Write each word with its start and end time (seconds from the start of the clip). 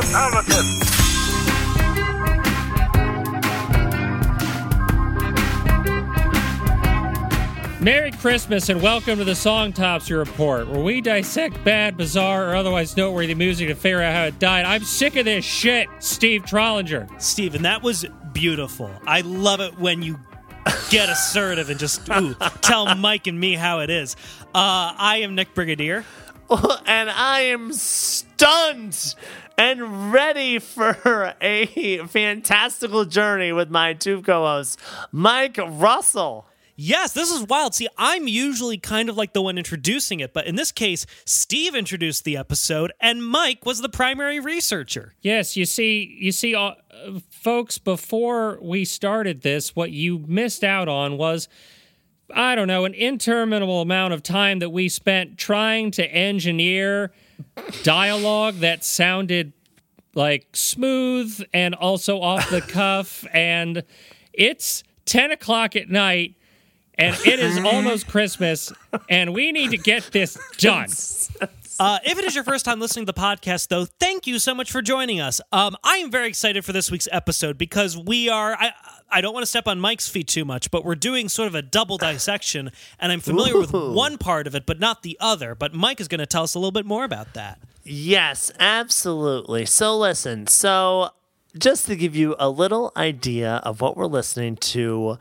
Republican. 0.00 0.64
Merry 7.84 8.10
Christmas 8.12 8.70
and 8.70 8.80
welcome 8.80 9.18
to 9.18 9.24
the 9.24 9.32
Songtopsy 9.32 10.16
Report, 10.16 10.68
where 10.68 10.82
we 10.82 11.02
dissect 11.02 11.62
bad, 11.64 11.98
bizarre, 11.98 12.50
or 12.50 12.54
otherwise 12.54 12.96
noteworthy 12.96 13.34
music 13.34 13.68
to 13.68 13.74
figure 13.74 14.00
out 14.00 14.14
how 14.14 14.24
it 14.24 14.38
died. 14.38 14.64
I'm 14.64 14.84
sick 14.84 15.16
of 15.16 15.26
this 15.26 15.44
shit, 15.44 15.86
Steve 15.98 16.42
Trollinger. 16.42 17.20
Steven, 17.20 17.62
that 17.62 17.82
was 17.82 18.06
beautiful. 18.32 18.90
I 19.06 19.20
love 19.20 19.60
it 19.60 19.78
when 19.78 20.02
you 20.02 20.18
get 20.88 21.10
assertive 21.10 21.68
and 21.68 21.78
just 21.78 22.08
ooh, 22.08 22.34
tell 22.62 22.94
Mike 22.94 23.26
and 23.26 23.38
me 23.38 23.54
how 23.54 23.80
it 23.80 23.90
is. 23.90 24.16
Uh, 24.54 24.94
I 24.96 25.20
am 25.22 25.34
Nick 25.34 25.54
Brigadier. 25.54 26.06
and 26.86 27.08
I 27.08 27.42
am 27.42 27.72
stunned 27.72 29.14
and 29.60 30.10
ready 30.10 30.58
for 30.58 31.34
a 31.42 31.98
fantastical 32.06 33.04
journey 33.04 33.52
with 33.52 33.68
my 33.68 33.92
two 33.92 34.22
co-hosts, 34.22 34.78
Mike 35.12 35.58
Russell. 35.62 36.46
Yes, 36.76 37.12
this 37.12 37.30
is 37.30 37.42
wild. 37.42 37.74
See, 37.74 37.86
I'm 37.98 38.26
usually 38.26 38.78
kind 38.78 39.10
of 39.10 39.18
like 39.18 39.34
the 39.34 39.42
one 39.42 39.58
introducing 39.58 40.20
it, 40.20 40.32
but 40.32 40.46
in 40.46 40.54
this 40.54 40.72
case, 40.72 41.04
Steve 41.26 41.74
introduced 41.74 42.24
the 42.24 42.38
episode 42.38 42.90
and 43.02 43.22
Mike 43.22 43.66
was 43.66 43.82
the 43.82 43.90
primary 43.90 44.40
researcher. 44.40 45.12
Yes, 45.20 45.58
you 45.58 45.66
see, 45.66 46.16
you 46.18 46.32
see, 46.32 46.54
uh, 46.54 46.72
folks. 47.28 47.76
Before 47.76 48.58
we 48.62 48.86
started 48.86 49.42
this, 49.42 49.76
what 49.76 49.90
you 49.90 50.24
missed 50.26 50.64
out 50.64 50.88
on 50.88 51.18
was, 51.18 51.48
I 52.34 52.54
don't 52.54 52.68
know, 52.68 52.86
an 52.86 52.94
interminable 52.94 53.82
amount 53.82 54.14
of 54.14 54.22
time 54.22 54.60
that 54.60 54.70
we 54.70 54.88
spent 54.88 55.36
trying 55.36 55.90
to 55.92 56.10
engineer 56.10 57.12
dialogue 57.82 58.56
that 58.56 58.84
sounded 58.84 59.52
like 60.14 60.48
smooth 60.54 61.42
and 61.52 61.74
also 61.74 62.20
off 62.20 62.50
the 62.50 62.60
cuff, 62.68 63.24
and 63.32 63.84
it's 64.32 64.82
ten 65.04 65.30
o'clock 65.30 65.76
at 65.76 65.88
night 65.88 66.36
and 67.00 67.16
it 67.26 67.40
is 67.40 67.58
almost 67.64 68.06
Christmas, 68.06 68.72
and 69.08 69.32
we 69.34 69.50
need 69.52 69.70
to 69.70 69.78
get 69.78 70.04
this 70.12 70.38
done. 70.58 70.88
Uh, 71.78 71.98
if 72.04 72.18
it 72.18 72.26
is 72.26 72.34
your 72.34 72.44
first 72.44 72.66
time 72.66 72.78
listening 72.78 73.06
to 73.06 73.12
the 73.12 73.18
podcast, 73.18 73.68
though, 73.68 73.86
thank 73.86 74.26
you 74.26 74.38
so 74.38 74.54
much 74.54 74.70
for 74.70 74.82
joining 74.82 75.18
us. 75.18 75.40
Um, 75.50 75.74
I 75.82 75.96
am 75.96 76.10
very 76.10 76.28
excited 76.28 76.62
for 76.62 76.74
this 76.74 76.90
week's 76.90 77.08
episode 77.10 77.56
because 77.56 77.96
we 77.96 78.28
are. 78.28 78.52
I, 78.52 78.72
I 79.10 79.20
don't 79.20 79.34
want 79.34 79.42
to 79.42 79.48
step 79.48 79.66
on 79.66 79.80
Mike's 79.80 80.08
feet 80.08 80.28
too 80.28 80.44
much, 80.44 80.70
but 80.70 80.84
we're 80.84 80.94
doing 80.94 81.28
sort 81.28 81.48
of 81.48 81.54
a 81.54 81.62
double 81.62 81.98
dissection, 81.98 82.70
and 82.98 83.12
I'm 83.12 83.20
familiar 83.20 83.58
with 83.58 83.72
one 83.72 84.18
part 84.18 84.46
of 84.46 84.54
it, 84.54 84.66
but 84.66 84.78
not 84.78 85.02
the 85.02 85.16
other. 85.20 85.54
But 85.54 85.74
Mike 85.74 86.00
is 86.00 86.08
going 86.08 86.20
to 86.20 86.26
tell 86.26 86.44
us 86.44 86.54
a 86.54 86.58
little 86.58 86.72
bit 86.72 86.86
more 86.86 87.04
about 87.04 87.34
that. 87.34 87.58
Yes, 87.84 88.52
absolutely. 88.58 89.66
So 89.66 89.96
listen, 89.98 90.46
so 90.46 91.10
just 91.58 91.86
to 91.86 91.96
give 91.96 92.14
you 92.14 92.36
a 92.38 92.48
little 92.48 92.92
idea 92.96 93.56
of 93.64 93.80
what 93.80 93.96
we're 93.96 94.06
listening 94.06 94.56
to, 94.56 95.18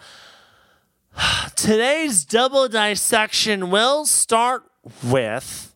today's 1.56 2.24
double 2.26 2.68
dissection 2.68 3.72
will 3.72 4.06
start 4.06 4.64
with 5.04 5.76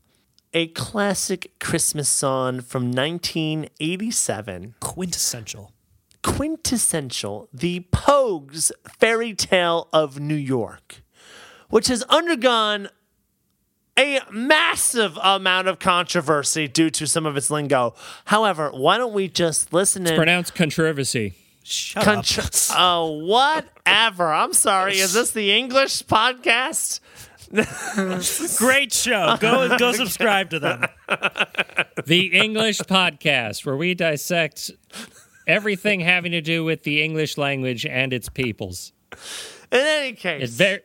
a 0.53 0.67
classic 0.67 1.51
Christmas 1.59 2.07
song 2.09 2.61
from 2.61 2.91
1987. 2.91 4.75
Quintessential. 4.79 5.72
Quintessential 6.23 7.49
the 7.53 7.81
Pogues 7.91 8.71
fairy 8.99 9.33
tale 9.33 9.87
of 9.93 10.19
New 10.19 10.35
York, 10.35 11.03
which 11.69 11.87
has 11.87 12.03
undergone 12.03 12.89
a 13.97 14.19
massive 14.31 15.17
amount 15.21 15.67
of 15.67 15.77
controversy 15.79 16.67
due 16.67 16.89
to 16.89 17.05
some 17.05 17.25
of 17.25 17.37
its 17.37 17.51
lingo. 17.51 17.93
However, 18.25 18.71
why 18.71 18.97
don't 18.97 19.13
we 19.13 19.27
just 19.27 19.71
listen 19.71 20.07
in? 20.07 20.15
Pronounced 20.15 20.55
controversy. 20.55 21.33
Shut 21.63 22.03
Contr- 22.03 22.73
oh, 22.77 23.11
whatever. 23.25 24.33
I'm 24.33 24.53
sorry. 24.53 24.97
Is 24.97 25.13
this 25.13 25.31
the 25.31 25.53
English 25.53 26.03
podcast? 26.03 26.99
Great 28.57 28.91
show. 28.91 29.37
Go 29.39 29.77
go 29.77 29.91
subscribe 29.93 30.49
to 30.49 30.59
them. 30.59 30.85
The 32.05 32.31
English 32.33 32.79
podcast, 32.79 33.65
where 33.65 33.77
we 33.77 33.93
dissect 33.93 34.71
everything 35.47 35.99
having 35.99 36.31
to 36.31 36.41
do 36.41 36.63
with 36.63 36.83
the 36.83 37.03
English 37.03 37.37
language 37.37 37.85
and 37.85 38.13
its 38.13 38.29
peoples. 38.29 38.93
In 39.71 39.79
any 39.79 40.09
It 40.09 40.17
case, 40.17 40.49
very, 40.51 40.79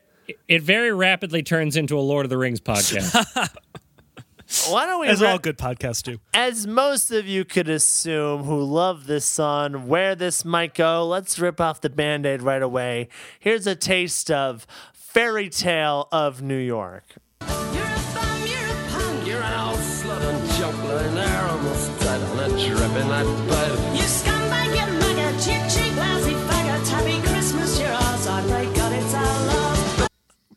it 0.48 0.62
very 0.62 0.92
rapidly 0.92 1.42
turns 1.42 1.76
into 1.76 1.98
a 1.98 2.00
Lord 2.00 2.26
of 2.26 2.30
the 2.30 2.38
Rings 2.38 2.60
podcast. 2.60 3.14
why 4.70 4.86
don't 4.86 5.00
we 5.00 5.08
As 5.08 5.20
re- 5.20 5.28
all 5.28 5.38
good 5.38 5.58
podcasts 5.58 6.02
do. 6.02 6.19
as 6.32 6.66
most 6.66 7.10
of 7.10 7.26
you 7.26 7.44
could 7.44 7.69
assume 7.69 8.44
who 8.44 8.62
love 8.62 9.06
this 9.06 9.24
song, 9.26 9.86
where 9.88 10.14
this 10.14 10.44
might 10.44 10.75
go, 10.75 11.06
let's 11.06 11.38
rip 11.38 11.60
off 11.60 11.80
the 11.82 11.90
band 11.90 12.25
aid 12.26 12.42
right 12.42 12.62
away. 12.62 13.08
Here's 13.38 13.66
a 13.66 13.75
taste 13.76 14.30
of 14.30 14.66
Fairy 14.94 15.48
Tale 15.50 16.08
of 16.12 16.40
New 16.42 16.56
York. 16.58 17.04
You're 17.42 17.50
a 17.50 18.00
bum, 18.14 18.46
you're 18.46 18.58
a 18.58 18.88
punk. 18.90 19.26
You're 19.26 19.42
an 19.42 19.69
old 19.69 19.78
slut 19.80 20.20
and 20.22 20.50
juggler, 20.52 20.96
an 20.98 21.48
almost 21.50 22.00
dead 22.00 22.22
on 22.22 22.38
a 22.40 22.48
dripping 22.48 23.08
that 23.08 23.48
bed. 23.48 23.96
You 23.96 24.02
scumbag, 24.02 24.38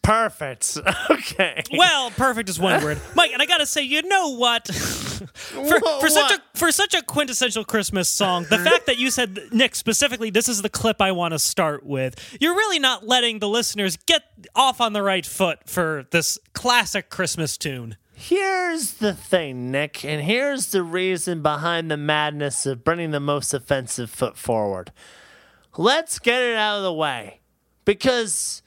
Perfect. 0.01 0.77
Okay. 1.11 1.61
Well, 1.71 2.09
perfect 2.11 2.49
is 2.49 2.59
one 2.59 2.83
word, 2.83 2.99
Mike. 3.15 3.31
And 3.31 3.41
I 3.41 3.45
gotta 3.45 3.65
say, 3.65 3.81
you 3.83 4.01
know 4.01 4.29
what? 4.35 4.67
for, 4.73 5.79
Wha- 5.79 5.99
for 5.99 6.09
such 6.09 6.31
a 6.31 6.35
what? 6.35 6.43
for 6.55 6.71
such 6.71 6.93
a 6.93 7.01
quintessential 7.03 7.63
Christmas 7.63 8.09
song, 8.09 8.45
the 8.49 8.57
fact 8.57 8.85
that 8.87 8.97
you 8.97 9.11
said 9.11 9.39
Nick 9.51 9.75
specifically, 9.75 10.29
this 10.29 10.49
is 10.49 10.61
the 10.61 10.69
clip 10.69 11.01
I 11.01 11.11
want 11.11 11.33
to 11.33 11.39
start 11.39 11.85
with. 11.85 12.37
You're 12.41 12.55
really 12.55 12.79
not 12.79 13.05
letting 13.07 13.39
the 13.39 13.47
listeners 13.47 13.97
get 13.97 14.23
off 14.55 14.81
on 14.81 14.93
the 14.93 15.03
right 15.03 15.25
foot 15.25 15.59
for 15.67 16.05
this 16.11 16.37
classic 16.53 17.09
Christmas 17.09 17.57
tune. 17.57 17.97
Here's 18.13 18.93
the 18.93 19.13
thing, 19.13 19.71
Nick, 19.71 20.03
and 20.05 20.21
here's 20.23 20.67
the 20.71 20.83
reason 20.83 21.41
behind 21.41 21.89
the 21.91 21.97
madness 21.97 22.65
of 22.65 22.83
bringing 22.83 23.11
the 23.11 23.19
most 23.19 23.53
offensive 23.53 24.09
foot 24.09 24.37
forward. 24.37 24.91
Let's 25.77 26.19
get 26.19 26.41
it 26.41 26.55
out 26.55 26.77
of 26.77 26.83
the 26.83 26.93
way. 26.93 27.39
Because 27.85 28.61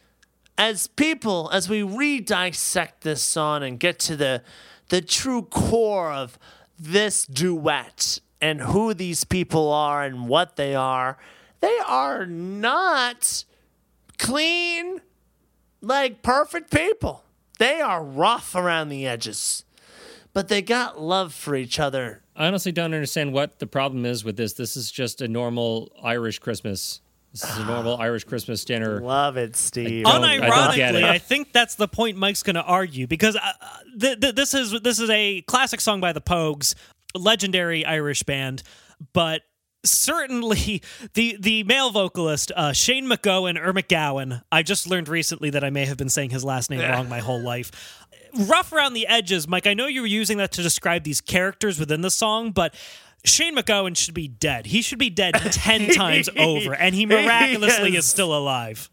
as 0.57 0.87
people, 0.87 1.51
as 1.53 1.69
we 1.69 1.83
re-dissect 1.83 3.03
this 3.03 3.23
song 3.23 3.63
and 3.63 3.79
get 3.79 3.99
to 4.01 4.17
the 4.17 4.43
the 4.91 5.01
true 5.01 5.43
core 5.43 6.13
of 6.13 6.39
this 6.79 7.27
duet 7.27 8.21
and 8.41 8.61
who 8.61 8.93
these 8.93 9.25
people 9.25 9.73
are 9.73 10.05
and 10.05 10.29
what 10.29 10.57
they 10.57 10.75
are, 10.75 11.17
they 11.61 11.79
are 11.87 12.27
not 12.27 13.45
clean, 14.19 15.01
like 15.81 16.23
perfect 16.23 16.71
people. 16.71 17.25
They 17.59 17.81
are 17.81 18.05
rough 18.05 18.55
around 18.55 18.91
the 18.91 19.07
edges, 19.07 19.65
but 20.33 20.49
they 20.49 20.61
got 20.61 21.01
love 21.01 21.33
for 21.33 21.55
each 21.55 21.79
other. 21.79 22.23
I 22.37 22.47
honestly 22.47 22.73
don't 22.73 22.93
understand 22.93 23.33
what 23.33 23.61
the 23.61 23.67
problem 23.67 24.05
is 24.05 24.25
with 24.25 24.37
this. 24.37 24.53
This 24.53 24.77
is 24.77 24.91
just 24.91 25.23
a 25.23 25.29
normal 25.29 25.93
Irish 26.03 26.41
Christmas. 26.41 27.01
This 27.35 27.51
is 27.51 27.59
a 27.59 27.65
normal 27.65 27.97
Irish 27.97 28.23
Christmas 28.23 28.65
dinner. 28.65 29.01
Love 29.01 29.37
it, 29.37 29.57
Steve. 29.57 30.05
don't- 30.05 30.23
I 30.23 30.37
don't 30.39 30.77
get 30.77 30.95
Unironically, 30.95 30.99
it. 30.99 31.05
I, 31.05 31.19
think 31.19 31.53
that's 31.53 31.75
the 31.75 31.89
point 31.89 32.17
Mike's 32.17 32.45
going 32.45 32.55
to 32.55 32.63
argue 32.63 33.09
because 33.09 33.35
uh, 33.35 33.41
th- 34.01 34.21
th- 34.21 34.37
this 34.37 34.55
is 34.55 34.71
this 34.83 35.01
is 35.01 35.11
a 35.11 35.43
classic 35.43 35.81
song 35.81 36.01
by 36.01 36.13
the 36.13 36.21
Pogues, 36.21 36.77
a 37.13 37.19
legendary 37.19 37.85
Irish 37.85 38.23
band, 38.23 38.63
but 39.13 39.43
certainly 39.85 40.81
the 41.15 41.37
the 41.41 41.65
male 41.65 41.91
vocalist 41.91 42.53
uh, 42.55 42.73
Shane 42.73 43.07
MacGowan 43.07 43.59
or 43.59 43.73
MacGowan. 43.73 44.43
I 44.53 44.63
just 44.63 44.89
learned 44.89 45.09
recently 45.09 45.51
that 45.51 45.65
I 45.65 45.71
may 45.71 45.87
have 45.87 45.97
been 45.97 46.11
saying 46.11 46.31
his 46.31 46.45
last 46.45 46.71
name 46.71 46.89
wrong 46.89 47.09
my 47.09 47.19
whole 47.19 47.41
life. 47.43 47.99
Rough 48.47 48.73
around 48.73 48.95
the 48.95 49.09
edges, 49.09 49.49
Mike. 49.49 49.67
I 49.67 49.75
know 49.75 49.89
you 49.89 50.03
were 50.03 50.07
using 50.07 50.39
that 50.39 50.53
to 50.53 50.63
describe 50.63 51.03
these 51.03 51.21
characters 51.21 51.81
within 51.81 52.03
the 52.03 52.13
song, 52.13 52.53
but. 52.53 52.77
Shane 53.25 53.57
MacGowan 53.57 53.97
should 53.97 54.15
be 54.15 54.29
dead. 54.29 54.67
He 54.67 54.83
should 54.83 54.99
be 54.99 55.11
dead 55.11 55.35
10 55.51 55.89
times 55.95 56.29
over, 56.37 56.75
and 56.75 56.95
he 56.95 57.07
miraculously 57.07 57.91
Yes. 57.93 58.05
is 58.05 58.11
still 58.11 58.37
alive. 58.37 58.91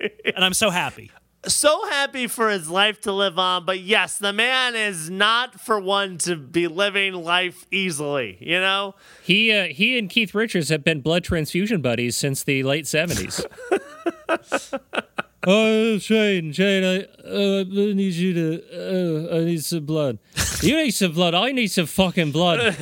And 0.00 0.44
I'm 0.44 0.52
so 0.54 0.68
happy. 0.70 1.10
so 1.46 1.86
happy 1.88 2.26
for 2.26 2.50
his 2.50 2.68
life 2.68 3.00
to 3.02 3.12
live 3.12 3.38
on, 3.38 3.64
but 3.64 3.80
yes, 3.80 4.18
the 4.18 4.32
man 4.32 4.74
is 4.74 5.08
not 5.08 5.58
for 5.58 5.80
one 5.80 6.18
to 6.18 6.36
be 6.36 6.66
living 6.68 7.14
life 7.14 7.64
easily, 7.70 8.36
you 8.40 8.60
know? 8.60 8.94
He 9.22 9.50
uh, 9.52 9.66
he 9.68 9.98
and 9.98 10.10
Keith 10.10 10.34
Richards 10.34 10.68
have 10.68 10.84
been 10.84 11.00
blood 11.00 11.24
transfusion 11.24 11.80
buddies 11.80 12.14
since 12.16 12.42
the 12.44 12.62
late 12.62 12.86
seventies. 12.86 13.40
oh, 15.46 15.98
Shane, 15.98 16.52
Shane, 16.52 16.84
I, 16.84 17.28
uh, 17.28 17.60
I 17.60 17.64
need 17.94 18.12
you 18.14 18.34
to. 18.34 19.30
Uh, 19.32 19.36
I 19.36 19.44
need 19.44 19.64
some 19.64 19.84
blood. 19.86 20.18
You 20.62 20.76
need 20.76 20.90
some 20.92 21.12
blood. 21.12 21.34
I 21.34 21.52
need 21.52 21.68
some 21.68 21.86
fucking 21.86 22.32
blood. 22.32 22.76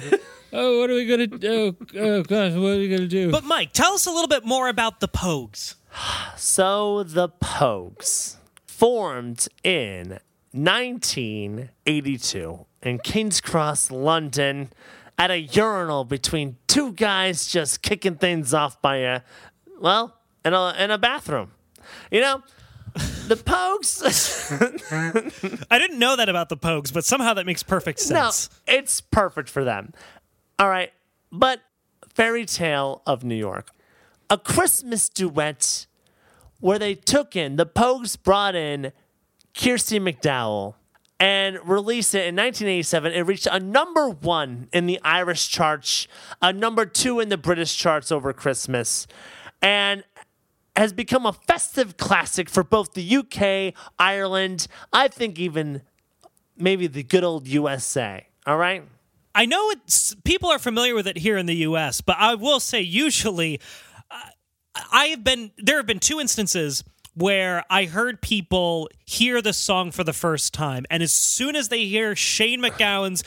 Oh, 0.56 0.78
what 0.78 0.88
are 0.88 0.94
we 0.94 1.04
gonna 1.04 1.26
do? 1.26 1.76
Oh, 1.96 1.98
oh 1.98 2.22
gosh, 2.22 2.52
what 2.52 2.74
are 2.74 2.78
we 2.78 2.88
gonna 2.88 3.08
do? 3.08 3.32
But 3.32 3.42
Mike, 3.42 3.72
tell 3.72 3.94
us 3.94 4.06
a 4.06 4.12
little 4.12 4.28
bit 4.28 4.44
more 4.44 4.68
about 4.68 5.00
the 5.00 5.08
Pogues. 5.08 5.74
So 6.36 7.02
the 7.02 7.28
Pogues 7.28 8.36
formed 8.64 9.48
in 9.64 10.20
1982 10.52 12.66
in 12.82 12.98
King's 13.00 13.40
Cross, 13.40 13.90
London, 13.90 14.70
at 15.18 15.32
a 15.32 15.40
urinal 15.40 16.04
between 16.04 16.56
two 16.68 16.92
guys 16.92 17.46
just 17.46 17.82
kicking 17.82 18.14
things 18.14 18.54
off 18.54 18.80
by 18.80 18.98
a, 18.98 19.22
well, 19.80 20.16
in 20.44 20.54
a, 20.54 20.72
in 20.78 20.92
a 20.92 20.98
bathroom. 20.98 21.50
You 22.12 22.20
know, 22.20 22.44
the 23.26 23.36
Pogues. 23.36 24.02
I 25.70 25.78
didn't 25.78 25.98
know 25.98 26.16
that 26.16 26.28
about 26.28 26.48
the 26.48 26.56
Pogues, 26.56 26.92
but 26.92 27.04
somehow 27.04 27.34
that 27.34 27.46
makes 27.46 27.62
perfect 27.62 27.98
sense. 27.98 28.50
No, 28.68 28.72
it's 28.72 29.00
perfect 29.00 29.48
for 29.48 29.64
them. 29.64 29.92
All 30.58 30.68
right, 30.68 30.92
but 31.32 31.60
Fairy 32.14 32.44
Tale 32.44 33.02
of 33.06 33.24
New 33.24 33.34
York, 33.34 33.70
a 34.30 34.38
Christmas 34.38 35.08
duet 35.08 35.86
where 36.60 36.78
they 36.78 36.94
took 36.94 37.34
in 37.34 37.56
the 37.56 37.66
Pogues 37.66 38.16
brought 38.20 38.54
in 38.54 38.92
Kirsty 39.52 39.98
MacColl 39.98 40.74
and 41.18 41.58
released 41.68 42.14
it 42.14 42.26
in 42.26 42.36
1987. 42.36 43.12
It 43.12 43.22
reached 43.22 43.48
a 43.50 43.58
number 43.58 44.08
one 44.08 44.68
in 44.72 44.86
the 44.86 45.00
Irish 45.02 45.48
charts, 45.48 46.06
a 46.40 46.52
number 46.52 46.86
two 46.86 47.18
in 47.18 47.30
the 47.30 47.36
British 47.36 47.76
charts 47.76 48.12
over 48.12 48.32
Christmas, 48.32 49.06
and 49.60 50.04
has 50.76 50.92
become 50.92 51.26
a 51.26 51.32
festive 51.32 51.96
classic 51.96 52.48
for 52.48 52.62
both 52.62 52.94
the 52.94 53.16
UK, 53.16 53.74
Ireland, 53.98 54.66
I 54.92 55.08
think 55.08 55.38
even 55.38 55.82
maybe 56.56 56.86
the 56.86 57.02
good 57.02 57.24
old 57.24 57.46
USA. 57.46 58.26
All 58.46 58.56
right? 58.56 58.84
I 59.34 59.46
know 59.46 59.70
it's 59.70 60.14
people 60.24 60.50
are 60.50 60.58
familiar 60.58 60.94
with 60.94 61.06
it 61.06 61.18
here 61.18 61.36
in 61.36 61.46
the 61.46 61.56
U.S., 61.56 62.00
but 62.00 62.16
I 62.18 62.34
will 62.34 62.60
say 62.60 62.80
usually 62.80 63.60
uh, 64.10 64.20
I 64.92 65.06
have 65.06 65.24
been 65.24 65.50
there 65.58 65.76
have 65.78 65.86
been 65.86 66.00
two 66.00 66.20
instances 66.20 66.84
where 67.14 67.64
I 67.70 67.84
heard 67.84 68.20
people 68.20 68.88
hear 69.04 69.40
the 69.40 69.52
song 69.52 69.90
for 69.90 70.04
the 70.04 70.12
first 70.12 70.52
time, 70.52 70.84
and 70.90 71.02
as 71.02 71.12
soon 71.12 71.56
as 71.56 71.68
they 71.68 71.84
hear 71.84 72.16
Shane 72.16 72.60
MacGowan's 72.60 73.24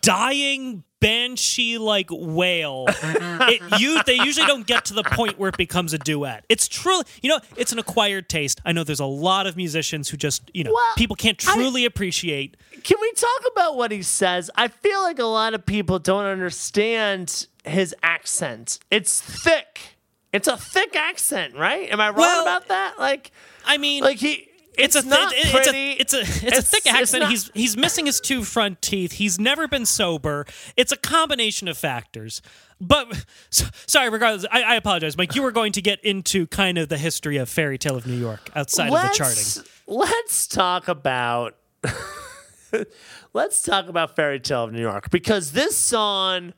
dying 0.00 0.84
banshee 1.00 1.78
like 1.78 2.08
wail, 2.10 2.86
it 3.02 3.80
you 3.80 4.02
they 4.04 4.14
usually 4.14 4.46
don't 4.46 4.66
get 4.66 4.84
to 4.86 4.94
the 4.94 5.02
point 5.02 5.38
where 5.38 5.48
it 5.48 5.56
becomes 5.56 5.92
a 5.92 5.98
duet. 5.98 6.44
It's 6.48 6.68
truly, 6.68 7.04
you 7.22 7.28
know, 7.30 7.40
it's 7.56 7.72
an 7.72 7.78
acquired 7.78 8.28
taste. 8.28 8.60
I 8.64 8.72
know 8.72 8.84
there's 8.84 9.00
a 9.00 9.06
lot 9.06 9.46
of 9.46 9.56
musicians 9.56 10.08
who 10.10 10.16
just, 10.16 10.50
you 10.54 10.64
know, 10.64 10.72
Well, 10.72 10.92
people 10.96 11.16
can't 11.16 11.38
truly 11.38 11.84
appreciate. 11.84 12.56
Can 12.84 12.98
we 13.00 13.12
talk 13.12 13.52
about 13.52 13.76
what 13.76 13.90
he 13.90 14.02
says? 14.02 14.50
I 14.54 14.68
feel 14.68 15.00
like 15.02 15.18
a 15.18 15.24
lot 15.24 15.54
of 15.54 15.66
people 15.66 15.98
don't 15.98 16.26
understand 16.26 17.46
his 17.64 17.94
accent. 18.02 18.78
It's 18.90 19.20
thick. 19.20 19.96
It's 20.32 20.46
a 20.46 20.56
thick 20.56 20.94
accent, 20.94 21.56
right? 21.56 21.90
Am 21.90 22.00
I 22.00 22.08
wrong 22.08 22.18
Well, 22.18 22.42
about 22.42 22.68
that? 22.68 22.98
Like, 22.98 23.32
I 23.66 23.78
mean, 23.78 24.02
like 24.04 24.18
he. 24.18 24.48
It's, 24.78 24.96
It's, 24.96 25.04
a 25.04 25.08
not 25.08 25.32
thi- 25.32 25.50
pretty. 25.50 25.90
it's 25.92 26.14
a 26.14 26.20
it's 26.20 26.42
a 26.42 26.46
it's, 26.46 26.58
a 26.58 26.62
thick 26.62 26.86
accent. 26.86 27.22
not- 27.22 27.30
he's 27.30 27.50
he's 27.54 27.76
missing 27.76 28.06
his 28.06 28.20
two 28.20 28.42
front 28.44 28.80
teeth. 28.82 29.12
He's 29.12 29.38
never 29.38 29.66
been 29.68 29.84
sober. 29.86 30.46
It's 30.76 30.92
a 30.92 30.96
combination 30.96 31.68
of 31.68 31.76
factors. 31.76 32.40
But 32.80 33.26
so, 33.50 33.66
sorry, 33.86 34.08
regardless, 34.08 34.46
I, 34.50 34.62
I 34.62 34.74
apologize, 34.76 35.16
Mike. 35.16 35.34
You 35.34 35.42
were 35.42 35.52
going 35.52 35.72
to 35.72 35.82
get 35.82 36.02
into 36.04 36.46
kind 36.46 36.78
of 36.78 36.88
the 36.88 36.96
history 36.98 37.36
of 37.36 37.48
Fairy 37.48 37.76
Tale 37.76 37.96
of 37.96 38.06
New 38.06 38.16
York 38.16 38.50
outside 38.56 38.86
of 38.92 39.02
the 39.02 39.14
charting. 39.14 39.64
Let's 39.86 40.46
talk 40.46 40.88
about. 40.88 41.56
let's 43.32 43.62
talk 43.62 43.88
about 43.88 44.16
Fairy 44.16 44.40
Tale 44.40 44.64
of 44.64 44.72
New 44.72 44.80
York 44.80 45.10
because 45.10 45.52
this 45.52 45.76
song 45.76 46.52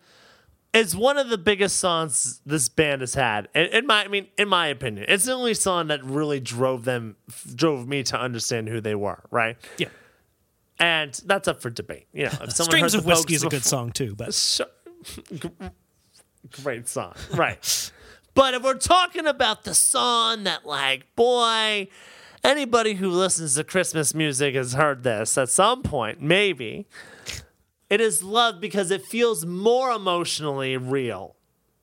is 0.73 0.97
one 0.97 1.19
of 1.19 1.29
the 1.29 1.39
biggest 1.39 1.77
songs 1.77 2.41
this 2.47 2.69
band 2.69 3.03
has 3.03 3.15
had. 3.15 3.49
In, 3.55 3.67
in 3.67 3.87
my, 3.87 4.05
I 4.05 4.09
mean, 4.09 4.29
in 4.39 4.49
my 4.49 4.69
opinion, 4.69 5.07
it's 5.09 5.25
the 5.25 5.33
only 5.33 5.55
song 5.55 5.89
that 5.89 6.03
really 6.05 6.41
drove 6.41 6.85
them, 6.85 7.17
drove 7.55 7.87
me 7.87 8.03
to 8.05 8.19
understand 8.19 8.69
who 8.69 8.81
they 8.81 8.95
were. 8.95 9.23
Right. 9.31 9.57
Yeah, 9.79 9.89
and 10.79 11.13
that's 11.27 11.47
up 11.49 11.61
for 11.63 11.71
debate. 11.71 12.07
You 12.13 12.25
know, 12.25 12.33
if 12.43 12.53
someone 12.53 12.71
Streams 12.71 12.93
heard 12.93 12.99
of 13.01 13.05
the 13.05 13.09
Whiskey 13.09 13.35
is 13.35 13.45
a 13.45 13.49
good 13.49 13.65
song 13.65 13.93
too. 13.93 14.15
But 14.15 14.35
Sure. 14.43 14.67
Great 16.63 16.89
song, 16.89 17.15
right? 17.35 17.93
but 18.35 18.55
if 18.55 18.63
we're 18.63 18.75
talking 18.75 19.27
about 19.27 19.65
the 19.65 19.75
song 19.75 20.45
that, 20.45 20.67
like, 20.67 21.15
boy, 21.15 21.89
anybody 22.43 22.95
who 22.95 23.09
listens 23.11 23.55
to 23.55 23.65
Christmas 23.65 24.15
music 24.15 24.55
has 24.55 24.73
heard 24.73 25.03
this 25.03 25.39
at 25.39 25.49
some 25.49 25.83
point, 25.83 26.21
maybe. 26.21 26.87
It 27.93 28.01
is 28.01 28.23
loved 28.23 28.59
because 28.59 28.91
it 28.91 29.05
feels 29.05 29.45
more 29.45 29.91
emotionally 29.91 30.79
real 30.79 31.37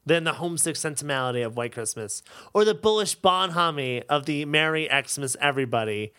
than 0.08 0.24
the 0.24 0.34
homesick 0.34 0.76
sentimentality 0.76 1.44
of 1.44 1.56
White 1.56 1.72
Christmas 1.72 2.24
or 2.52 2.66
the 2.66 2.74
bullish 2.74 3.14
bonhomie 3.14 4.02
of 4.10 4.26
the 4.26 4.44
Merry 4.46 4.90
Xmas 4.90 5.38
Everybody, 5.40 6.12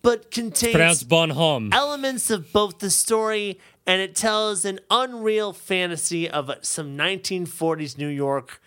but 0.00 0.30
contains 0.30 1.04
bon 1.04 1.32
elements 1.70 2.30
of 2.30 2.50
both 2.50 2.78
the 2.78 2.88
story 2.88 3.60
and 3.86 4.00
it 4.00 4.14
tells 4.14 4.64
an 4.64 4.80
unreal 4.90 5.52
fantasy 5.52 6.30
of 6.30 6.50
some 6.62 6.96
1940s 6.96 7.98
New 7.98 8.08
York 8.08 8.62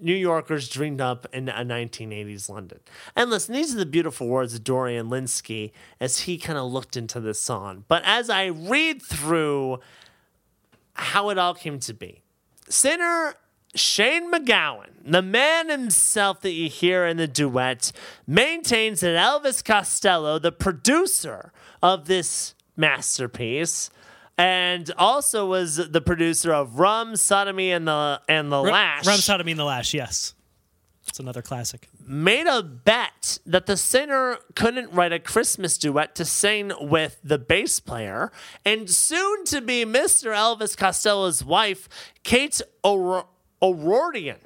New 0.00 0.14
Yorkers 0.14 0.68
dreamed 0.68 1.00
up 1.00 1.26
in 1.32 1.48
a 1.48 1.64
1980s 1.64 2.48
London. 2.48 2.80
And 3.14 3.30
listen, 3.30 3.54
these 3.54 3.72
are 3.74 3.78
the 3.78 3.86
beautiful 3.86 4.26
words 4.26 4.54
of 4.54 4.64
Dorian 4.64 5.10
Lynskey 5.10 5.70
as 6.00 6.20
he 6.20 6.38
kind 6.38 6.58
of 6.58 6.72
looked 6.72 6.96
into 6.96 7.20
this 7.20 7.40
song. 7.40 7.84
But 7.86 8.02
as 8.04 8.30
I 8.30 8.46
read 8.46 9.02
through 9.02 9.80
how 10.98 11.30
it 11.30 11.38
all 11.38 11.54
came 11.54 11.78
to 11.80 11.94
be, 11.94 12.22
singer 12.68 13.34
Shane 13.74 14.30
MacGowan, 14.32 14.88
the 15.04 15.22
man 15.22 15.68
himself 15.68 16.40
that 16.40 16.52
you 16.52 16.68
hear 16.68 17.06
in 17.06 17.16
the 17.16 17.28
duet, 17.28 17.92
maintains 18.26 19.00
that 19.00 19.16
Elvis 19.16 19.64
Costello, 19.64 20.38
the 20.38 20.52
producer 20.52 21.52
of 21.82 22.06
this 22.06 22.54
masterpiece, 22.76 23.90
and 24.36 24.90
also 24.96 25.46
was 25.46 25.76
the 25.76 26.00
producer 26.00 26.52
of 26.52 26.78
Rum, 26.78 27.16
Sodomy, 27.16 27.72
and 27.72 27.86
the 27.86 28.20
and 28.28 28.50
the 28.50 28.62
Lash, 28.62 29.06
Rum 29.06 29.18
Sodomy 29.18 29.52
and 29.52 29.60
the 29.60 29.64
Lash, 29.64 29.92
yes, 29.94 30.34
it's 31.08 31.20
another 31.20 31.42
classic. 31.42 31.88
made 32.06 32.46
a 32.46 32.62
bet 32.62 33.38
that 33.46 33.66
the 33.66 33.76
singer 33.76 34.38
couldn't 34.54 34.92
write 34.92 35.12
a 35.12 35.18
Christmas 35.18 35.78
duet 35.78 36.14
to 36.16 36.24
sing 36.24 36.72
with 36.80 37.18
the 37.24 37.38
bass 37.38 37.80
player 37.80 38.30
and 38.64 38.88
soon 38.88 39.44
to 39.46 39.60
be 39.60 39.84
Mr. 39.84 40.32
Elvis 40.34 40.76
Costello's 40.76 41.44
wife, 41.44 41.88
Kate 42.24 42.60
O'Ro- 42.84 43.28
O'Rourke. 43.62 44.38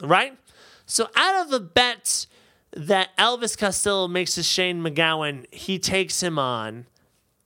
Right? 0.00 0.38
So, 0.86 1.08
out 1.16 1.42
of 1.42 1.50
the 1.50 1.60
bet 1.60 2.26
that 2.72 3.16
Elvis 3.16 3.56
Costello 3.56 4.08
makes 4.08 4.34
to 4.34 4.42
Shane 4.42 4.82
MacGowan, 4.82 5.46
he 5.52 5.78
takes 5.78 6.22
him 6.22 6.38
on. 6.38 6.86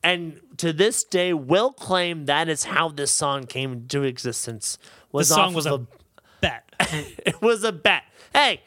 And 0.02 0.40
to 0.58 0.72
this 0.72 1.02
day, 1.04 1.32
will 1.32 1.72
claim 1.72 2.26
that 2.26 2.48
is 2.48 2.64
how 2.64 2.88
this 2.88 3.10
song 3.10 3.44
came 3.46 3.72
into 3.72 4.04
existence. 4.04 4.78
Was 5.10 5.28
song 5.28 5.48
off 5.48 5.54
was 5.54 5.66
of 5.66 5.80
a 5.80 5.86
bet. 6.40 6.64
it 7.26 7.42
was 7.42 7.64
a 7.64 7.72
bet. 7.72 8.04
Hey, 8.36 8.60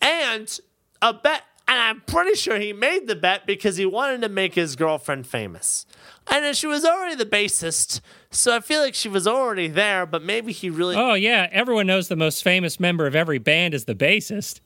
and 0.00 0.58
a 1.02 1.12
bet, 1.12 1.42
and 1.68 1.78
I'm 1.78 2.00
pretty 2.00 2.36
sure 2.36 2.58
he 2.58 2.72
made 2.72 3.06
the 3.06 3.14
bet 3.14 3.46
because 3.46 3.76
he 3.76 3.84
wanted 3.84 4.22
to 4.22 4.30
make 4.30 4.54
his 4.54 4.76
girlfriend 4.76 5.26
famous. 5.26 5.84
And 6.26 6.56
she 6.56 6.66
was 6.66 6.86
already 6.86 7.14
the 7.14 7.26
bassist, 7.26 8.00
so 8.30 8.56
I 8.56 8.60
feel 8.60 8.80
like 8.80 8.94
she 8.94 9.10
was 9.10 9.26
already 9.26 9.68
there, 9.68 10.06
but 10.06 10.22
maybe 10.22 10.52
he 10.52 10.70
really. 10.70 10.96
Oh 10.96 11.12
yeah, 11.12 11.48
everyone 11.52 11.86
knows 11.86 12.08
the 12.08 12.16
most 12.16 12.42
famous 12.42 12.80
member 12.80 13.06
of 13.06 13.14
every 13.14 13.36
band 13.36 13.74
is 13.74 13.84
the 13.84 13.94
bassist. 13.94 14.60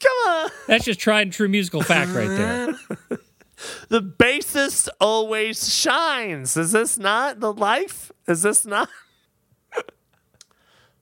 Come 0.00 0.32
on! 0.32 0.50
That's 0.66 0.86
just 0.86 0.98
tried 0.98 1.22
and 1.22 1.32
true 1.32 1.48
musical 1.48 1.82
fact 1.82 2.12
right 2.12 2.28
there. 2.28 2.78
The 3.88 4.02
bassist 4.02 4.88
always 5.00 5.72
shines. 5.74 6.58
Is 6.58 6.72
this 6.72 6.98
not 6.98 7.40
the 7.40 7.54
life? 7.54 8.12
Is 8.28 8.42
this 8.42 8.66
not? 8.66 8.90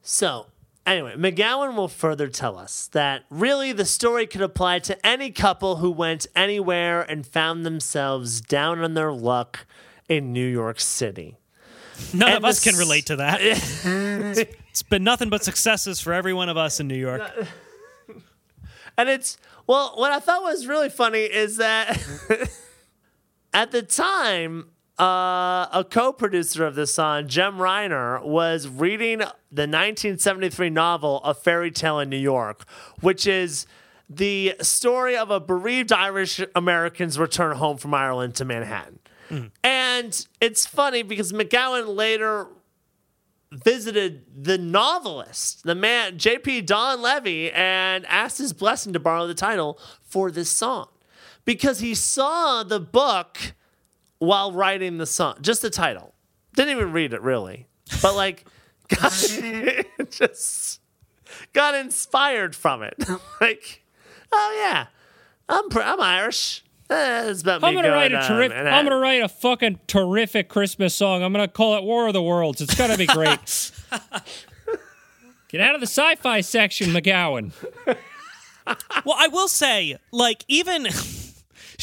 so, 0.03 0.47
anyway, 0.87 1.15
MacGowan 1.17 1.77
will 1.77 1.89
further 1.89 2.29
tell 2.29 2.59
us 2.59 2.89
that 2.93 3.25
really 3.31 3.73
the 3.73 3.85
story 3.85 4.27
could 4.27 4.43
apply 4.43 4.79
to 4.81 5.07
any 5.07 5.31
couple 5.31 5.77
who 5.77 5.91
went 5.91 6.27
anywhere 6.35 7.03
and 7.03 7.27
found 7.27 7.65
themselves 7.65 8.41
down 8.41 8.81
on 8.81 8.95
their 8.95 9.13
luck 9.13 9.67
in 10.09 10.33
New 10.33 10.47
York 10.47 10.81
City. 10.81 11.39
None 12.13 12.29
And 12.29 12.39
of 12.39 12.45
us 12.45 12.63
can 12.63 12.75
relate 12.77 13.07
to 13.07 13.17
that. 13.17 13.39
it's 14.69 14.83
been 14.83 15.05
nothing 15.05 15.31
but 15.31 15.45
successes 15.45 16.01
for 16.01 16.13
every 16.13 16.33
one 16.33 16.49
of 16.49 16.57
us 16.57 16.81
in 16.81 16.89
New 16.89 16.97
York. 16.97 17.23
And 18.97 19.09
it's 19.09 19.39
well, 19.67 19.95
what 19.97 20.13
I 20.13 20.21
thought 20.21 20.43
was 20.43 20.67
really 20.67 20.89
funny 20.89 21.23
is 21.23 21.57
that 21.57 22.01
at 23.55 23.71
the 23.71 23.83
time, 23.83 24.67
uh, 24.99 25.67
a 25.73 25.85
co-producer 25.89 26.65
of 26.65 26.75
this 26.75 26.95
song, 26.95 27.27
Jem 27.27 27.59
Finer, 27.59 28.21
was 28.25 28.69
reading 28.69 29.19
the 29.19 29.67
1973 29.67 30.71
novel 30.71 31.21
A 31.25 31.35
Fairy 31.35 31.71
Tale 31.71 32.01
in 32.01 32.11
New 32.11 32.17
York, 32.17 32.65
which 33.01 33.27
is 33.27 33.67
the 34.09 34.55
story 34.61 35.17
of 35.17 35.31
a 35.31 35.41
bereaved 35.41 35.93
Irish 35.93 36.41
American's 36.55 37.19
return 37.19 37.57
home 37.57 37.77
from 37.77 37.93
Ireland 37.95 38.35
to 38.37 38.45
Manhattan. 38.45 38.99
And 39.65 40.27
it's 40.41 40.67
funny 40.67 41.03
because 41.03 41.33
MacGowan 41.33 41.97
later 41.97 42.47
visited 43.51 44.25
the 44.45 44.59
novelist, 44.59 45.65
the 45.65 45.75
man, 45.75 46.19
JP 46.19 46.67
Donleavy, 46.67 47.53
and 47.55 48.05
asked 48.07 48.39
his 48.39 48.53
blessing 48.53 48.93
to 48.93 49.01
borrow 49.01 49.27
the 49.27 49.35
title 49.35 49.79
for 50.03 50.31
this 50.31 50.51
song. 50.51 50.89
Because 51.45 51.81
he 51.81 51.95
saw 51.95 52.63
the 52.63 52.81
book 52.81 53.55
while 54.25 54.53
writing 54.53 54.99
the 54.99 55.07
song, 55.07 55.37
just 55.41 55.63
the 55.63 55.71
title. 55.71 56.15
Didn't 56.57 56.73
even 56.77 56.93
read 56.93 57.13
it 57.13 57.23
really. 57.23 57.67
but 58.03 58.15
like 58.15 58.45
got, 58.89 59.13
just 60.11 60.81
got 61.53 61.75
inspired 61.75 62.55
from 62.57 62.83
it. 62.83 62.95
like, 63.41 63.83
oh 64.33 64.57
yeah, 64.63 64.87
I'm 65.49 65.69
pr- 65.69 65.83
I'm 65.83 66.01
Irish. 66.01 66.63
Eh, 66.91 67.31
it's 67.31 67.41
about 67.43 67.63
me 67.63 67.69
I'm 67.69 67.75
gonna 67.75 67.89
going, 67.89 68.13
write 68.13 68.13
a 68.13 68.29
terrific. 68.29 68.57
and 68.59 68.69
I'm 68.69 68.87
I- 68.87 68.89
gonna 68.89 69.01
write 69.01 69.23
a 69.23 69.29
fucking 69.29 69.81
terrific 69.87 70.49
Christmas 70.49 70.95
song. 70.95 71.23
I'm 71.23 71.33
gonna 71.33 71.49
call 71.49 71.77
it 71.77 71.83
War 71.85 72.07
of 72.09 72.13
the 72.13 72.23
Worlds. 72.23 72.61
It's 72.61 72.75
gonna 72.75 72.99
be 72.99 73.07
great. 73.07 73.71
Get 75.49 75.61
out 75.61 75.75
of 75.75 75.81
the 75.81 75.87
sci-fi 75.87 76.41
section, 76.41 76.89
MacGowan. 76.91 77.53
Well, 79.05 79.17
I 79.19 79.29
will 79.29 79.47
say, 79.49 79.97
like, 80.11 80.45
even 80.49 80.87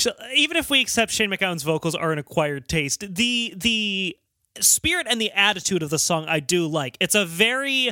sh- 0.01 0.31
even 0.36 0.58
if 0.58 0.70
we 0.70 0.81
accept 0.81 1.12
Shane 1.12 1.29
MacGowan's 1.29 1.63
vocals 1.63 1.96
are 1.96 2.12
an 2.12 2.20
acquired 2.20 2.67
taste, 2.67 3.03
the 3.15 3.53
the 3.55 4.17
spirit 4.60 5.08
and 5.10 5.22
the 5.22 5.31
attitude 5.31 5.84
of 5.84 5.89
the 5.89 6.00
song 6.00 6.25
I 6.27 6.39
do 6.39 6.67
like. 6.67 6.98
It's 7.00 7.15
a 7.15 7.25
very 7.25 7.91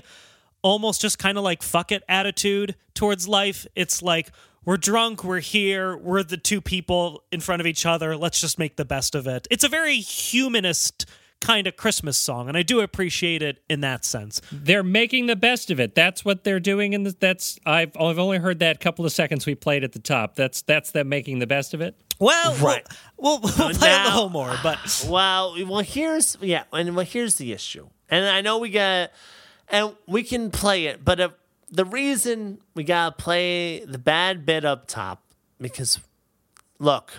almost 0.61 1.01
just 1.01 1.17
kind 1.19 1.37
of 1.37 1.43
like 1.43 1.63
fuck 1.63 1.91
it 1.91 2.03
attitude 2.09 2.75
towards 2.93 3.27
life. 3.27 3.65
It's 3.75 4.01
like 4.01 4.31
we're 4.65 4.77
drunk, 4.77 5.23
we're 5.23 5.39
here, 5.39 5.95
we're 5.95 6.23
the 6.23 6.37
two 6.37 6.61
people 6.61 7.23
in 7.31 7.39
front 7.39 7.61
of 7.61 7.65
each 7.65 7.85
other. 7.85 8.17
Let's 8.17 8.41
just 8.41 8.59
make 8.59 8.75
the 8.75 8.85
best 8.85 9.15
of 9.15 9.25
it. 9.25 9.47
It's 9.49 9.63
a 9.63 9.69
very 9.69 9.97
humanist 9.97 11.05
kind 11.41 11.67
of 11.67 11.77
Christmas 11.77 12.17
song, 12.17 12.48
and 12.48 12.58
I 12.58 12.63
do 12.63 12.81
appreciate 12.81 13.41
it 13.41 13.62
in 13.69 13.81
that 13.81 14.03
sense. 14.05 14.41
They're 14.51 14.84
making 14.84 15.27
the 15.27 15.36
best 15.36 15.72
of 15.72 15.79
it. 15.79 15.96
That's 15.96 16.24
what 16.25 16.43
they're 16.43 16.60
doing, 16.60 16.93
and 16.93 17.05
that's 17.08 17.60
I've 17.65 17.96
I've 18.00 18.19
only 18.19 18.38
heard 18.39 18.60
that 18.60 18.79
couple 18.79 19.05
of 19.05 19.12
seconds 19.12 19.46
we 19.46 19.55
played 19.55 19.84
at 19.84 19.93
the 19.93 20.00
top. 20.00 20.36
That's 20.36 20.62
that's 20.62 20.91
them 20.91 21.10
making 21.10 21.39
the 21.39 21.48
best 21.48 21.74
of 21.74 21.81
it. 21.81 21.96
Well, 22.19 22.53
Right. 22.55 22.86
we'll, 23.15 23.39
we'll, 23.39 23.53
we'll 23.58 23.69
play 23.74 23.91
on 23.93 24.03
the 24.03 24.10
now- 24.10 24.10
whole 24.10 24.29
more, 24.29 24.53
but 24.62 24.77
Well, 25.10 25.55
well, 25.65 25.79
here's 25.79 26.38
yeah, 26.41 26.63
and 26.74 26.96
well, 26.96 27.05
here's 27.05 27.36
the 27.36 27.53
issue, 27.53 27.88
and 28.10 28.25
I 28.25 28.41
know 28.41 28.58
we 28.58 28.69
got, 28.69 29.12
and 29.69 29.96
we 30.08 30.24
can 30.24 30.51
play 30.51 30.88
it, 30.88 31.05
but 31.05 31.19
if, 31.22 31.31
the 31.72 31.86
reason 31.86 32.60
we 32.75 32.84
gotta 32.84 33.15
play 33.15 33.86
the 33.86 33.98
bad 34.00 34.46
bit 34.46 34.65
up 34.65 34.88
top 34.88 35.24
because, 35.62 36.00
look, 36.79 37.12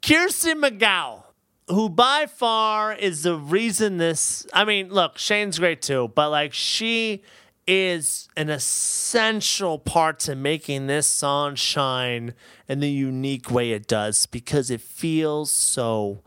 Kirsten 0.00 0.60
MacColl, 0.60 1.23
who 1.68 1.88
by 1.88 2.26
far 2.26 2.92
is 2.92 3.22
the 3.22 3.36
reason 3.36 3.96
this. 3.98 4.46
I 4.52 4.64
mean, 4.64 4.88
look, 4.90 5.18
Shane's 5.18 5.58
great 5.58 5.82
too, 5.82 6.12
but 6.14 6.30
like 6.30 6.52
she 6.52 7.22
is 7.66 8.28
an 8.36 8.50
essential 8.50 9.78
part 9.78 10.18
to 10.20 10.34
making 10.34 10.86
this 10.86 11.06
song 11.06 11.54
shine 11.54 12.34
in 12.68 12.80
the 12.80 12.90
unique 12.90 13.50
way 13.50 13.72
it 13.72 13.86
does 13.86 14.26
because 14.26 14.70
it 14.70 14.80
feels 14.82 15.50
so 15.50 16.22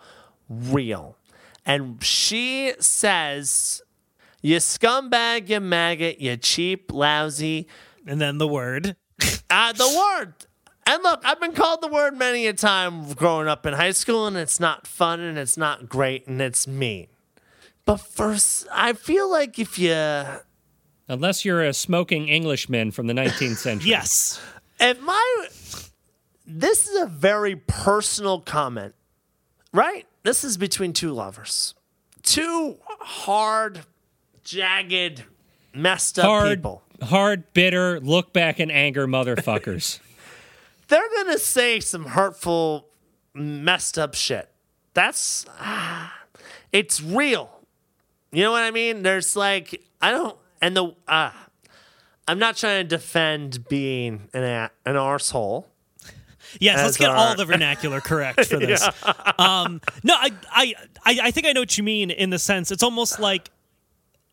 real. 0.49 1.17
And 1.65 2.03
she 2.03 2.73
says, 2.79 3.81
You 4.41 4.57
scumbag, 4.57 5.49
you 5.49 5.59
maggot, 5.59 6.19
you 6.19 6.37
cheap, 6.37 6.91
lousy. 6.91 7.67
and 8.07 8.19
then 8.19 8.37
the 8.37 8.47
word. 8.47 8.95
Uh, 9.49 9.73
the 9.73 9.87
word. 9.87 10.33
And 10.87 11.03
look, 11.03 11.21
I've 11.25 11.39
been 11.41 11.51
called 11.51 11.81
the 11.81 11.89
word 11.89 12.17
many 12.17 12.47
a 12.47 12.53
time 12.53 13.11
growing 13.13 13.49
up 13.49 13.65
in 13.65 13.73
high 13.73 13.91
school, 13.91 14.25
and 14.25 14.37
it's 14.37 14.57
not 14.59 14.87
fun 14.87 15.19
and 15.19 15.37
it's 15.37 15.57
not 15.57 15.89
great 15.89 16.27
and 16.27 16.41
it's 16.41 16.65
mean. 16.65 17.07
But 17.83 17.97
first, 17.97 18.67
I 18.71 18.93
feel 18.93 19.29
like 19.29 19.59
if 19.59 19.77
you 19.77 19.93
Unless 21.09 21.45
you're 21.45 21.63
a 21.63 21.73
smoking 21.73 22.29
Englishman 22.29 22.91
from 22.91 23.07
the 23.07 23.13
19th 23.13 23.57
century. 23.57 23.89
Yes. 23.97 24.41
if 24.79 24.99
my 25.01 25.47
this 26.45 26.87
is 26.87 27.01
a 27.01 27.05
very 27.05 27.57
personal 27.57 28.39
comment 28.39 28.95
right 29.73 30.05
this 30.23 30.45
is 30.45 30.55
between 30.57 30.93
two 30.93 31.11
lovers 31.11 31.75
two 32.23 32.77
hard 33.01 33.81
jagged 34.45 35.23
messed 35.73 36.17
up 36.17 36.25
hard, 36.25 36.57
people 36.57 36.81
hard, 37.03 37.51
bitter, 37.53 37.99
look 37.99 38.33
back 38.33 38.59
in 38.59 38.71
anger, 38.71 39.07
motherfuckers. 39.07 39.99
They're 40.87 41.09
gonna 41.15 41.37
say 41.37 41.79
some 41.79 42.05
hurtful 42.05 42.87
messed 43.33 43.97
up 43.97 44.15
shit. 44.15 44.49
That's 44.93 45.45
ah, 45.59 46.13
it's 46.71 47.01
real. 47.01 47.49
You 48.31 48.43
know 48.43 48.51
what 48.51 48.63
i 48.63 48.71
mean? 48.71 49.03
There's 49.03 49.35
like 49.35 49.81
i 50.01 50.11
don't 50.11 50.37
and 50.61 50.75
the 50.75 50.93
ah 51.07 51.47
i'm 52.27 52.39
not 52.39 52.55
trying 52.57 52.83
to 52.83 52.87
defend 52.95 53.67
being 53.69 54.27
an 54.33 54.43
a- 54.43 54.71
an 54.85 54.95
arsehole. 54.95 55.65
Yes, 56.59 56.77
let's 56.77 56.97
get 56.97 57.09
our- 57.09 57.15
all 57.15 57.35
the 57.35 57.45
vernacular 57.45 57.99
correct 58.01 58.45
for 58.45 58.57
this. 58.59 58.81
um, 59.37 59.81
no, 60.03 60.13
I, 60.15 60.31
I, 60.49 60.73
I 61.05 61.31
think 61.31 61.45
I 61.45 61.51
know 61.51 61.59
what 61.61 61.77
you 61.77 61.83
mean 61.83 62.09
in 62.09 62.29
the 62.29 62.39
sense 62.39 62.71
it's 62.71 62.83
almost 62.83 63.19
like 63.19 63.49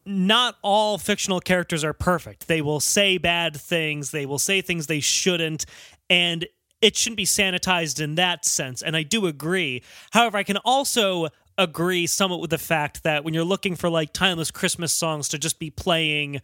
not 0.07 0.57
all 0.63 0.99
fictional 0.99 1.41
characters 1.41 1.83
are 1.83 1.93
perfect. 1.95 2.47
They 2.47 2.61
will 2.63 2.79
say 2.81 3.17
bad 3.19 3.57
things, 3.57 4.11
they 4.11 4.27
will 4.27 4.39
say 4.39 4.61
things 4.61 4.87
they 4.87 5.01
shouldn't, 5.01 5.65
and 6.09 6.47
it 6.81 6.97
shouldn't 6.97 7.17
be 7.17 7.25
sanitized 7.25 8.03
in 8.03 8.17
that 8.17 8.45
sense. 8.45 8.83
And 8.83 8.97
I 8.97 9.03
do 9.03 9.27
agree. 9.27 9.83
However, 10.11 10.37
I 10.37 10.43
can 10.43 10.59
also 10.59 11.29
agree 11.57 12.07
somewhat 12.07 12.41
with 12.41 12.51
the 12.51 12.59
fact 12.59 13.05
that 13.05 13.25
when 13.25 13.33
you're 13.33 13.45
looking 13.45 13.77
for 13.77 13.89
like 13.89 14.13
timeless 14.13 14.51
Christmas 14.51 14.93
songs 14.93 15.29
to 15.29 15.39
just 15.39 15.59
be 15.59 15.71
playing 15.71 16.43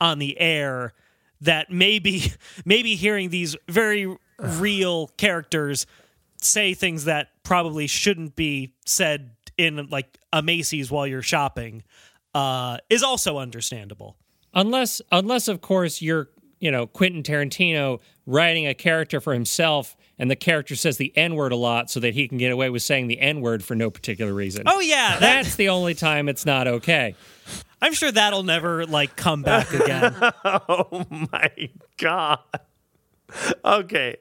on 0.00 0.18
the 0.18 0.38
air 0.38 0.92
that 1.40 1.70
maybe 1.70 2.32
maybe 2.64 2.94
hearing 2.94 3.30
these 3.30 3.56
very 3.68 4.16
real 4.38 5.08
characters 5.16 5.86
say 6.40 6.74
things 6.74 7.04
that 7.04 7.28
probably 7.42 7.86
shouldn't 7.86 8.36
be 8.36 8.74
said 8.84 9.30
in 9.58 9.88
like 9.88 10.18
a 10.32 10.42
Macy's 10.42 10.90
while 10.90 11.06
you're 11.06 11.22
shopping 11.22 11.82
uh, 12.34 12.76
is 12.90 13.02
also 13.02 13.38
understandable. 13.38 14.16
unless 14.54 15.00
unless 15.10 15.48
of 15.48 15.60
course 15.60 16.00
you're 16.02 16.28
you 16.58 16.70
know 16.70 16.86
Quentin 16.86 17.22
Tarantino 17.22 18.00
writing 18.26 18.66
a 18.66 18.74
character 18.74 19.20
for 19.20 19.32
himself 19.32 19.96
and 20.18 20.30
the 20.30 20.36
character 20.36 20.74
says 20.74 20.96
the 20.96 21.12
n-word 21.16 21.52
a 21.52 21.56
lot 21.56 21.90
so 21.90 22.00
that 22.00 22.14
he 22.14 22.26
can 22.26 22.38
get 22.38 22.50
away 22.50 22.70
with 22.70 22.82
saying 22.82 23.06
the 23.06 23.20
n-word 23.20 23.62
for 23.62 23.74
no 23.74 23.90
particular 23.90 24.32
reason. 24.32 24.62
Oh 24.66 24.80
yeah, 24.80 25.18
that, 25.18 25.20
That's 25.20 25.56
the 25.56 25.68
only 25.68 25.94
time 25.94 26.28
it's 26.28 26.46
not 26.46 26.66
okay. 26.66 27.14
I'm 27.82 27.92
sure 27.92 28.10
that'll 28.10 28.42
never 28.42 28.86
like 28.86 29.16
come 29.16 29.42
back 29.42 29.72
again. 29.72 30.14
Oh 30.44 31.06
my 31.10 31.50
god. 31.98 32.40
Okay. 33.64 34.16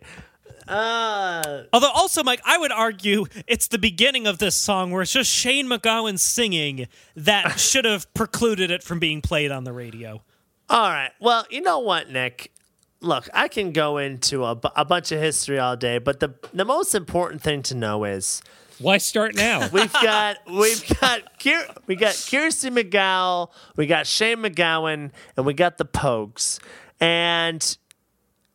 Uh 0.68 1.63
Although 1.72 1.92
also, 1.92 2.24
Mike, 2.24 2.42
I 2.46 2.58
would 2.58 2.72
argue 2.72 3.25
it's 3.48 3.68
the 3.68 3.77
beginning 3.77 4.25
of 4.27 4.39
this 4.39 4.56
song 4.56 4.92
where 4.92 5.04
it's 5.04 5.12
just 5.12 5.32
Shane 5.32 5.68
MacGowan 5.68 6.20
singing 6.20 6.88
that 7.15 7.51
should 7.60 7.86
have 7.86 8.12
precluded 8.13 8.72
it 8.72 8.84
from 8.84 9.00
being 9.00 9.22
played 9.22 9.51
on 9.51 9.63
the 9.63 9.74
radio. 9.74 10.24
All 10.69 10.89
right. 10.89 11.12
Well, 11.19 11.45
you 11.50 11.62
know 11.62 11.79
what, 11.79 12.10
Nick? 12.10 12.51
Look, 13.01 13.29
I 13.34 13.48
can 13.48 13.72
go 13.72 13.98
into 13.98 14.43
a, 14.43 14.60
a 14.75 14.84
bunch 14.86 15.12
of 15.12 15.19
history 15.19 15.60
all 15.60 15.77
day, 15.77 16.00
but 16.00 16.19
the 16.19 16.34
the 16.53 16.65
most 16.65 16.95
important 16.95 17.41
thing 17.41 17.62
to 17.63 17.75
know 17.75 18.03
is 18.03 18.41
Why 18.79 18.98
start 18.98 19.36
now? 19.36 19.69
we've 19.74 19.93
got 19.93 20.38
we've 20.50 20.84
got 21.00 21.38
Kier, 21.39 21.63
we 21.86 21.95
got 21.95 22.15
Kirsty 22.29 22.69
MacColl, 22.72 23.50
we 23.75 23.86
got 23.86 24.07
Shane 24.07 24.38
MacGowan, 24.38 25.12
and 25.38 25.45
we 25.45 25.53
got 25.53 25.77
the 25.77 25.86
Pogues. 25.86 26.60
And 27.00 27.77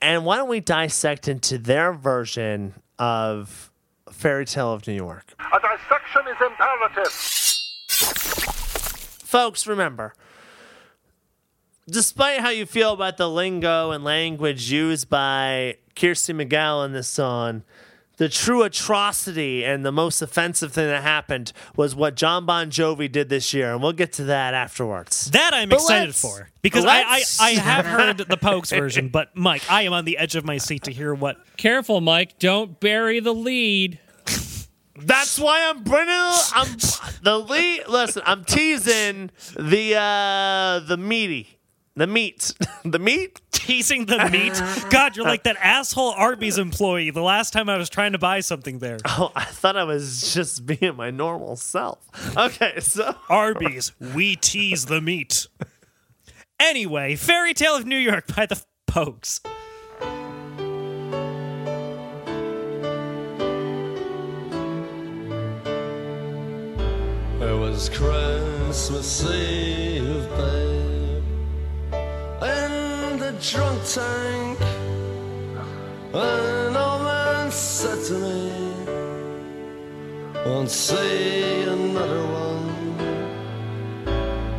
and 0.02 0.24
why 0.24 0.36
don't 0.36 0.48
we 0.48 0.60
dissect 0.60 1.28
into 1.28 1.58
their 1.58 1.92
version 1.92 2.74
of 2.98 3.70
Fairy 4.10 4.46
Tale 4.46 4.72
of 4.72 4.86
New 4.86 4.94
York? 4.94 5.34
A 5.38 5.60
dissection 5.60 6.22
is 6.28 6.36
imperative. 6.40 7.12
folks, 9.22 9.66
remember, 9.66 10.14
despite 11.90 12.40
how 12.40 12.50
you 12.50 12.66
feel 12.66 12.92
about 12.92 13.16
the 13.16 13.28
lingo 13.28 13.90
and 13.90 14.04
language 14.04 14.70
used 14.70 15.08
by 15.08 15.76
Kirsty 15.96 16.32
McGowan 16.32 16.86
in 16.86 16.92
this 16.92 17.08
song, 17.08 17.62
the 18.16 18.28
true 18.28 18.62
atrocity 18.62 19.64
and 19.64 19.84
the 19.84 19.90
most 19.92 20.20
offensive 20.20 20.72
thing 20.74 20.86
that 20.88 21.02
happened 21.02 21.52
was 21.74 21.94
what 21.94 22.16
Jon 22.16 22.44
Bon 22.44 22.70
Jovi 22.70 23.10
did 23.10 23.30
this 23.30 23.54
year, 23.54 23.72
and 23.72 23.82
we'll 23.82 23.94
get 23.94 24.12
to 24.14 24.24
that 24.24 24.52
afterwards. 24.52 25.30
That 25.30 25.54
I'm 25.54 25.70
But 25.70 25.76
excited 25.76 26.14
for 26.14 26.50
because 26.60 26.84
I, 26.84 27.00
I, 27.00 27.22
I 27.40 27.50
have 27.52 27.86
heard 27.98 28.18
the 28.18 28.36
Pogues 28.36 28.68
version, 28.76 29.08
but 29.08 29.34
Mike, 29.34 29.62
I 29.70 29.82
am 29.82 29.94
on 29.94 30.04
the 30.04 30.18
edge 30.18 30.36
of 30.36 30.44
my 30.44 30.58
seat 30.58 30.82
to 30.84 30.92
hear 30.92 31.14
what. 31.14 31.38
Careful, 31.56 32.02
Mike. 32.02 32.38
Don't 32.38 32.78
bury 32.78 33.20
the 33.20 33.32
lead. 33.32 33.98
That's 35.02 35.38
why 35.38 35.66
I'm 35.66 35.82
bringing. 35.82 36.14
I'm 36.54 36.76
the 37.22 37.38
lead. 37.38 37.88
Listen, 37.88 38.22
I'm 38.26 38.44
teasing 38.44 39.30
the 39.58 39.94
uh 39.96 40.80
the 40.86 40.98
meaty, 40.98 41.58
the 41.96 42.06
meat, 42.06 42.54
the 42.84 42.98
meat. 42.98 43.40
Teasing 43.52 44.06
the 44.06 44.28
meat. 44.30 44.60
God, 44.90 45.16
you're 45.16 45.26
like 45.26 45.42
that 45.42 45.56
asshole 45.60 46.12
Arby's 46.12 46.56
employee. 46.56 47.10
The 47.10 47.20
last 47.22 47.52
time 47.52 47.68
I 47.68 47.76
was 47.76 47.90
trying 47.90 48.12
to 48.12 48.18
buy 48.18 48.40
something 48.40 48.78
there. 48.78 48.96
Oh, 49.04 49.30
I 49.36 49.44
thought 49.44 49.76
I 49.76 49.84
was 49.84 50.32
just 50.32 50.64
being 50.64 50.96
my 50.96 51.10
normal 51.10 51.56
self. 51.56 51.98
Okay, 52.36 52.80
so 52.80 53.14
Arby's, 53.28 53.92
we 54.00 54.34
tease 54.34 54.86
the 54.86 55.00
meat. 55.00 55.46
Anyway, 56.58 57.16
Fairy 57.16 57.52
Tale 57.52 57.76
of 57.76 57.86
New 57.86 57.98
York 57.98 58.34
by 58.34 58.46
the 58.46 58.60
Pogues. 58.86 59.40
There 67.38 67.56
was 67.56 67.88
Christmas 67.90 69.24
Eve, 69.30 70.28
babe. 70.36 70.69
In 73.40 73.46
the 73.46 73.52
drunk 73.52 73.80
tank, 73.86 74.60
an 76.12 76.76
old 76.76 77.02
man 77.02 77.50
said 77.50 78.04
to 78.04 78.12
me, 78.12 78.52
Won't 80.44 80.70
see 80.70 81.62
another 81.62 82.26
one. 82.26 82.68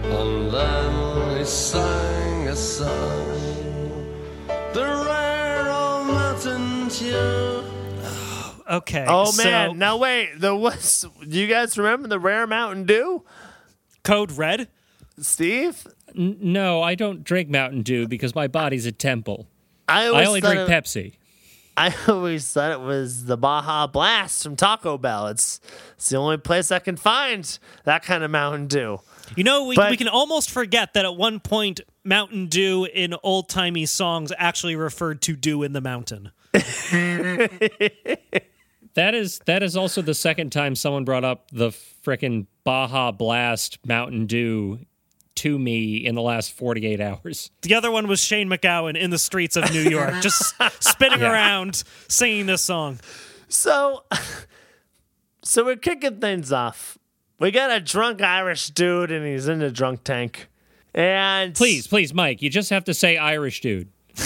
And 0.09 0.51
then 0.51 1.37
he 1.37 1.45
sang 1.45 2.47
a 2.47 2.55
song, 2.55 2.87
the 4.73 5.03
rare 5.05 5.69
old 5.69 6.07
mountain 6.07 6.89
tune. 6.89 7.65
Okay. 8.71 9.05
Oh 9.07 9.25
so 9.25 9.43
man! 9.43 9.77
Now 9.77 9.97
wait, 9.97 10.39
the 10.39 10.55
was. 10.55 11.05
Do 11.27 11.37
you 11.37 11.47
guys 11.47 11.77
remember 11.77 12.07
the 12.07 12.19
rare 12.19 12.47
Mountain 12.47 12.85
Dew, 12.85 13.25
Code 14.03 14.31
Red. 14.31 14.69
Steve? 15.19 15.85
N- 16.17 16.37
no, 16.41 16.81
I 16.81 16.95
don't 16.95 17.23
drink 17.23 17.49
Mountain 17.49 17.81
Dew 17.83 18.07
because 18.07 18.35
my 18.35 18.47
body's 18.47 18.85
a 18.85 18.91
temple. 18.91 19.47
I 19.87 20.05
I 20.07 20.25
only 20.25 20.41
drink 20.41 20.61
it- 20.61 20.67
Pepsi. 20.69 21.13
I 21.77 21.95
always 22.09 22.51
thought 22.51 22.71
it 22.71 22.81
was 22.81 23.25
the 23.25 23.37
Baja 23.37 23.87
Blast 23.87 24.43
from 24.43 24.55
Taco 24.57 24.97
Bell. 24.97 25.27
It's 25.27 25.59
it's 25.93 26.09
the 26.09 26.17
only 26.17 26.37
place 26.37 26.69
I 26.71 26.79
can 26.79 26.97
find 26.97 27.57
that 27.85 28.03
kind 28.03 28.23
of 28.23 28.31
Mountain 28.31 28.67
Dew. 28.67 28.99
You 29.37 29.45
know, 29.45 29.65
we, 29.65 29.75
But- 29.77 29.89
we 29.89 29.97
can 29.97 30.09
almost 30.09 30.51
forget 30.51 30.93
that 30.93 31.05
at 31.05 31.15
one 31.15 31.39
point, 31.39 31.79
Mountain 32.03 32.47
Dew 32.47 32.85
in 32.85 33.15
old 33.23 33.47
timey 33.47 33.85
songs 33.85 34.33
actually 34.37 34.75
referred 34.75 35.21
to 35.23 35.35
dew 35.37 35.63
in 35.63 35.71
the 35.73 35.81
mountain. 35.81 36.31
That 38.93 39.15
is 39.15 39.39
that 39.45 39.63
is 39.63 39.77
also 39.77 40.01
the 40.01 40.13
second 40.13 40.51
time 40.51 40.75
someone 40.75 41.05
brought 41.05 41.23
up 41.23 41.49
the 41.51 41.69
frickin' 41.69 42.47
Baja 42.65 43.11
Blast 43.13 43.79
Mountain 43.85 44.25
Dew 44.25 44.79
to 45.35 45.57
me 45.57 45.97
in 45.97 46.15
the 46.15 46.21
last 46.21 46.53
48 46.53 46.99
hours. 46.99 47.51
The 47.61 47.73
other 47.73 47.89
one 47.91 48.07
was 48.07 48.19
Shane 48.23 48.49
MacGowan 48.49 48.97
in 48.97 49.09
the 49.09 49.17
streets 49.17 49.55
of 49.55 49.71
New 49.71 49.81
York, 49.81 50.15
just 50.21 50.55
spinning 50.79 51.23
around 51.23 51.83
singing 52.07 52.45
this 52.45 52.61
song. 52.61 52.99
So, 53.47 54.03
so 55.43 55.65
we're 55.65 55.75
kicking 55.77 56.19
things 56.19 56.51
off. 56.51 56.97
We 57.39 57.51
got 57.51 57.71
a 57.71 57.79
drunk 57.79 58.21
Irish 58.21 58.69
dude, 58.69 59.11
and 59.11 59.25
he's 59.25 59.47
in 59.47 59.59
the 59.59 59.71
drunk 59.71 60.03
tank. 60.03 60.47
And 60.93 61.55
Please, 61.55 61.87
please, 61.87 62.13
Mike, 62.13 62.41
you 62.41 62.49
just 62.49 62.69
have 62.69 62.83
to 62.85 62.93
say 62.93 63.17
Irish 63.17 63.61
dude. 63.61 63.89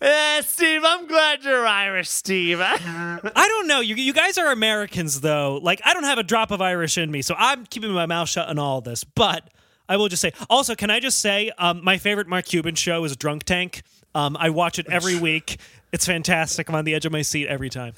Eh, 0.00 0.42
Steve, 0.42 0.82
I'm 0.84 1.06
glad 1.08 1.42
you're 1.42 1.66
Irish, 1.66 2.08
Steve. 2.08 2.60
I 2.62 3.18
don't 3.34 3.66
know. 3.66 3.80
You, 3.80 3.96
you 3.96 4.12
guys 4.12 4.38
are 4.38 4.52
Americans, 4.52 5.20
though. 5.22 5.58
Like, 5.60 5.80
I 5.84 5.92
don't 5.92 6.04
have 6.04 6.18
a 6.18 6.22
drop 6.22 6.52
of 6.52 6.60
Irish 6.62 6.96
in 6.98 7.10
me, 7.10 7.20
so 7.20 7.34
I'm 7.36 7.66
keeping 7.66 7.90
my 7.90 8.06
mouth 8.06 8.28
shut 8.28 8.48
on 8.48 8.58
all 8.60 8.80
this. 8.80 9.02
But 9.02 9.50
I 9.88 9.96
will 9.96 10.08
just 10.08 10.22
say, 10.22 10.32
also, 10.48 10.76
can 10.76 10.90
I 10.90 11.00
just 11.00 11.18
say, 11.18 11.50
um, 11.58 11.82
my 11.82 11.98
favorite 11.98 12.28
Mark 12.28 12.44
Cuban 12.44 12.76
show 12.76 13.02
is 13.04 13.16
Drunk 13.16 13.42
Tank. 13.42 13.82
Um, 14.14 14.36
I 14.38 14.50
watch 14.50 14.78
it 14.78 14.86
every 14.88 15.18
week. 15.20 15.58
It's 15.90 16.06
fantastic. 16.06 16.68
I'm 16.68 16.76
on 16.76 16.84
the 16.84 16.94
edge 16.94 17.04
of 17.06 17.10
my 17.12 17.22
seat 17.22 17.48
every 17.48 17.70
time. 17.70 17.94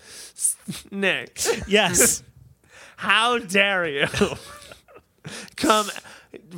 Nick, 0.91 1.39
Yes. 1.67 2.23
how 2.97 3.39
dare 3.39 3.87
you 3.89 4.07
come 5.57 5.87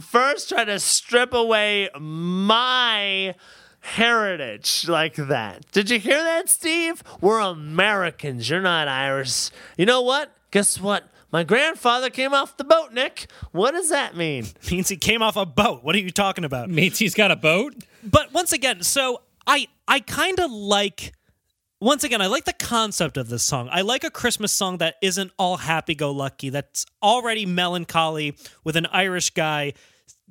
first 0.01 0.49
try 0.49 0.65
to 0.65 0.79
strip 0.81 1.33
away 1.33 1.89
my 1.99 3.35
heritage 3.83 4.89
like 4.89 5.17
that? 5.17 5.71
Did 5.73 5.91
you 5.91 5.99
hear 5.99 6.23
that, 6.23 6.49
Steve? 6.49 7.03
We're 7.21 7.41
Americans. 7.41 8.49
You're 8.49 8.63
not 8.63 8.89
Irish. 8.89 9.51
You 9.77 9.87
know 9.87 10.01
what? 10.01 10.35
Guess 10.51 10.81
what? 10.81 11.05
My 11.31 11.45
grandfather 11.45 12.11
came 12.11 12.35
off 12.35 12.57
the 12.57 12.65
boat, 12.65 12.93
Nick. 12.93 13.27
What 13.53 13.73
does 13.73 13.89
that 13.91 14.17
mean? 14.17 14.47
means 14.71 14.89
he 14.89 14.97
came 14.97 15.23
off 15.23 15.37
a 15.37 15.47
boat. 15.47 15.83
What 15.83 15.95
are 15.95 15.99
you 15.99 16.11
talking 16.11 16.45
about? 16.45 16.69
Means 16.71 16.99
he's 16.99 17.15
got 17.15 17.31
a 17.31 17.37
boat? 17.37 17.75
But 18.03 18.33
once 18.33 18.53
again, 18.53 18.83
so 18.83 19.23
I 19.47 19.69
I 19.89 20.01
kind 20.01 20.39
of 20.41 20.51
like 20.51 21.13
once 21.81 22.05
again, 22.05 22.21
I 22.23 22.27
like 22.27 22.45
the 22.45 22.53
concept 22.53 23.17
of 23.17 23.29
this 23.29 23.43
song. 23.43 23.69
I 23.73 23.81
like 23.81 24.05
a 24.05 24.11
Christmas 24.11 24.53
song 24.53 24.79
that 24.79 24.95
isn't 25.03 25.33
all 25.37 25.57
happy 25.57 25.97
go 25.97 26.13
lucky, 26.13 26.51
that's 26.51 26.87
already 27.03 27.45
melancholy 27.45 28.37
with 28.63 28.77
an 28.77 28.87
Irish 28.87 29.31
guy 29.31 29.73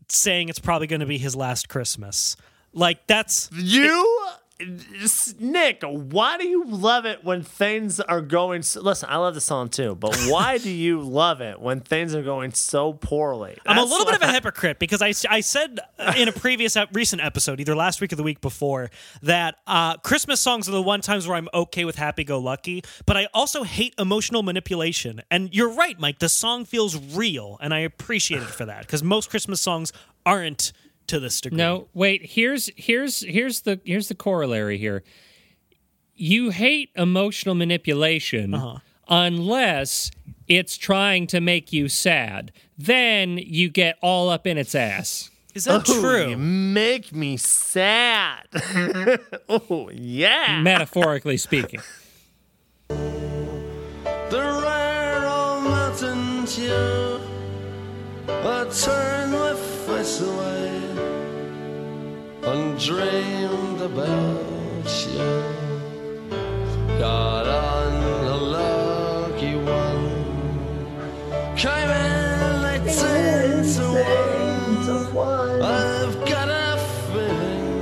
saying 0.07 0.49
it's 0.49 0.59
probably 0.59 0.87
going 0.87 1.01
to 1.01 1.05
be 1.05 1.17
his 1.17 1.35
last 1.35 1.67
Christmas. 1.67 2.37
Like 2.73 3.07
that's 3.07 3.49
You, 3.53 4.27
Nick, 5.39 5.83
why 5.83 6.37
do 6.37 6.47
you 6.47 6.65
love 6.65 7.05
it 7.05 7.23
when 7.23 7.41
things 7.41 7.99
are 7.99 8.21
going? 8.21 8.61
So, 8.61 8.81
listen, 8.81 9.09
I 9.09 9.17
love 9.17 9.33
the 9.33 9.41
song 9.41 9.69
too, 9.69 9.95
but 9.95 10.15
why 10.27 10.57
do 10.57 10.69
you 10.69 11.01
love 11.01 11.41
it 11.41 11.59
when 11.59 11.79
things 11.79 12.13
are 12.13 12.21
going 12.21 12.53
so 12.53 12.93
poorly? 12.93 13.57
I'm 13.65 13.77
a 13.77 13.83
little 13.83 14.05
bit 14.05 14.15
of 14.15 14.21
a 14.21 14.27
hypocrite 14.31 14.79
because 14.79 15.01
I, 15.01 15.13
I 15.29 15.41
said 15.41 15.79
in 16.15 16.27
a 16.27 16.31
previous 16.31 16.77
recent 16.93 17.21
episode, 17.23 17.59
either 17.59 17.75
last 17.75 18.01
week 18.01 18.13
or 18.13 18.15
the 18.15 18.23
week 18.23 18.41
before, 18.41 18.91
that 19.23 19.55
uh, 19.67 19.97
Christmas 19.97 20.39
songs 20.39 20.67
are 20.69 20.73
the 20.73 20.81
one 20.81 21.01
times 21.01 21.27
where 21.27 21.37
I'm 21.37 21.49
okay 21.53 21.85
with 21.85 21.95
happy 21.95 22.23
go 22.23 22.39
lucky, 22.39 22.83
but 23.05 23.17
I 23.17 23.27
also 23.33 23.63
hate 23.63 23.95
emotional 23.97 24.43
manipulation. 24.43 25.21
And 25.31 25.53
you're 25.53 25.73
right, 25.73 25.99
Mike. 25.99 26.19
The 26.19 26.29
song 26.29 26.65
feels 26.65 26.97
real, 27.15 27.57
and 27.61 27.73
I 27.73 27.79
appreciate 27.79 28.41
it 28.41 28.49
for 28.49 28.65
that 28.65 28.81
because 28.81 29.03
most 29.03 29.29
Christmas 29.29 29.61
songs 29.61 29.91
aren't 30.25 30.71
to 31.11 31.19
this 31.19 31.41
degree. 31.41 31.57
No, 31.57 31.89
wait, 31.93 32.21
here's 32.23 32.69
here's 32.77 33.21
here's 33.21 33.61
the 33.61 33.79
here's 33.83 34.07
the 34.07 34.15
corollary 34.15 34.77
here. 34.77 35.03
You 36.15 36.51
hate 36.51 36.89
emotional 36.95 37.53
manipulation 37.53 38.53
uh-huh. 38.53 38.79
unless 39.09 40.09
it's 40.47 40.77
trying 40.77 41.27
to 41.27 41.41
make 41.41 41.73
you 41.73 41.89
sad. 41.89 42.53
Then 42.77 43.37
you 43.37 43.69
get 43.69 43.97
all 44.01 44.29
up 44.29 44.47
in 44.47 44.57
its 44.57 44.73
ass. 44.73 45.29
is 45.53 45.65
that 45.65 45.87
Ooh, 45.89 45.93
You 45.93 46.01
true? 46.01 46.37
make 46.37 47.13
me 47.13 47.35
sad. 47.35 48.47
oh 49.49 49.89
yeah. 49.93 50.61
Metaphorically 50.61 51.37
speaking. 51.37 51.81
The 52.87 54.61
rare 54.63 55.27
old 55.27 55.63
mountain 55.63 56.45
dew. 56.45 57.19
I 58.29 58.63
turned 58.69 59.33
my 59.33 59.53
face 59.55 60.21
away 60.21 60.80
and 62.43 62.79
dreamed 62.79 63.81
about 63.81 65.05
you. 65.07 65.43
Got 66.99 67.47
on 67.47 67.93
a 68.25 68.35
lucky 68.37 69.55
one. 69.55 70.09
Came 71.55 71.89
in 71.89 72.65
eighteen 72.65 73.63
to 74.85 74.95
one. 75.13 75.61
I've 75.61 76.15
got 76.27 76.49
a 76.49 76.77
feeling 77.11 77.81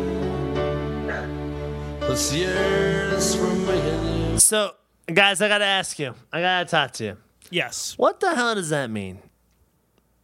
this 2.02 2.34
year's 2.34 3.36
for 3.36 3.44
me 3.48 3.80
and 3.80 4.32
you. 4.34 4.40
So, 4.40 4.76
guys, 5.14 5.42
I 5.42 5.48
gotta 5.48 5.66
ask 5.66 5.98
you. 6.00 6.14
I 6.34 6.42
gotta 6.42 6.70
talk 6.70 6.92
to 6.94 7.04
you. 7.06 7.18
Yes. 7.52 7.98
What 7.98 8.20
the 8.20 8.36
hell 8.36 8.56
does 8.56 8.70
that 8.70 8.90
mean? 8.92 9.20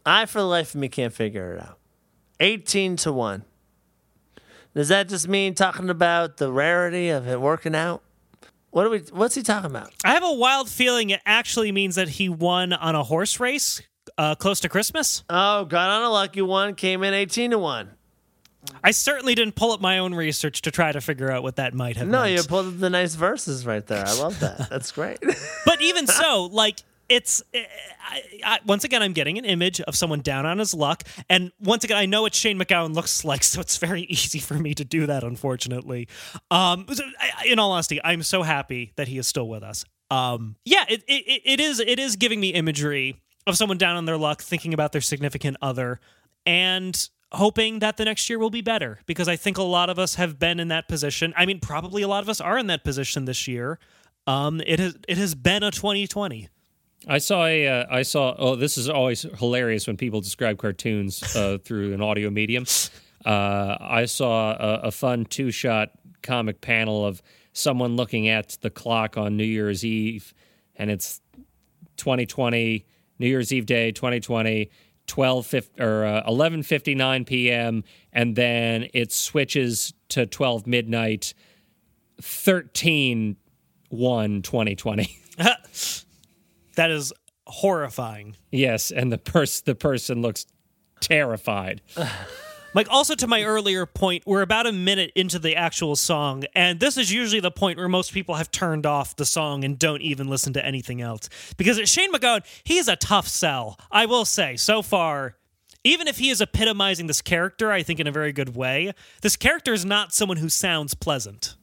I, 0.05 0.25
for 0.27 0.39
the 0.39 0.45
life 0.45 0.75
of 0.75 0.81
me, 0.81 0.89
can't 0.89 1.13
figure 1.13 1.55
it 1.55 1.61
out. 1.61 1.79
18 2.39 2.97
to 2.97 3.11
1. 3.11 3.43
Does 4.75 4.89
that 4.89 5.07
just 5.09 5.27
mean 5.27 5.55
talking 5.55 5.89
about 5.89 6.37
the 6.37 6.51
rarity 6.51 7.09
of 7.09 7.27
it 7.27 7.39
working 7.41 7.73
out? 7.75 8.03
What 8.71 8.85
are 8.85 8.89
we 8.89 8.99
what's 9.13 9.35
he 9.35 9.41
talking 9.41 9.71
about? 9.71 9.91
I 10.03 10.13
have 10.13 10.23
a 10.23 10.33
wild 10.33 10.69
feeling 10.69 11.09
it 11.09 11.21
actually 11.25 11.71
means 11.71 11.95
that 11.95 12.09
he 12.09 12.27
won 12.27 12.73
on 12.73 12.93
a 12.93 13.03
horse 13.03 13.39
race 13.39 13.81
uh, 14.17 14.35
close 14.35 14.59
to 14.59 14.69
Christmas. 14.69 15.23
Oh, 15.29 15.63
got 15.65 15.89
on 15.89 16.03
a 16.03 16.09
lucky 16.09 16.41
one, 16.41 16.75
came 16.75 17.01
in 17.03 17.13
18 17.13 17.51
to 17.51 17.57
1. 17.57 17.89
I 18.83 18.91
certainly 18.91 19.33
didn't 19.35 19.55
pull 19.55 19.71
up 19.71 19.79
my 19.79 19.99
own 19.99 20.13
research 20.13 20.61
to 20.63 20.71
try 20.71 20.91
to 20.91 20.99
figure 20.99 21.31
out 21.31 21.43
what 21.43 21.55
that 21.57 21.73
might 21.73 21.97
have 21.97 22.07
No, 22.07 22.23
meant. 22.23 22.35
you 22.35 22.43
pulled 22.43 22.67
up 22.67 22.79
the 22.79 22.89
nice 22.89 23.15
verses 23.15 23.65
right 23.65 23.85
there. 23.85 24.03
I 24.05 24.13
love 24.13 24.39
that. 24.41 24.69
That's 24.69 24.91
great. 24.91 25.19
but 25.65 25.81
even 25.81 26.07
so, 26.07 26.45
like 26.51 26.81
it's 27.09 27.43
I, 27.53 28.21
I, 28.43 28.59
once 28.65 28.83
again, 28.83 29.01
I'm 29.01 29.13
getting 29.13 29.37
an 29.37 29.45
image 29.45 29.81
of 29.81 29.95
someone 29.95 30.21
down 30.21 30.45
on 30.45 30.59
his 30.59 30.73
luck, 30.73 31.03
and 31.29 31.51
once 31.59 31.83
again, 31.83 31.97
I 31.97 32.05
know 32.05 32.21
what 32.23 32.33
Shane 32.35 32.59
MacGowan 32.59 32.93
looks 32.93 33.23
like, 33.25 33.43
so 33.43 33.61
it's 33.61 33.77
very 33.77 34.01
easy 34.09 34.39
for 34.39 34.55
me 34.55 34.73
to 34.73 34.85
do 34.85 35.05
that. 35.07 35.23
Unfortunately, 35.23 36.07
um, 36.51 36.85
so 36.91 37.03
I- 37.19 37.45
in 37.47 37.59
all 37.59 37.71
honesty, 37.71 37.99
I'm 38.03 38.23
so 38.23 38.43
happy 38.43 38.93
that 38.95 39.07
he 39.07 39.17
is 39.17 39.27
still 39.27 39.47
with 39.47 39.63
us. 39.63 39.85
Um, 40.11 40.55
yeah, 40.65 40.85
it, 40.87 41.03
it 41.07 41.41
it 41.45 41.59
is 41.59 41.79
it 41.79 41.99
is 41.99 42.15
giving 42.15 42.39
me 42.39 42.49
imagery 42.49 43.21
of 43.47 43.57
someone 43.57 43.77
down 43.77 43.95
on 43.95 44.05
their 44.05 44.17
luck, 44.17 44.41
thinking 44.41 44.73
about 44.73 44.91
their 44.91 45.01
significant 45.01 45.57
other, 45.61 45.99
and 46.45 47.09
hoping 47.31 47.79
that 47.79 47.97
the 47.97 48.05
next 48.05 48.29
year 48.29 48.39
will 48.39 48.49
be 48.49 48.61
better 48.61 48.99
because 49.07 49.27
I 49.27 49.35
think 49.35 49.57
a 49.57 49.63
lot 49.63 49.89
of 49.89 49.99
us 49.99 50.15
have 50.15 50.39
been 50.39 50.59
in 50.59 50.69
that 50.69 50.87
position. 50.87 51.33
I 51.35 51.45
mean, 51.45 51.59
probably 51.59 52.01
a 52.01 52.07
lot 52.07 52.23
of 52.23 52.29
us 52.29 52.39
are 52.39 52.57
in 52.57 52.67
that 52.67 52.83
position 52.83 53.25
this 53.25 53.47
year. 53.47 53.79
Um, 54.27 54.61
it 54.65 54.79
has 54.79 54.95
it 55.07 55.17
has 55.17 55.35
been 55.35 55.63
a 55.63 55.71
2020. 55.71 56.49
I 57.07 57.19
saw 57.19 57.45
a. 57.45 57.67
Uh, 57.67 57.85
I 57.89 58.01
saw. 58.01 58.35
Oh, 58.37 58.55
this 58.55 58.77
is 58.77 58.89
always 58.89 59.23
hilarious 59.37 59.87
when 59.87 59.97
people 59.97 60.21
describe 60.21 60.57
cartoons 60.57 61.35
uh, 61.35 61.57
through 61.63 61.93
an 61.93 62.01
audio 62.01 62.29
medium. 62.29 62.65
Uh, 63.25 63.77
I 63.79 64.05
saw 64.05 64.51
a, 64.51 64.87
a 64.87 64.91
fun 64.91 65.25
two-shot 65.25 65.89
comic 66.21 66.61
panel 66.61 67.05
of 67.05 67.21
someone 67.53 67.95
looking 67.95 68.27
at 68.27 68.57
the 68.61 68.69
clock 68.69 69.17
on 69.17 69.37
New 69.37 69.45
Year's 69.45 69.85
Eve, 69.85 70.33
and 70.75 70.89
it's 70.89 71.21
2020, 71.97 72.85
New 73.19 73.27
Year's 73.27 73.53
Eve 73.53 73.65
day, 73.65 73.91
2020, 73.91 74.69
12 75.07 75.45
fif- 75.45 75.79
or 75.79 76.05
uh, 76.05 76.23
11:59 76.27 77.25
p.m. 77.25 77.83
and 78.11 78.35
then 78.35 78.87
it 78.93 79.11
switches 79.11 79.93
to 80.09 80.25
12 80.25 80.67
midnight 80.67 81.33
13 82.21 83.37
1 83.89 84.41
2020. 84.41 85.19
That 86.75 86.91
is 86.91 87.13
horrifying. 87.47 88.35
yes, 88.51 88.91
and 88.91 89.11
the 89.11 89.17
pers- 89.17 89.61
the 89.61 89.75
person 89.75 90.21
looks 90.21 90.45
terrified. 90.99 91.81
Like, 92.73 92.89
also 92.89 93.15
to 93.15 93.27
my 93.27 93.43
earlier 93.43 93.85
point, 93.85 94.23
we're 94.25 94.41
about 94.41 94.67
a 94.67 94.73
minute 94.73 95.13
into 95.15 95.39
the 95.39 95.55
actual 95.55 95.95
song, 95.95 96.43
and 96.53 96.77
this 96.79 96.97
is 96.97 97.09
usually 97.13 97.39
the 97.39 97.51
point 97.51 97.77
where 97.77 97.87
most 97.87 98.11
people 98.11 98.35
have 98.35 98.51
turned 98.51 98.85
off 98.85 99.15
the 99.15 99.23
song 99.25 99.63
and 99.63 99.79
don't 99.79 100.01
even 100.01 100.27
listen 100.27 100.51
to 100.53 100.65
anything 100.65 101.01
else. 101.01 101.29
Because 101.55 101.77
Shane 101.89 102.11
MacGowan, 102.11 102.41
he's 102.65 102.89
a 102.89 102.97
tough 102.97 103.29
sell. 103.29 103.79
I 103.91 104.05
will 104.07 104.25
say, 104.25 104.57
so 104.57 104.81
far, 104.81 105.37
even 105.85 106.09
if 106.09 106.17
he 106.17 106.29
is 106.29 106.41
epitomizing 106.41 107.07
this 107.07 107.21
character, 107.21 107.71
I 107.71 107.81
think 107.81 108.01
in 108.01 108.07
a 108.07 108.11
very 108.11 108.33
good 108.33 108.57
way, 108.57 108.91
this 109.21 109.37
character 109.37 109.71
is 109.71 109.85
not 109.85 110.13
someone 110.13 110.37
who 110.37 110.49
sounds 110.49 110.95
pleasant. 110.95 111.55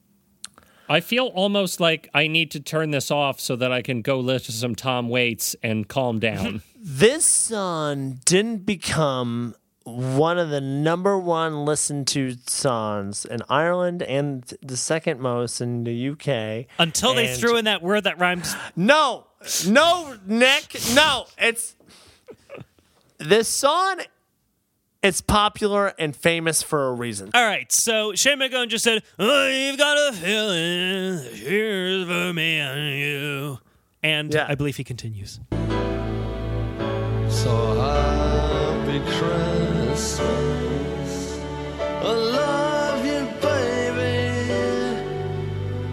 I 0.89 0.99
feel 0.99 1.27
almost 1.27 1.79
like 1.79 2.09
I 2.13 2.27
need 2.27 2.51
to 2.51 2.59
turn 2.59 2.91
this 2.91 3.09
off 3.11 3.39
so 3.39 3.55
that 3.55 3.71
I 3.71 3.81
can 3.81 4.01
go 4.01 4.19
listen 4.19 4.47
to 4.47 4.51
some 4.51 4.75
Tom 4.75 5.09
Waits 5.09 5.55
and 5.63 5.87
calm 5.87 6.19
down. 6.19 6.61
This 6.85 7.23
song 7.23 8.19
didn't 8.25 8.65
become 8.65 9.55
one 9.85 10.37
of 10.37 10.49
the 10.49 10.59
number 10.59 11.17
one 11.17 11.63
listened 11.63 12.07
to 12.07 12.35
songs 12.45 13.23
in 13.23 13.41
Ireland 13.47 14.03
and 14.03 14.43
the 14.61 14.75
second 14.75 15.21
most 15.21 15.61
in 15.61 15.85
the 15.85 16.09
UK. 16.09 16.67
Until 16.77 17.13
they 17.13 17.33
threw 17.35 17.55
in 17.55 17.63
that 17.65 17.81
word 17.81 18.03
that 18.03 18.19
rhymes. 18.19 18.53
No, 18.75 19.27
no, 19.65 20.17
Nick, 20.25 20.75
no. 20.93 21.25
It's 21.37 21.75
this 23.17 23.47
song. 23.47 24.01
It's 25.03 25.19
popular 25.19 25.93
and 25.99 26.15
famous 26.15 26.63
for 26.63 26.87
a 26.87 26.93
reason. 26.93 27.29
All 27.33 27.43
right, 27.45 27.69
so 27.71 28.13
Shane 28.13 28.39
MacGowan 28.39 28.69
just 28.69 28.85
said, 28.85 29.03
oh, 29.19 29.47
"You've 29.47 29.77
got 29.77 29.97
a 29.97 30.13
feeling, 30.13 31.19
here's 31.35 32.07
for 32.07 32.31
me 32.31 32.57
and 32.59 32.97
you," 32.97 33.59
and 34.01 34.33
Yeah. 34.33 34.45
I 34.47 34.55
believe 34.55 34.77
he 34.77 34.85
continues. 34.85 35.41
So 37.27 37.53
happy 37.81 38.99
Christmas. 39.17 40.21
I 42.01 42.13
love 42.13 43.05
you, 43.05 43.27
baby. 43.41 44.21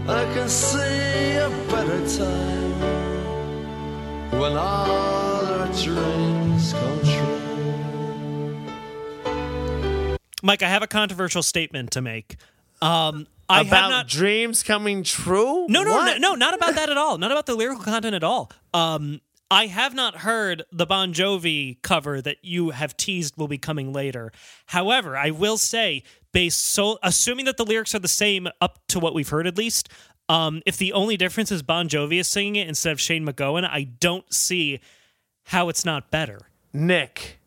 I 0.08 0.24
can 0.34 0.48
see 0.48 1.32
a 1.36 1.50
better 1.68 2.00
time 2.16 2.78
when 4.38 4.56
all 4.56 5.44
our 5.46 5.66
dreams 5.82 6.72
come 6.72 7.00
true. 7.02 7.19
Mike, 10.42 10.62
I 10.62 10.68
have 10.68 10.82
a 10.82 10.86
controversial 10.86 11.42
statement 11.42 11.90
to 11.92 12.00
make. 12.00 12.36
Um, 12.82 13.26
I 13.48 13.62
About 13.62 13.90
not. 13.90 14.08
dreams 14.08 14.62
coming 14.62 15.02
true? 15.02 15.66
no, 15.68 15.82
no, 15.82 16.04
no, 16.04 16.16
no, 16.18 16.34
not 16.36 16.54
about 16.54 16.76
that 16.76 16.88
at 16.88 16.96
all. 16.96 17.18
Not 17.18 17.32
about 17.32 17.46
the 17.46 17.54
lyrical 17.56 17.82
content 17.82 18.14
at 18.14 18.22
all. 18.22 18.50
Um, 18.72 19.20
I 19.50 19.66
have 19.66 19.92
not 19.94 20.18
heard 20.18 20.62
the 20.70 20.86
Bon 20.86 21.12
Jovi 21.12 21.82
cover 21.82 22.22
that 22.22 22.36
you 22.42 22.70
have 22.70 22.96
teased 22.96 23.36
will 23.36 23.48
be 23.48 23.58
coming 23.58 23.92
later. 23.92 24.30
However, 24.66 25.16
I 25.16 25.32
will 25.32 25.58
say, 25.58 26.04
based 26.32 26.64
so 26.64 26.98
assuming 27.02 27.46
that 27.46 27.56
the 27.56 27.64
lyrics 27.64 27.92
are 27.92 27.98
the 27.98 28.06
same 28.06 28.46
up 28.60 28.78
to 28.88 29.00
what 29.00 29.12
we've 29.14 29.28
heard 29.28 29.48
at 29.48 29.58
least, 29.58 29.88
um, 30.28 30.62
if 30.64 30.76
the 30.78 30.92
only 30.92 31.16
difference 31.16 31.50
is 31.50 31.64
Bon 31.64 31.88
Jovi 31.88 32.20
is 32.20 32.28
singing 32.28 32.54
it 32.54 32.68
instead 32.68 32.92
of 32.92 33.00
Shane 33.00 33.26
MacGowan, 33.26 33.68
I 33.68 33.82
don't 33.82 34.32
see 34.32 34.78
how 35.46 35.68
it's 35.68 35.84
not 35.84 36.12
better. 36.12 36.38
Nick, 36.72 37.39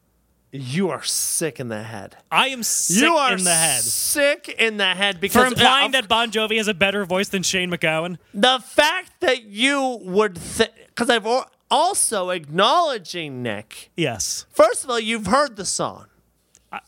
you 0.56 0.90
are 0.92 1.02
sick 1.04 1.60
in 1.60 1.68
the 1.70 1.82
head. 1.82 2.16
I 2.32 2.50
am 2.50 2.62
sick 2.62 3.02
you 3.04 3.16
are 3.16 3.34
in 3.36 3.44
the 3.44 3.54
head 3.54 3.82
sick 3.82 4.48
in 4.60 4.78
the 4.78 4.86
head 4.94 5.20
because 5.20 5.42
for 5.46 5.48
implying 5.50 5.88
of- 5.88 5.92
that 5.94 6.08
Bon 6.08 6.30
Jovi 6.32 6.58
has 6.58 6.68
a 6.68 6.74
better 6.76 7.04
voice 7.06 7.30
than 7.30 7.42
Shane 7.42 7.72
MacGowan. 7.72 8.18
the 8.34 8.60
fact 8.60 9.14
that 9.22 9.44
you 9.44 10.00
would 10.04 10.40
because 10.88 11.10
I've 11.10 11.28
also 11.72 12.30
acknowledging 12.30 13.42
Nick. 13.42 13.90
Yes, 13.98 14.46
First 14.52 14.84
of 14.84 14.90
all, 14.92 15.00
you've 15.00 15.26
heard 15.28 15.56
the 15.56 15.66
song. 15.66 16.06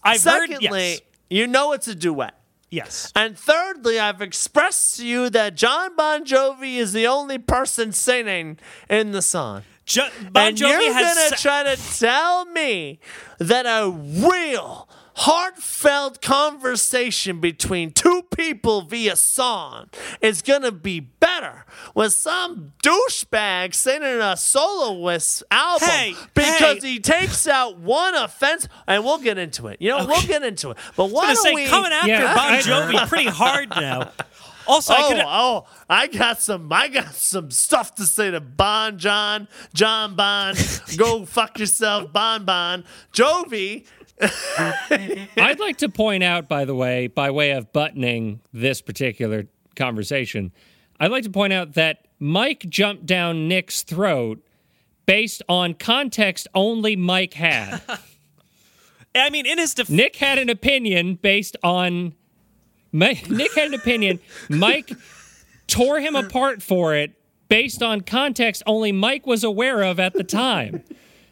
I've 0.03 0.19
Secondly, 0.19 0.57
heard. 0.67 0.71
Yes, 0.71 1.01
you 1.29 1.47
know 1.47 1.71
it's 1.73 1.87
a 1.87 1.95
duet. 1.95 2.35
yes. 2.69 3.11
And 3.15 3.37
thirdly, 3.37 3.99
I've 3.99 4.21
expressed 4.21 4.97
to 4.97 5.07
you 5.07 5.29
that 5.31 5.55
Jon 5.55 5.95
Bon 5.95 6.23
Jovi 6.25 6.77
is 6.77 6.93
the 6.93 7.07
only 7.07 7.37
person 7.39 7.91
singing 7.91 8.59
in 8.89 9.11
the 9.11 9.21
song. 9.23 9.63
Jo- 9.85 10.09
bon 10.31 10.47
and 10.47 10.57
Jovi 10.57 10.69
you're 10.81 10.93
has. 10.93 11.15
gonna 11.15 11.29
sa- 11.29 11.35
try 11.63 11.75
to 11.75 11.97
tell 11.99 12.45
me 12.45 12.99
that 13.39 13.65
a 13.65 13.89
real 13.91 14.89
heartfelt 15.17 16.21
conversation 16.21 17.39
between 17.39 17.91
two 17.91 18.23
people 18.35 18.81
via 18.81 19.15
song 19.15 19.87
is 20.21 20.41
gonna 20.41 20.71
be 20.71 20.99
better 20.99 21.65
with 21.93 22.11
some 22.11 22.73
douchebag 22.83 23.73
singing 23.73 24.19
a 24.19 24.35
soloist 24.35 25.43
album 25.51 25.87
Hey, 25.87 26.15
because 26.33 26.83
hey. 26.83 26.93
he 26.93 26.99
takes 26.99 27.47
out 27.47 27.77
one 27.79 28.13
offense 28.15 28.67
and 28.87 29.03
we'll 29.05 29.17
get 29.19 29.37
into 29.37 29.67
it. 29.67 29.77
You 29.81 29.89
know, 29.91 30.05
we'll 30.05 30.21
get 30.23 30.43
into 30.43 30.71
it. 30.71 30.77
But 30.97 31.11
why 31.11 31.27
I'm 31.29 31.35
don't 31.35 31.43
gonna 31.45 31.55
say 31.57 31.63
we 31.63 31.67
coming 31.67 31.91
after 31.93 32.09
Yeah, 32.09 32.35
Bon 32.35 32.53
Jovi 32.59 33.07
pretty 33.07 33.29
hard 33.29 33.69
now. 33.69 34.11
Also, 34.67 34.93
I 34.93 34.97
Oh, 35.01 35.09
could. 35.09 35.23
oh, 35.25 35.65
I 35.89 36.07
got 36.07 36.41
some 36.41 36.71
I 36.71 36.87
got 36.87 37.13
some 37.13 37.51
stuff 37.51 37.95
to 37.95 38.05
say 38.05 38.31
to 38.31 38.39
Bon 38.39 38.97
John, 38.97 39.47
John 39.73 40.15
Bon. 40.15 40.55
Go 40.97 41.25
fuck 41.25 41.59
yourself, 41.59 42.11
Bon 42.11 42.45
Bon. 42.45 42.83
Jovi. 43.13 43.85
I'd 45.37 45.59
like 45.59 45.77
to 45.77 45.89
point 45.89 46.23
out, 46.23 46.47
by 46.47 46.65
the 46.65 46.75
way, 46.75 47.07
by 47.07 47.31
way 47.31 47.51
of 47.51 47.71
buttoning 47.73 48.41
this 48.53 48.81
particular 48.81 49.47
conversation, 49.75 50.51
I'd 50.99 51.11
like 51.11 51.23
to 51.23 51.29
point 51.29 51.53
out 51.53 51.73
that 51.73 52.07
Mike 52.19 52.65
jumped 52.69 53.05
down 53.05 53.47
Nick's 53.47 53.83
throat 53.83 54.41
based 55.05 55.43
on 55.49 55.73
context 55.73 56.47
only 56.55 56.95
Mike 56.95 57.33
had. 57.33 57.81
I 59.15 59.29
mean, 59.29 59.45
in 59.45 59.57
his 59.57 59.73
defense, 59.73 59.95
Nick 59.95 60.15
had 60.17 60.37
an 60.39 60.49
opinion 60.49 61.15
based 61.15 61.55
on. 61.63 62.13
Mi- 62.95 63.21
Nick 63.29 63.53
had 63.55 63.67
an 63.67 63.73
opinion. 63.73 64.19
Mike 64.49 64.91
tore 65.67 65.99
him 65.99 66.15
apart 66.15 66.61
for 66.63 66.95
it 66.95 67.11
based 67.49 67.83
on 67.83 68.01
context 68.01 68.63
only 68.65 68.91
Mike 68.91 69.27
was 69.27 69.43
aware 69.43 69.81
of 69.83 69.99
at 69.99 70.13
the 70.13 70.23
time. 70.23 70.81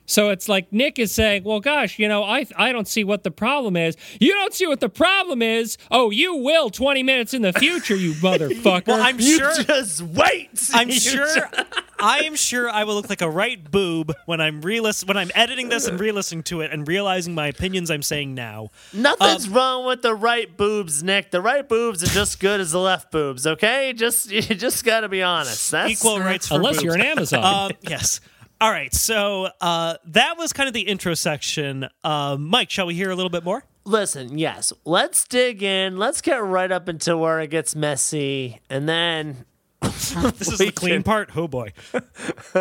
So 0.06 0.32
it's 0.32 0.50
like 0.50 0.72
Nick 0.74 1.00
is 1.00 1.14
saying, 1.16 1.46
"Well, 1.46 1.62
gosh, 1.62 1.98
you 1.98 2.10
know, 2.10 2.24
I 2.26 2.46
I 2.58 2.74
don't 2.74 2.88
see 2.90 3.06
what 3.06 3.24
the 3.24 3.32
problem 3.32 3.78
is. 3.78 3.96
You 4.20 4.34
don't 4.34 4.54
see 4.54 4.68
what 4.68 4.82
the 4.82 4.90
problem 4.90 5.42
is. 5.42 5.78
Oh, 5.90 6.10
you 6.10 6.36
will 6.36 6.70
20 6.70 7.04
minutes 7.04 7.34
in 7.34 7.42
the 7.42 7.54
future, 7.54 7.96
you 7.96 8.12
motherfucker." 8.16 8.88
well, 8.88 9.02
I'm 9.02 9.18
You 9.22 9.38
sure. 9.38 9.64
just 9.64 10.02
wait. 10.02 10.50
I'm 10.74 10.90
You 10.90 11.00
sure. 11.00 11.34
ju- 11.34 11.64
I 12.04 12.20
am 12.20 12.36
sure 12.36 12.70
I 12.70 12.84
will 12.84 12.96
look 12.96 13.10
like 13.10 13.22
a 13.22 13.30
right 13.30 13.72
boob 13.72 14.14
when 14.26 14.42
I'm 14.42 14.62
re-listen- 14.62 15.08
when 15.08 15.18
I'm 15.18 15.32
editing 15.34 15.70
this 15.70 15.88
and 15.88 16.00
re-listening 16.00 16.44
to 16.44 16.62
it 16.62 16.72
and 16.72 16.88
realizing 16.88 17.34
my 17.34 17.48
opinions 17.48 17.90
I'm 17.90 18.04
saying 18.04 18.36
now. 18.36 18.70
Nothing's 18.94 19.48
wrong 19.50 19.86
with 19.86 20.02
the 20.02 20.14
right 20.14 20.56
boobs, 20.56 21.02
Nick. 21.04 21.32
The 21.32 21.42
right 21.42 21.68
boobs 21.68 22.04
are 22.04 22.08
just 22.08 22.34
as 22.34 22.36
good 22.36 22.60
as 22.60 22.72
the 22.72 22.80
left 22.80 23.12
boobs, 23.12 23.48
okay? 23.48 23.94
Just 23.94 24.30
you 24.32 24.42
just 24.42 24.84
gotta 24.84 25.08
be 25.10 25.24
honest. 25.24 25.72
That's 25.72 25.92
Equal 25.92 26.20
rights 26.20 26.48
for 26.50 26.56
Unless 26.56 26.76
boobs. 26.76 26.84
you're 26.84 26.96
an 26.96 27.02
Amazon. 27.02 27.44
Um, 27.44 27.78
yes. 27.82 28.20
All 28.62 28.72
right. 28.72 28.94
So 28.94 29.50
uh, 29.62 29.96
that 30.06 30.38
was 30.38 30.54
kind 30.54 30.68
of 30.68 30.74
the 30.74 30.82
intro 30.82 31.14
section. 31.16 31.88
Uh, 32.04 32.38
Mike, 32.40 32.70
shall 32.70 32.86
we 32.86 32.94
hear 32.96 33.10
a 33.12 33.16
little 33.16 33.30
bit 33.30 33.44
more? 33.44 33.64
Listen, 33.86 34.38
yes. 34.38 34.72
Let's 34.86 35.26
dig 35.28 35.62
in. 35.62 35.98
Let's 35.98 36.22
get 36.22 36.42
right 36.42 36.72
up 36.72 36.88
into 36.88 37.18
where 37.18 37.42
it 37.42 37.50
gets 37.50 37.76
messy, 37.76 38.62
and 38.70 38.88
then 38.88 39.44
This 40.38 40.48
is 40.52 40.58
the 40.60 40.72
clean 40.72 40.96
can- 40.96 41.04
part. 41.04 41.36
Oh 41.36 41.48
boy. 41.48 41.74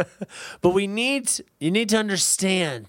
But 0.61 0.71
we 0.71 0.87
need 0.87 1.31
you 1.61 1.71
need 1.71 1.89
to 1.91 1.97
understand. 1.99 2.89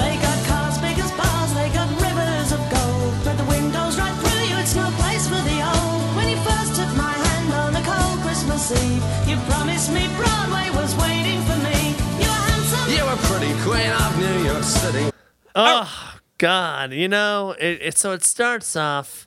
They 0.00 0.14
got 0.22 0.38
cars 0.46 0.78
big 0.78 0.96
as 0.98 1.10
bars, 1.18 1.50
they 1.58 1.68
got 1.74 1.88
rivers 2.06 2.50
of 2.56 2.62
gold. 2.70 3.12
But 3.26 3.34
the 3.40 3.46
wind 3.50 3.72
goes 3.72 3.98
right 3.98 4.14
through 4.22 4.44
you, 4.50 4.56
it's 4.62 4.74
no 4.76 4.86
place 5.02 5.26
for 5.26 5.42
the 5.50 5.58
old. 5.74 6.00
When 6.16 6.28
you 6.32 6.38
first 6.48 6.70
took 6.78 6.92
my 6.96 7.12
hand 7.26 7.48
on 7.62 7.70
a 7.74 7.82
cold 7.82 8.18
Christmas 8.24 8.70
Eve, 8.72 9.02
you 9.28 9.36
promised 9.50 9.90
me 9.92 10.06
Broadway 10.20 10.66
was 10.80 10.94
waiting 11.04 11.40
for 11.48 11.58
me. 11.66 11.78
You 12.22 12.28
were 12.32 12.44
handsome. 12.50 12.86
You 12.96 13.02
were 13.08 13.20
pretty 13.28 13.52
queen 13.66 13.90
of 14.04 14.10
New 14.22 14.38
York 14.50 14.64
City. 14.64 15.04
Oh 15.54 16.18
God, 16.38 16.92
you 16.92 17.08
know 17.08 17.54
it, 17.58 17.80
it. 17.82 17.98
So 17.98 18.12
it 18.12 18.22
starts 18.24 18.76
off, 18.76 19.26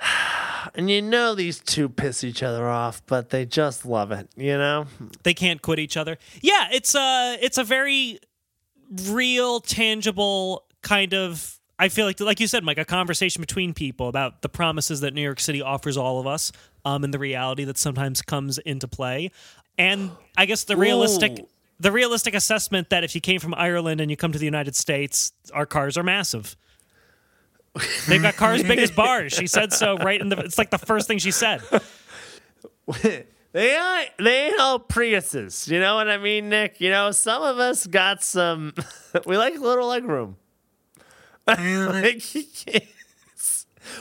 and 0.74 0.90
you 0.90 1.02
know 1.02 1.34
these 1.34 1.60
two 1.60 1.88
piss 1.88 2.24
each 2.24 2.42
other 2.42 2.68
off, 2.68 3.02
but 3.06 3.30
they 3.30 3.44
just 3.44 3.86
love 3.86 4.12
it. 4.12 4.28
You 4.36 4.58
know, 4.58 4.86
They 5.22 5.34
can't 5.34 5.62
quit 5.62 5.78
each 5.78 5.96
other. 5.96 6.18
Yeah, 6.40 6.68
it's 6.72 6.94
a 6.94 7.38
it's 7.40 7.58
a 7.58 7.64
very 7.64 8.18
real, 9.08 9.60
tangible 9.60 10.64
kind 10.82 11.14
of 11.14 11.58
I 11.78 11.88
feel 11.88 12.06
like, 12.06 12.20
like 12.20 12.40
you 12.40 12.46
said, 12.46 12.64
Mike, 12.64 12.78
a 12.78 12.84
conversation 12.84 13.42
between 13.42 13.74
people 13.74 14.08
about 14.08 14.40
the 14.40 14.48
promises 14.48 15.00
that 15.00 15.12
New 15.12 15.20
York 15.20 15.40
City 15.40 15.60
offers 15.60 15.96
all 15.96 16.18
of 16.20 16.26
us, 16.26 16.50
um, 16.86 17.04
and 17.04 17.12
the 17.12 17.18
reality 17.18 17.64
that 17.64 17.76
sometimes 17.76 18.22
comes 18.22 18.58
into 18.58 18.88
play, 18.88 19.30
and 19.76 20.10
I 20.38 20.46
guess 20.46 20.64
the 20.64 20.76
realistic, 20.76 21.38
Whoa. 21.38 21.48
The 21.78 21.92
realistic 21.92 22.34
assessment 22.34 22.90
that 22.90 23.04
if 23.04 23.14
you 23.14 23.20
came 23.20 23.40
from 23.40 23.54
Ireland 23.54 24.00
and 24.00 24.10
you 24.10 24.16
come 24.16 24.32
to 24.32 24.38
the 24.38 24.44
United 24.44 24.74
States, 24.74 25.32
our 25.52 25.66
cars 25.66 25.96
are 25.96 26.02
massive. 26.02 26.56
They've 28.08 28.22
got 28.22 28.36
cars 28.36 28.62
big 28.62 28.78
as 28.78 28.90
bars. 28.90 29.32
She 29.32 29.46
said 29.46 29.72
so 29.72 29.96
right 29.98 30.20
in 30.20 30.30
the. 30.30 30.38
It's 30.38 30.56
like 30.56 30.70
the 30.70 30.78
first 30.78 31.06
thing 31.08 31.18
she 31.18 31.30
said. 31.30 31.62
They 33.56 33.74
ain't, 33.74 34.10
they 34.18 34.48
ain't 34.48 34.60
all 34.60 34.78
Priuses. 34.78 35.66
You 35.66 35.80
know 35.80 35.94
what 35.94 36.10
I 36.10 36.18
mean, 36.18 36.50
Nick? 36.50 36.78
You 36.78 36.90
know, 36.90 37.10
some 37.10 37.40
of 37.42 37.58
us 37.58 37.86
got 37.86 38.22
some. 38.22 38.74
we 39.26 39.38
like 39.38 39.56
a 39.56 39.60
little 39.60 39.88
leg 39.88 40.04
room. 40.04 40.36
Like, 41.46 42.22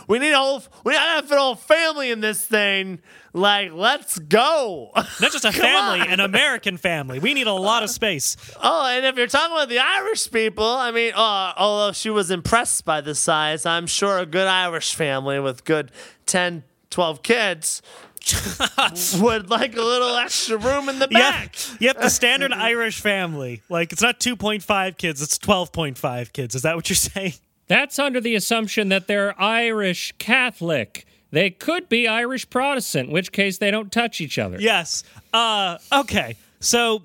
we 0.08 0.20
need 0.20 0.32
a 0.32 0.38
whole. 0.38 0.64
We 0.84 0.94
gotta 0.94 1.28
fit 1.28 1.38
a 1.38 1.42
whole 1.42 1.56
family 1.56 2.12
in 2.12 2.22
this 2.22 2.44
thing. 2.46 3.00
Like, 3.34 3.74
let's 3.74 4.18
go. 4.20 4.92
Not 4.96 5.32
just 5.32 5.44
a 5.46 5.52
family, 5.52 6.08
an 6.08 6.20
American 6.22 6.78
family. 6.78 7.20
We 7.20 7.34
need 7.34 7.48
a 7.48 7.54
lot 7.54 7.84
of 7.84 7.90
space. 7.90 8.38
Oh, 8.64 8.86
and 8.88 9.06
if 9.06 9.18
you're 9.18 9.28
talking 9.28 9.54
about 9.56 9.68
the 9.70 9.80
Irish 9.80 10.32
people, 10.32 10.66
I 10.66 10.92
mean, 10.92 11.12
uh, 11.14 11.54
although 11.58 11.92
she 11.92 12.10
was 12.10 12.32
impressed 12.32 12.86
by 12.86 13.02
the 13.02 13.14
size, 13.14 13.66
I'm 13.66 13.88
sure 13.88 14.20
a 14.20 14.26
good 14.26 14.48
Irish 14.48 14.96
family 14.96 15.40
with 15.42 15.66
good 15.66 15.92
10, 16.28 16.64
12 16.92 17.24
kids 17.24 17.82
would 19.20 19.50
like 19.50 19.76
a 19.76 19.82
little 19.82 20.16
extra 20.16 20.58
room 20.58 20.90
in 20.90 21.00
the 21.00 21.08
Yep. 21.12 21.12
back. 21.12 21.56
Yep, 21.80 21.98
the 22.02 22.10
standard 22.10 22.52
Irish 22.54 23.00
family. 23.02 23.62
Like 23.70 23.92
it's 23.92 24.02
not 24.02 24.20
2.5 24.20 24.98
kids, 24.98 25.22
it's 25.22 25.38
12.5 25.38 26.32
kids. 26.34 26.56
Is 26.56 26.62
that 26.64 26.76
what 26.76 26.90
you're 26.90 26.96
saying? 26.96 27.34
That's 27.68 27.98
under 28.00 28.22
the 28.22 28.36
assumption 28.36 28.90
that 28.90 29.08
they're 29.08 29.40
Irish 29.42 30.14
Catholic. 30.18 31.06
They 31.32 31.50
could 31.50 31.90
be 31.90 32.08
Irish 32.08 32.50
Protestant, 32.50 33.08
in 33.10 33.14
which 33.14 33.32
case 33.32 33.58
they 33.58 33.72
don't 33.72 33.92
touch 33.92 34.22
each 34.22 34.38
other. 34.38 34.58
Yes. 34.60 35.04
Uh 35.34 35.78
okay. 35.92 36.38
So 36.60 37.04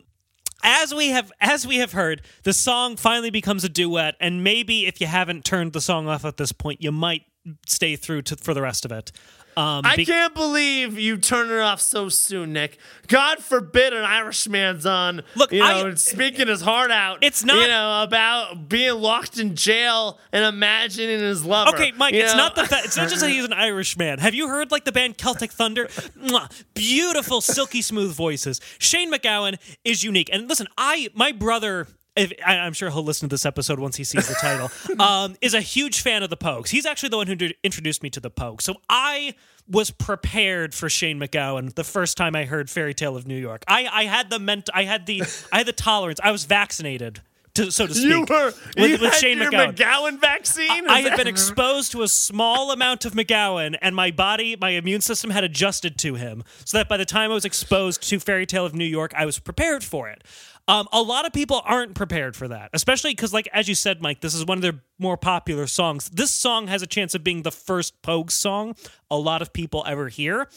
as 0.63 0.95
we 0.95 1.09
have 1.09 1.33
as 1.41 1.67
we 1.67 1.77
have 1.79 1.93
heard, 1.93 2.23
the 2.45 2.53
song 2.53 2.97
finally 2.97 3.31
becomes 3.31 3.65
a 3.65 3.69
duet 3.69 4.17
and 4.21 4.45
maybe 4.45 4.87
if 4.87 5.01
you 5.01 5.07
haven't 5.07 5.45
turned 5.45 5.73
the 5.73 5.81
song 5.81 6.07
off 6.09 6.25
at 6.25 6.37
this 6.37 6.53
point, 6.53 6.83
you 6.83 6.93
might 6.93 7.23
stay 7.67 7.97
through 7.97 8.23
to, 8.23 8.37
for 8.37 8.55
the 8.55 8.63
rest 8.63 8.85
of 8.85 8.93
it. 8.93 9.13
Um 9.57 9.83
I 9.85 9.97
be- 9.97 10.05
can't 10.07 10.35
believe 10.35 10.99
you 10.99 11.17
turn 11.17 11.51
it 11.51 11.59
off 11.61 11.81
so 11.81 12.09
soon, 12.09 12.53
Nick. 12.53 12.79
God 13.09 13.39
forbid 13.41 13.93
an 13.93 14.05
Irishman's 14.05 14.87
on. 14.87 15.23
Look, 15.35 15.53
you 15.53 15.59
know, 15.59 15.89
I- 15.89 15.95
speaking 15.95 16.47
his 16.49 16.61
heart 16.61 16.91
out. 16.91 17.19
It's 17.23 17.45
not- 17.45 17.57
you 17.61 17.67
know 17.69 18.03
about 18.03 18.69
being 18.69 18.95
locked 18.95 19.39
in 19.39 19.57
jail 19.57 20.19
and 20.33 20.45
imagining 20.45 21.19
his 21.19 21.45
lover. 21.45 21.71
Okay, 21.75 21.93
Mike, 21.97 22.15
you 22.15 22.21
it's 22.23 22.33
know? 22.33 22.39
not 22.39 22.55
the 22.55 22.65
fa- 22.67 22.81
it's 22.85 22.97
not 22.97 23.09
just 23.09 23.21
that 23.23 23.31
he's 23.31 23.45
an 23.45 23.53
Irish 23.71 23.97
man. 23.99 24.19
Have 24.19 24.35
you 24.35 24.49
heard 24.49 24.71
like 24.71 24.85
the 24.85 24.93
band 24.93 25.19
Celtic 25.19 25.51
Thunder? 25.53 25.87
Mwah. 25.87 26.49
Beautiful, 26.75 27.41
silky 27.41 27.83
smooth 27.83 28.15
voices. 28.15 28.61
Shane 28.79 29.13
MacGowan 29.13 29.59
is 29.85 30.05
unique. 30.05 30.31
And 30.33 30.49
listen, 30.49 30.67
I 30.79 31.09
my 31.15 31.33
brother 31.33 31.89
if, 32.21 32.33
I, 32.45 32.59
I'm 32.59 32.73
sure 32.73 32.91
he'll 32.91 33.03
listen 33.03 33.29
to 33.29 33.35
this 33.35 33.47
episode 33.47 33.79
once 33.79 33.97
he 33.97 34.05
sees 34.05 34.29
the 34.29 34.35
title. 34.35 34.71
um, 35.01 35.37
is 35.41 35.55
a 35.55 35.61
huge 35.61 36.03
fan 36.03 36.23
of 36.23 36.31
the 36.31 36.37
Pogues. 36.37 36.69
He's 36.69 36.87
actually 36.87 37.09
the 37.09 37.17
one 37.17 37.27
who 37.27 37.37
introduced 37.65 38.03
me 38.03 38.11
to 38.11 38.21
the 38.21 38.31
Pogues. 38.31 38.63
So 38.63 38.75
I 38.89 39.35
was 39.67 39.91
prepared 39.91 40.75
for 40.75 40.89
Shane 40.91 41.19
MacGowan 41.19 41.75
the 41.75 41.85
first 41.85 42.17
time 42.17 42.37
I 42.37 42.45
heard 42.45 42.69
Fairy 42.69 42.93
Tale 42.93 43.17
of 43.17 43.27
New 43.27 43.37
York. 43.37 43.65
I, 43.67 43.89
I 43.91 44.05
had 44.05 44.29
the 44.31 44.39
ment- 44.39 44.69
I 44.75 44.85
had 44.85 45.07
the 45.07 45.23
I 45.53 45.59
had 45.59 45.67
the 45.67 45.73
tolerance. 45.73 46.21
I 46.23 46.31
was 46.33 46.45
vaccinated, 46.45 47.21
to, 47.55 47.71
so 47.71 47.87
to 47.87 47.95
speak. 47.95 48.07
You 48.07 48.27
were 48.29 48.53
with, 48.77 48.91
you 48.91 48.99
with 48.99 49.15
Shane 49.15 49.39
MacGowan. 49.39 49.77
MacGowan 49.77 50.21
vaccine. 50.21 50.89
I 50.89 51.01
Is 51.01 51.09
had 51.09 51.17
been 51.17 51.27
exposed 51.27 51.93
to 51.93 52.03
a 52.03 52.09
small 52.09 52.71
amount 52.71 53.05
of 53.05 53.13
MacGowan, 53.15 53.77
and 53.81 53.95
my 53.95 54.11
body, 54.11 54.57
my 54.61 54.71
immune 54.71 55.01
system 55.01 55.31
had 55.31 55.45
adjusted 55.45 55.99
to 55.99 56.15
him, 56.15 56.45
so 56.65 56.79
that 56.79 56.89
by 56.89 56.97
the 56.97 57.05
time 57.05 57.31
I 57.31 57.35
was 57.35 57.45
exposed 57.45 58.03
to 58.09 58.21
Fairy 58.21 58.47
Tale 58.47 58.67
of 58.67 58.75
New 58.75 58.85
York, 58.85 59.13
I 59.17 59.27
was 59.27 59.39
prepared 59.39 59.85
for 59.85 60.09
it. 60.09 60.23
Um, 60.71 60.87
a 60.93 61.03
lot 61.03 61.27
of 61.27 61.33
people 61.33 61.61
aren't 61.65 61.95
prepared 61.95 62.37
for 62.37 62.47
that, 62.49 62.71
especially 62.73 63.11
because, 63.11 63.33
like 63.33 63.49
as 63.53 63.69
you 63.69 63.75
said, 63.75 64.01
Mike, 64.01 64.21
this 64.21 64.35
is 64.35 64.45
one 64.45 64.57
of 64.57 64.63
their 64.63 64.81
more 64.99 65.17
popular 65.17 65.67
songs. 65.67 66.09
This 66.11 66.31
song 66.31 66.69
has 66.69 66.81
a 66.81 66.87
chance 66.87 67.15
of 67.15 67.25
being 67.25 67.43
the 67.43 67.51
first 67.51 68.01
Pogue 68.03 68.31
song 68.31 68.77
a 69.11 69.17
lot 69.19 69.43
of 69.43 69.53
people 69.53 69.83
ever 69.87 70.09
hear, 70.09 70.49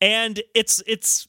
and 0.00 0.40
it's 0.54 0.82
it's 0.86 1.26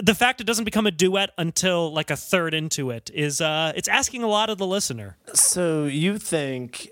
the 0.00 0.14
fact 0.14 0.40
it 0.40 0.44
doesn't 0.44 0.64
become 0.64 0.86
a 0.86 0.92
duet 0.92 1.30
until 1.36 1.92
like 1.92 2.10
a 2.10 2.16
third 2.16 2.54
into 2.54 2.90
it 2.90 3.10
is 3.12 3.40
uh 3.40 3.72
it's 3.74 3.88
asking 3.88 4.22
a 4.22 4.28
lot 4.28 4.50
of 4.50 4.58
the 4.58 4.66
listener. 4.66 5.16
So 5.34 5.86
you 5.86 6.18
think 6.18 6.90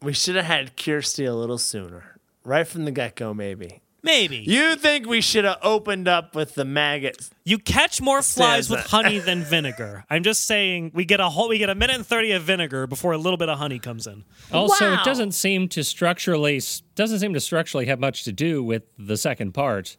we 0.00 0.12
should 0.12 0.36
have 0.36 0.44
had 0.44 0.76
Kirsty 0.76 1.24
a 1.24 1.34
little 1.34 1.58
sooner, 1.58 2.20
right 2.44 2.66
from 2.66 2.84
the 2.84 2.92
get 2.92 3.16
go, 3.16 3.34
maybe? 3.34 3.82
Maybe 4.08 4.38
You 4.38 4.74
think 4.76 5.06
we 5.06 5.20
should 5.20 5.44
have 5.44 5.58
opened 5.62 6.08
up 6.08 6.34
with 6.34 6.54
the 6.54 6.64
maggots? 6.64 7.28
You 7.44 7.58
catch 7.58 8.00
more 8.00 8.22
flies 8.22 8.70
with 8.70 8.80
honey 8.80 9.18
than 9.18 9.44
vinegar. 9.44 10.06
I'm 10.08 10.22
just 10.22 10.46
saying 10.46 10.92
we 10.94 11.04
get 11.04 11.20
a 11.20 11.28
whole 11.28 11.48
we 11.50 11.58
get 11.58 11.68
a 11.68 11.74
minute 11.74 11.96
and 11.96 12.06
30 12.06 12.32
of 12.32 12.42
vinegar 12.42 12.86
before 12.86 13.12
a 13.12 13.18
little 13.18 13.36
bit 13.36 13.50
of 13.50 13.58
honey 13.58 13.78
comes 13.78 14.06
in. 14.06 14.24
Also, 14.50 14.90
Wow. 14.90 14.94
it 15.00 15.04
doesn't 15.04 15.32
seem 15.32 15.68
to 15.68 15.84
structurally 15.84 16.62
doesn't 16.94 17.18
seem 17.18 17.34
to 17.34 17.40
structurally 17.40 17.84
have 17.84 18.00
much 18.00 18.24
to 18.24 18.32
do 18.32 18.62
with 18.62 18.84
the 18.98 19.18
second 19.18 19.52
part. 19.52 19.98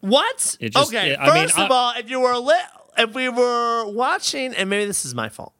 What? 0.00 0.56
It 0.58 0.72
just- 0.72 0.88
okay, 0.90 1.10
it- 1.10 1.18
I 1.20 1.34
mean, 1.34 1.44
first 1.48 1.58
of 1.58 1.70
I- 1.70 1.74
all, 1.74 1.92
if 1.98 2.08
you 2.08 2.20
were 2.20 2.38
lit, 2.38 2.62
if 2.96 3.12
we 3.14 3.28
were 3.28 3.84
watching, 3.86 4.54
and 4.54 4.70
maybe 4.70 4.86
this 4.86 5.04
is 5.04 5.14
my 5.14 5.28
fault, 5.28 5.52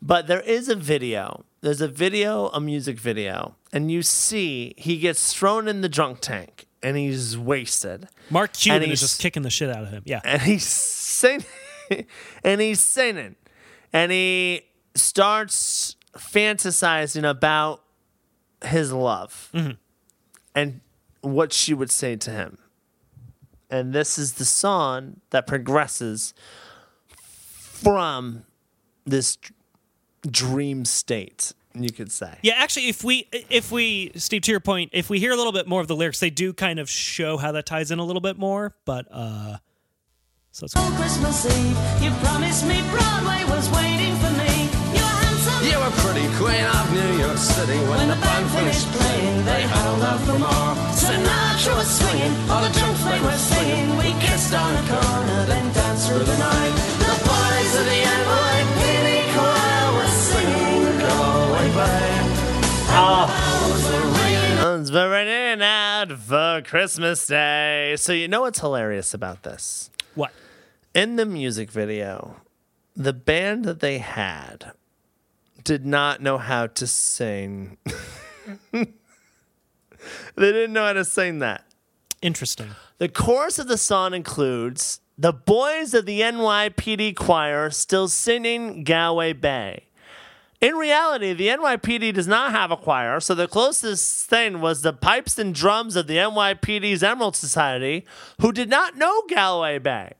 but 0.00 0.28
there 0.28 0.40
is 0.40 0.70
a 0.70 0.74
video. 0.76 1.44
There's 1.60 1.82
a 1.82 1.88
video, 1.88 2.48
a 2.54 2.60
music 2.60 2.98
video, 2.98 3.56
and 3.70 3.90
you 3.90 4.00
see 4.02 4.72
he 4.78 4.96
gets 4.96 5.34
thrown 5.34 5.68
in 5.68 5.82
the 5.82 5.88
drunk 5.90 6.20
tank, 6.20 6.66
and 6.82 6.96
he's 6.96 7.38
wasted. 7.38 8.08
Mark 8.30 8.52
Cuban 8.52 8.90
is 8.90 9.00
just 9.00 9.20
kicking 9.20 9.42
the 9.42 9.50
shit 9.50 9.70
out 9.70 9.84
of 9.84 9.90
him. 9.90 10.02
Yeah. 10.04 10.20
and 10.24 10.42
he's 10.42 10.66
singing 10.66 11.44
and 12.44 12.60
he's 12.60 12.80
singing 12.80 13.36
and 13.92 14.10
he 14.12 14.62
starts 14.94 15.96
fantasizing 16.16 17.28
about 17.28 17.82
his 18.64 18.92
love 18.92 19.50
mm-hmm. 19.54 19.72
and 20.54 20.80
what 21.20 21.52
she 21.52 21.74
would 21.74 21.90
say 21.90 22.16
to 22.16 22.30
him 22.30 22.58
and 23.70 23.94
this 23.94 24.18
is 24.18 24.34
the 24.34 24.44
song 24.44 25.20
that 25.30 25.46
progresses 25.46 26.34
from 27.08 28.44
this 29.06 29.38
dream 30.30 30.84
state 30.84 31.52
you 31.74 31.90
could 31.90 32.10
say 32.12 32.34
Yeah, 32.42 32.54
actually 32.56 32.88
if 32.88 33.02
we 33.04 33.28
if 33.50 33.72
we 33.72 34.12
Steve 34.16 34.42
to 34.42 34.50
your 34.50 34.60
point, 34.60 34.90
if 34.92 35.08
we 35.10 35.18
hear 35.18 35.32
a 35.32 35.36
little 35.36 35.52
bit 35.52 35.66
more 35.66 35.80
of 35.80 35.88
the 35.88 35.96
lyrics, 35.96 36.20
they 36.20 36.30
do 36.30 36.52
kind 36.52 36.78
of 36.78 36.88
show 36.90 37.36
how 37.36 37.52
that 37.52 37.66
ties 37.66 37.90
in 37.90 37.98
a 37.98 38.04
little 38.04 38.20
bit 38.22 38.38
more, 38.38 38.74
but 38.84 39.06
uh 39.10 39.56
so 40.50 40.66
it's 40.66 40.76
On 40.76 40.92
Christmas 40.96 41.46
Eve, 41.46 41.78
you 42.04 42.10
promised 42.20 42.66
me 42.66 42.82
Broadway 42.92 43.40
was 43.48 43.70
waiting 43.72 44.12
for 44.20 44.32
me. 44.36 44.68
You 44.92 45.00
were 45.00 45.18
handsome. 45.24 45.64
You 45.64 45.78
were 45.80 45.94
pretty 46.04 46.28
queen 46.36 46.66
of 46.68 46.92
New 46.92 47.12
York 47.24 47.38
City 47.38 47.78
when, 47.88 47.96
When 48.04 48.08
the 48.12 48.20
band 48.20 48.50
finished 48.50 48.86
playing. 48.92 49.44
They 49.46 49.62
held 49.62 50.02
out 50.02 50.20
for 50.28 50.36
more. 50.38 50.72
Sinatra 50.92 51.72
was 51.80 51.88
swinging, 51.88 52.34
all 52.52 52.60
the 52.60 52.68
drunks 52.68 53.00
they 53.04 53.20
were 53.24 53.40
singing. 53.40 53.96
We 53.96 54.12
kissed 54.20 54.52
on 54.52 54.76
a 54.76 54.84
corner, 54.92 55.46
then 55.46 55.72
danced 55.72 56.08
through 56.08 56.24
the 56.24 56.36
night. 56.36 56.74
The 57.00 57.16
boys 57.24 57.72
of 57.80 57.84
the 57.88 58.00
NYPD 58.04 58.51
It's 64.82 64.90
burning 64.90 65.62
out 65.62 66.12
for 66.12 66.60
Christmas 66.64 67.26
Day. 67.26 67.94
So 67.96 68.12
you 68.12 68.26
know 68.26 68.40
what's 68.42 68.58
hilarious 68.58 69.14
about 69.14 69.44
this? 69.44 69.90
what? 70.14 70.32
In 70.92 71.16
the 71.16 71.24
music 71.24 71.70
video, 71.70 72.36
the 72.96 73.12
band 73.12 73.64
that 73.64 73.80
they 73.80 73.98
had 73.98 74.72
did 75.62 75.86
not 75.86 76.20
know 76.20 76.36
how 76.36 76.66
to 76.66 76.86
sing. 76.86 77.78
they 78.72 78.86
didn't 80.36 80.72
know 80.72 80.84
how 80.84 80.92
to 80.92 81.04
sing 81.04 81.38
that. 81.38 81.64
Interesting. 82.20 82.70
The 82.98 83.08
chorus 83.08 83.58
of 83.58 83.68
the 83.68 83.78
song 83.78 84.14
includes 84.14 85.00
the 85.16 85.32
boys 85.32 85.94
of 85.94 86.06
the 86.06 86.20
NYPD 86.20 87.14
choir 87.16 87.70
still 87.70 88.08
singing 88.08 88.84
Galway 88.84 89.32
Bay. 89.32 89.84
In 90.62 90.76
reality, 90.76 91.32
the 91.32 91.48
NYPD 91.48 92.14
does 92.14 92.28
not 92.28 92.52
have 92.52 92.70
a 92.70 92.76
choir, 92.76 93.18
so 93.18 93.34
the 93.34 93.48
closest 93.48 94.30
thing 94.30 94.60
was 94.60 94.82
the 94.82 94.92
pipes 94.92 95.36
and 95.36 95.52
drums 95.52 95.96
of 95.96 96.06
the 96.06 96.18
NYPD's 96.18 97.02
Emerald 97.02 97.34
Society, 97.34 98.06
who 98.40 98.52
did 98.52 98.70
not 98.70 98.96
know 98.96 99.24
Galloway 99.28 99.80
Bay. 99.80 100.12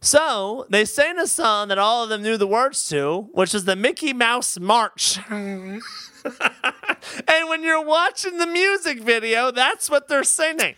So 0.00 0.66
they 0.70 0.84
sang 0.84 1.18
a 1.18 1.26
song 1.26 1.66
that 1.66 1.78
all 1.78 2.04
of 2.04 2.10
them 2.10 2.22
knew 2.22 2.36
the 2.36 2.46
words 2.46 2.88
to, 2.90 3.28
which 3.32 3.52
is 3.56 3.64
the 3.64 3.74
Mickey 3.74 4.12
Mouse 4.12 4.56
March. 4.60 5.18
and 5.30 5.82
when 7.48 7.64
you're 7.64 7.84
watching 7.84 8.38
the 8.38 8.46
music 8.46 9.00
video, 9.00 9.50
that's 9.50 9.90
what 9.90 10.06
they're 10.06 10.22
singing. 10.22 10.76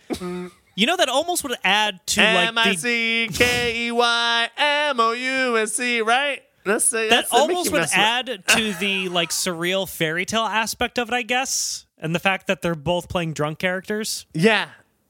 You 0.75 0.87
know 0.87 0.97
that 0.97 1.09
almost 1.09 1.43
would 1.43 1.57
add 1.63 1.99
to 2.07 2.21
like 2.23 2.47
M 2.47 2.57
I 2.57 2.73
C 2.73 3.29
K 3.31 3.87
E 3.87 3.91
Y 3.91 4.49
M 4.57 4.99
O 4.99 5.11
U 5.11 5.57
S 5.59 5.79
E, 5.79 6.01
right? 6.01 6.41
That's 6.63 6.89
that 6.91 7.25
almost 7.31 7.71
would 7.71 7.87
add 7.93 8.43
to 8.47 8.73
the 8.73 9.09
like 9.09 9.29
surreal 9.29 9.89
fairy 9.89 10.25
tale 10.25 10.41
aspect 10.41 10.99
of 10.99 11.09
it, 11.09 11.13
I 11.13 11.21
guess. 11.23 11.85
and 11.97 12.13
the 12.15 12.19
fact 12.19 12.47
that 12.47 12.61
they're 12.61 12.75
both 12.75 13.09
playing 13.09 13.33
drunk 13.33 13.59
characters. 13.59 14.25
Yeah, 14.33 14.69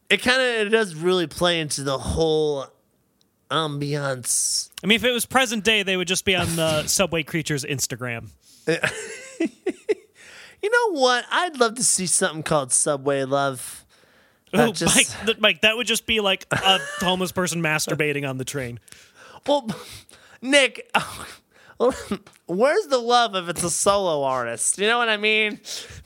it 0.10 0.22
kind 0.22 0.42
of 0.42 0.68
it 0.68 0.70
does 0.70 0.96
really 0.96 1.28
play 1.28 1.60
into 1.60 1.84
the 1.84 1.98
whole 1.98 2.68
ambiance. 3.50 4.70
I 4.84 4.88
mean, 4.88 4.96
if 4.96 5.04
it 5.04 5.12
was 5.12 5.26
present 5.26 5.64
day, 5.64 5.84
they 5.84 5.98
would 5.98 6.08
just 6.08 6.24
be 6.26 6.36
on 6.36 6.56
the 6.56 6.84
Subway 6.88 7.24
Creatures 7.24 7.64
Instagram. 7.66 8.30
You 10.64 10.70
know 10.70 11.00
what? 11.02 11.26
I'd 11.32 11.60
love 11.60 11.74
to 11.78 11.84
see 11.84 12.06
something 12.06 12.44
called 12.44 12.72
Subway 12.72 13.24
Love. 13.24 13.84
Oh, 14.54 14.72
just- 14.72 14.96
Mike, 14.96 15.26
th- 15.26 15.40
Mike, 15.40 15.62
that 15.62 15.76
would 15.76 15.88
just 15.88 16.06
be 16.06 16.20
like 16.20 16.46
a 16.52 16.78
homeless 17.00 17.32
person 17.32 17.64
masturbating 17.64 18.30
on 18.30 18.38
the 18.38 18.46
train. 18.46 18.80
Well, 19.48 19.68
Nick, 20.40 20.88
where's 22.48 22.88
the 22.88 22.98
love 22.98 23.36
if 23.36 23.50
it's 23.50 23.64
a 23.64 23.70
solo 23.70 24.24
artist? 24.24 24.78
You 24.78 24.88
know 24.88 24.98
what 24.98 25.10
I 25.10 25.18
mean? 25.18 25.60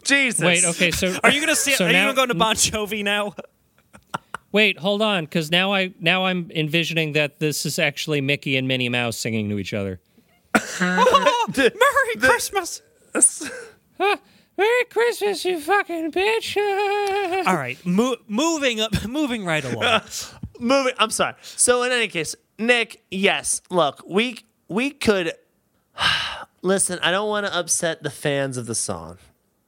Jesus. 0.03 0.43
Wait, 0.43 0.63
okay, 0.65 0.91
so 0.91 1.15
Are 1.23 1.31
you 1.31 1.39
gonna 1.39 1.55
see? 1.55 1.73
So 1.73 1.85
are 1.85 1.87
you 1.87 1.93
gonna 1.93 2.13
go 2.13 2.25
to 2.25 2.35
Bon 2.35 2.55
Jovi 2.55 3.03
now? 3.03 3.33
Wait, 4.51 4.79
hold 4.79 5.01
on, 5.01 5.25
because 5.25 5.51
now 5.51 5.73
I 5.73 5.93
now 5.99 6.25
I'm 6.25 6.49
envisioning 6.51 7.11
that 7.13 7.39
this 7.39 7.65
is 7.65 7.77
actually 7.77 8.21
Mickey 8.21 8.55
and 8.55 8.67
Minnie 8.67 8.89
Mouse 8.89 9.17
singing 9.17 9.49
to 9.49 9.59
each 9.59 9.73
other. 9.73 9.99
Oh, 10.79 11.47
Merry 11.57 12.15
Christmas! 12.19 12.81
Merry 13.99 14.85
Christmas, 14.89 15.43
you 15.43 15.59
fucking 15.59 16.11
bitch! 16.13 16.55
All 17.45 17.55
right, 17.55 17.77
mo- 17.85 18.15
moving 18.29 18.79
up, 18.79 19.05
moving 19.05 19.43
right 19.43 19.65
along. 19.65 20.01
Moving. 20.59 20.93
I'm 20.97 21.09
sorry. 21.09 21.33
So 21.41 21.83
in 21.83 21.91
any 21.91 22.07
case, 22.07 22.33
Nick, 22.57 23.03
yes. 23.11 23.61
Look, 23.69 24.01
we 24.07 24.39
we 24.69 24.91
could 24.91 25.33
listen. 26.61 26.99
I 27.01 27.11
don't 27.11 27.29
want 27.29 27.45
to 27.45 27.57
upset 27.57 28.03
the 28.03 28.09
fans 28.09 28.57
of 28.57 28.65
the 28.65 28.75
song. 28.75 29.17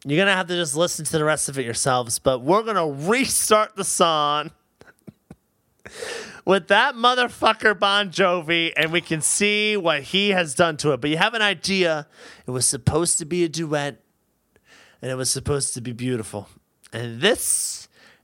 You're 0.06 0.18
gonna 0.18 0.36
have 0.36 0.48
to 0.48 0.56
just 0.56 0.76
listen 0.76 1.04
to 1.06 1.18
the 1.18 1.26
rest 1.26 1.50
of 1.50 1.60
it 1.60 1.66
yourselves. 1.66 2.18
But 2.18 2.40
we're 2.40 2.64
gonna 2.64 2.88
restart 2.88 3.76
the 3.76 3.84
song 3.84 4.52
with 6.46 6.70
that 6.70 6.96
motherfucker 6.96 7.78
Bon 7.78 8.10
Jovi, 8.10 8.72
and 8.78 8.94
we 8.94 9.02
can 9.02 9.20
see 9.20 9.76
what 9.76 10.04
he 10.04 10.30
has 10.30 10.56
done 10.56 10.78
to 10.78 10.94
it. 10.94 11.02
But 11.02 11.10
you 11.10 11.18
have 11.18 11.34
an 11.34 11.42
idea. 11.42 12.08
It 12.46 12.52
was 12.52 12.66
supposed 12.66 13.18
to 13.18 13.26
be 13.26 13.44
a 13.44 13.50
duet, 13.50 14.02
and 15.02 15.12
it 15.12 15.16
was 15.16 15.30
supposed 15.30 15.74
to 15.74 15.82
be 15.82 15.92
beautiful. 15.92 16.48
And 16.94 17.20
this, 17.20 17.77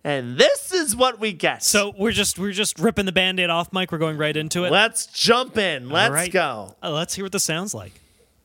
and 0.04 0.38
this 0.38 0.72
is 0.74 0.96
what 0.96 1.20
we 1.20 1.34
get. 1.34 1.64
So 1.64 1.94
we're 1.98 2.12
just 2.12 2.38
we're 2.38 2.52
just 2.52 2.78
ripping 2.80 3.06
the 3.06 3.12
band-aid 3.12 3.50
off, 3.50 3.72
Mike. 3.72 3.92
We're 3.92 3.98
going 3.98 4.18
right 4.18 4.36
into 4.36 4.66
it. 4.66 4.72
Let's 4.72 5.06
jump 5.08 5.58
in. 5.58 5.90
Let's 5.90 6.12
right. 6.12 6.32
go. 6.32 6.76
Uh, 6.84 6.92
let's 6.92 7.14
hear 7.16 7.26
what 7.26 7.32
this 7.32 7.44
sounds 7.44 7.74
like. 7.74 7.94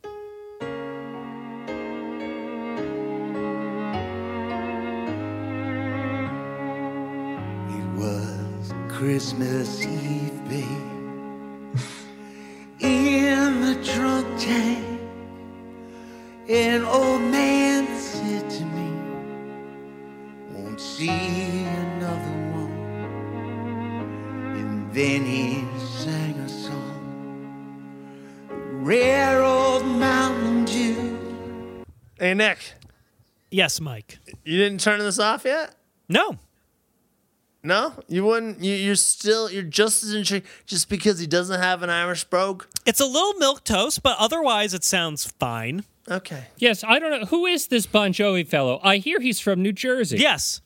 It 0.03 0.09
was 7.97 8.73
Christmas 8.89 9.85
Eve, 9.85 10.49
babe. 10.49 10.67
In 12.81 13.61
the 13.63 13.75
trunk 13.85 14.27
tank, 14.39 15.01
an 16.49 16.85
old 16.85 17.21
man 17.23 17.87
said 17.99 18.18
to 18.18 18.18
me, 18.18 18.18
Won't 20.79 20.89
see 20.89 21.09
another 21.65 22.37
one. 22.55 22.71
And 24.57 24.95
then 24.95 25.25
he 25.27 25.65
sang 25.77 26.37
a 26.39 26.49
song, 26.49 27.75
Rare 28.85 29.43
Old 29.43 29.85
Mountain 29.85 30.67
Dew. 30.67 31.85
Hey, 32.21 32.33
Nick, 32.35 32.59
Yes, 33.51 33.81
Mike. 33.81 34.21
you 34.45 34.57
didn't 34.57 34.79
turn 34.81 35.01
this 35.01 35.19
off 35.19 35.45
yet? 35.45 35.75
No, 36.09 36.39
No, 37.65 37.95
you 38.07 38.25
wouldn't. 38.25 38.63
You, 38.63 38.73
you're 38.75 38.95
still. 38.95 39.51
You're 39.51 39.65
just 39.65 40.05
as 40.05 40.15
intrigued 40.15 40.47
just 40.65 40.89
because 40.89 41.19
he 41.19 41.27
doesn't 41.27 41.61
have 41.61 41.83
an 41.83 41.91
Irish 41.91 42.23
brogue. 42.23 42.63
it's 42.87 43.01
a 43.01 43.05
little 43.07 43.35
milk 43.35 43.65
toast, 43.65 44.05
but 44.05 44.17
otherwise 44.21 44.75
it 44.75 44.85
sounds 44.85 45.25
fine. 45.41 45.83
Okay. 46.09 46.45
yes, 46.57 46.85
I 46.85 47.01
don't 47.01 47.11
know 47.11 47.27
who 47.27 47.47
is 47.47 47.67
this 47.67 47.85
Bon 47.85 48.13
Jovi 48.13 48.47
fellow. 48.47 48.79
I 48.85 48.99
hear 48.99 49.19
he's 49.19 49.41
from 49.41 49.61
New 49.61 49.73
Jersey. 49.73 50.19
Yes. 50.19 50.61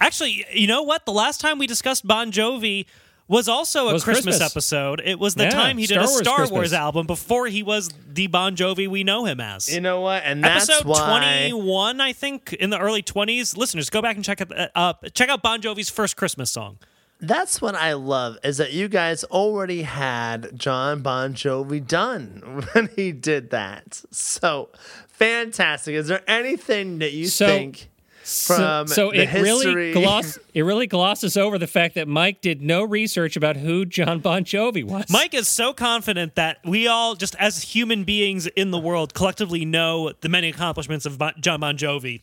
Actually, 0.00 0.44
you 0.52 0.66
know 0.66 0.82
what? 0.82 1.04
The 1.06 1.12
last 1.12 1.40
time 1.40 1.58
we 1.58 1.66
discussed 1.66 2.06
Bon 2.06 2.30
Jovi 2.32 2.86
was 3.26 3.48
also 3.48 3.88
a 3.88 3.94
Was 3.94 4.04
Christmas, 4.04 4.36
Christmas. 4.38 4.52
episode. 4.52 5.00
It 5.02 5.18
was 5.18 5.34
the 5.34 5.44
Yeah, 5.44 5.50
time 5.50 5.78
he 5.78 5.86
did 5.86 5.96
a 5.96 6.00
Wars 6.00 6.18
Star 6.18 6.36
Christmas. 6.36 6.50
Wars 6.50 6.72
album 6.74 7.06
before 7.06 7.46
he 7.46 7.62
was 7.62 7.88
the 8.06 8.26
Bon 8.26 8.54
Jovi 8.54 8.86
we 8.86 9.02
know 9.02 9.24
him 9.24 9.40
as. 9.40 9.72
You 9.72 9.80
know 9.80 10.02
what? 10.02 10.22
And 10.26 10.44
that's 10.44 10.68
Episode 10.68 10.86
why. 10.88 11.46
21, 11.48 12.00
I 12.02 12.12
think, 12.12 12.52
in 12.52 12.68
the 12.68 12.78
early 12.78 13.02
20s. 13.02 13.56
Listeners, 13.56 13.88
go 13.88 14.02
back 14.02 14.16
and 14.16 14.24
check 14.24 14.42
it 14.42 14.52
uh, 14.56 14.68
up. 14.74 15.04
Check 15.14 15.30
out 15.30 15.40
Bon 15.42 15.62
Jovi's 15.62 15.88
first 15.88 16.16
Christmas 16.16 16.50
song. 16.50 16.76
That's 17.20 17.62
what 17.62 17.74
I 17.74 17.94
love 17.94 18.36
is 18.44 18.58
that 18.58 18.74
you 18.74 18.88
guys 18.88 19.24
already 19.24 19.82
had 19.82 20.58
Jon 20.58 21.00
Bon 21.00 21.32
Jovi 21.32 21.86
done 21.86 22.66
when 22.72 22.90
he 22.94 23.12
did 23.12 23.48
that. 23.50 24.02
So 24.10 24.68
fantastic. 25.08 25.94
Is 25.94 26.08
there 26.08 26.22
anything 26.28 26.98
that 26.98 27.12
you 27.12 27.26
So- 27.28 27.46
think 27.46 27.88
from 28.24 28.86
so 28.86 29.10
the 29.10 29.22
it 29.22 29.28
history? 29.28 29.86
really 29.86 29.92
gloss 29.92 30.38
it 30.54 30.62
really 30.62 30.86
glosses 30.86 31.36
over 31.36 31.58
the 31.58 31.66
fact 31.66 31.94
that 31.94 32.08
Mike 32.08 32.40
did 32.40 32.62
no 32.62 32.82
research 32.82 33.36
about 33.36 33.56
who 33.56 33.84
Jon 33.84 34.20
Bon 34.20 34.44
Jovi 34.44 34.84
was. 34.84 35.06
Mike 35.10 35.34
is 35.34 35.48
so 35.48 35.72
confident 35.72 36.34
that 36.34 36.58
we 36.64 36.86
all, 36.86 37.14
just 37.14 37.34
as 37.36 37.62
human 37.62 38.04
beings 38.04 38.46
in 38.46 38.70
the 38.70 38.78
world, 38.78 39.14
collectively 39.14 39.64
know 39.64 40.12
the 40.20 40.28
many 40.28 40.48
accomplishments 40.48 41.06
of 41.06 41.18
bon- 41.18 41.34
Jon 41.40 41.60
Bon 41.60 41.76
Jovi. 41.76 42.22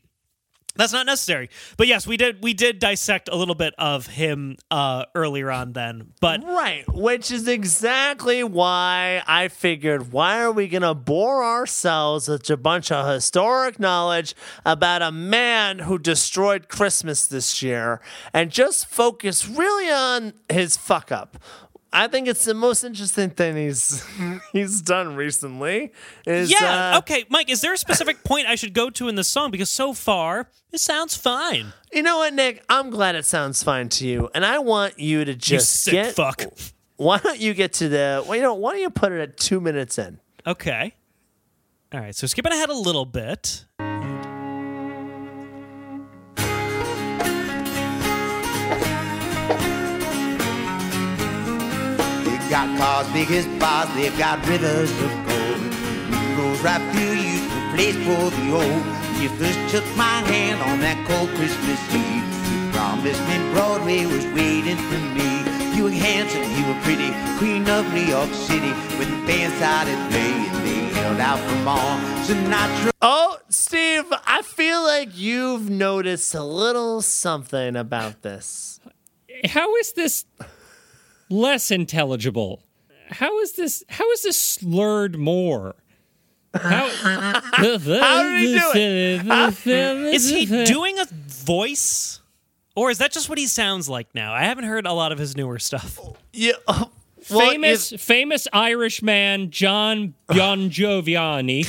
That's 0.76 0.94
not 0.94 1.06
necessary, 1.06 1.50
but 1.76 1.88
yes, 1.88 2.08
we 2.08 2.16
did. 2.16 2.42
We 2.42 2.54
did 2.54 2.80
dissect 2.80 3.30
a 3.32 3.36
little 3.36 3.56
bit 3.56 3.74
of 3.78 4.08
him 4.08 4.58
uh, 4.70 5.06
earlier 5.14 5.52
on. 5.52 5.74
Then, 5.74 6.14
but 6.22 6.44
Right, 6.44 6.86
which 6.94 7.30
is 7.30 7.48
exactly 7.48 8.44
why 8.44 9.22
I 9.28 9.50
figured 9.50 10.12
why 10.12 10.42
are 10.42 10.52
we 10.52 10.70
to 10.82 10.94
bore 10.94 11.44
ourselves 11.44 12.28
with 12.28 12.50
a 12.50 12.58
bunch 12.58 12.92
of 12.92 13.08
historic 13.08 13.80
knowledge 13.80 14.34
about 14.66 15.02
a 15.02 15.12
man 15.12 15.80
who 15.80 15.98
destroyed 15.98 16.70
Christmas 16.70 17.28
this 17.28 17.62
year 17.62 18.02
and 18.34 18.50
just 18.50 18.88
focus 18.88 19.48
really 19.48 19.90
on 19.90 20.34
his 20.50 20.78
fuck 20.78 21.12
up. 21.12 21.38
I 21.94 22.08
think 22.08 22.28
it's 22.28 22.46
the 22.46 22.54
most 22.54 22.84
interesting 22.84 23.32
thing 23.32 23.58
he's 23.58 24.06
he's 24.54 24.82
done 24.82 25.16
recently. 25.16 25.92
Is 26.26 26.52
yeah, 26.52 26.94
uh, 26.96 26.98
okay, 27.00 27.26
Mike, 27.30 27.50
is 27.50 27.62
there 27.62 27.74
a 27.74 27.78
specific 27.78 28.24
point 28.24 28.48
I 28.48 28.56
should 28.56 28.74
go 28.74 28.90
to 28.92 29.10
in 29.10 29.16
the 29.16 29.24
song? 29.24 29.52
Because 29.52 29.70
so 29.70 29.94
far, 29.94 30.50
it 30.72 30.80
sounds 30.80 31.18
fine. 31.18 31.74
You 31.92 32.04
know 32.04 32.18
what, 32.18 32.34
Nick? 32.34 32.64
I'm 32.70 32.90
glad 32.92 33.16
it 33.16 33.26
sounds 33.26 33.62
fine 33.62 33.90
to 33.90 34.08
you, 34.08 34.30
and 34.34 34.46
I 34.46 34.60
want 34.60 35.00
you 35.00 35.26
to 35.26 35.32
You 35.32 35.38
just 35.38 35.84
sick 35.84 35.94
get. 35.94 36.16
fuck. 36.16 36.44
Why 36.96 37.18
don't 37.18 37.40
you 37.40 37.54
get 37.56 37.74
to 37.74 37.90
the? 37.90 38.24
Well, 38.28 38.36
you 38.36 38.44
know, 38.44 38.54
why 38.54 38.74
don't 38.74 38.82
you 38.82 38.92
put 38.92 39.12
it 39.12 39.20
at 39.20 39.36
two 39.36 39.60
minutes 39.60 39.98
in? 39.98 40.20
Okay. 40.46 40.94
All 41.92 42.00
right, 42.00 42.14
so 42.16 42.28
skipping 42.28 42.52
ahead 42.54 42.70
a 42.70 42.76
little 42.76 43.06
bit. 43.06 43.66
Got 52.52 52.68
cars 52.78 53.08
big 53.14 53.32
as 53.32 53.48
bars, 53.62 53.88
they've 53.96 54.18
got 54.18 54.46
rivers 54.46 54.92
of 54.92 55.12
gold. 55.26 55.62
Goes 56.36 56.60
right 56.60 56.84
through 56.92 57.16
you, 57.16 57.40
no 57.48 57.72
place 57.74 57.96
for 58.04 58.28
the 58.28 58.46
old. 58.52 58.84
You 59.24 59.30
first 59.40 59.60
took 59.72 59.88
my 59.96 60.20
hand 60.28 60.60
on 60.68 60.82
that 60.82 61.00
cold 61.08 61.30
Christmas 61.40 61.80
Eve. 61.96 62.28
You 62.52 62.60
promised 62.76 63.24
me 63.32 63.40
Broadway 63.54 64.06
was 64.06 64.26
waiting 64.36 64.76
for 64.76 65.00
me. 65.16 65.32
You 65.78 65.84
were 65.86 65.96
handsome, 65.96 66.43
you 66.60 66.68
were 66.68 66.80
pretty, 66.84 67.16
queen 67.39 67.64
of 67.70 67.88
New 67.93 68.04
York 68.04 68.34
City. 68.34 68.76
When 68.99 69.08
the 69.08 69.22
band 69.26 69.54
started 69.56 69.95
playing, 70.12 70.52
they 70.68 70.91
held 70.99 71.22
out 71.22 71.39
for 71.39 71.56
more. 71.64 71.95
Sinatra 72.28 72.91
Oh, 73.02 73.38
Steve, 73.47 74.12
I 74.28 74.41
feel 74.41 74.84
like 74.84 75.18
you've 75.18 75.70
noticed 75.70 76.36
a 76.36 76.43
little 76.43 77.02
something 77.02 77.78
about 77.78 78.24
this. 78.24 78.82
how 79.45 79.74
is 79.78 79.93
this 79.93 80.26
less 81.32 81.72
intelligible? 81.72 82.64
How 83.10 83.40
is 83.40 83.54
this 83.54 83.84
how 83.90 84.10
is 84.12 84.24
this 84.24 84.38
slurred 84.38 85.18
more? 85.18 85.76
How, 86.54 86.90
How 87.54 88.24
did 88.24 88.40
he 88.42 88.58
do 89.64 90.08
Is 90.08 90.30
he 90.30 90.46
doing 90.66 91.00
a 91.00 91.06
voice? 91.28 92.20
Or 92.76 92.90
is 92.90 92.98
that 93.00 93.12
just 93.12 93.30
what 93.30 93.38
he 93.38 93.48
sounds 93.48 93.90
like 93.90 94.14
now? 94.14 94.34
I 94.34 94.44
haven't 94.44 94.66
heard 94.66 94.86
a 94.86 94.94
lot 94.94 95.12
of 95.12 95.18
his 95.18 95.36
newer 95.36 95.60
stuff. 95.60 96.00
Yeah. 96.34 96.54
oh, 96.68 96.90
well, 97.30 97.50
famous 97.50 97.92
famous 97.92 98.48
Irish 98.52 99.02
man 99.02 99.52
John 99.52 100.14
Bon 100.28 100.70
Joviani? 100.70 101.66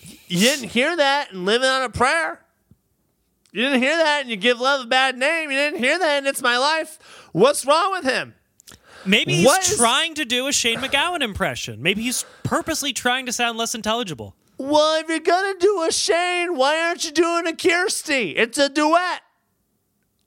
You, 0.00 0.18
you 0.28 0.40
didn't 0.40 0.70
hear 0.70 0.96
that 0.96 1.32
and 1.32 1.44
living 1.44 1.68
on 1.68 1.82
a 1.82 1.90
prayer. 1.90 2.40
You 3.52 3.62
didn't 3.62 3.80
hear 3.82 3.96
that 3.96 4.22
and 4.22 4.30
you 4.30 4.36
give 4.36 4.60
love 4.60 4.84
a 4.84 4.88
bad 4.88 5.16
name. 5.16 5.50
You 5.50 5.56
didn't 5.56 5.78
hear 5.78 5.98
that 5.98 6.18
and 6.18 6.26
it's 6.26 6.42
my 6.42 6.58
life. 6.58 7.28
What's 7.32 7.64
wrong 7.64 7.92
with 7.92 8.04
him? 8.04 8.34
Maybe 9.06 9.36
he's 9.36 9.46
What 9.46 9.62
trying 9.62 10.14
to 10.14 10.24
do 10.24 10.48
a 10.48 10.52
Shane 10.52 10.78
MacGowan 10.78 11.22
impression. 11.22 11.82
Maybe 11.82 12.02
he's 12.02 12.24
purposely 12.42 12.92
trying 12.92 13.26
to 13.26 13.32
sound 13.32 13.58
less 13.58 13.74
intelligible. 13.74 14.34
Well, 14.58 15.00
if 15.00 15.08
you're 15.08 15.20
gonna 15.20 15.58
do 15.58 15.84
a 15.86 15.92
Shane, 15.92 16.56
why 16.56 16.80
aren't 16.80 17.04
you 17.04 17.12
doing 17.12 17.46
a 17.46 17.54
Kirsty? 17.54 18.30
It's 18.36 18.58
a 18.58 18.68
duet. 18.68 19.22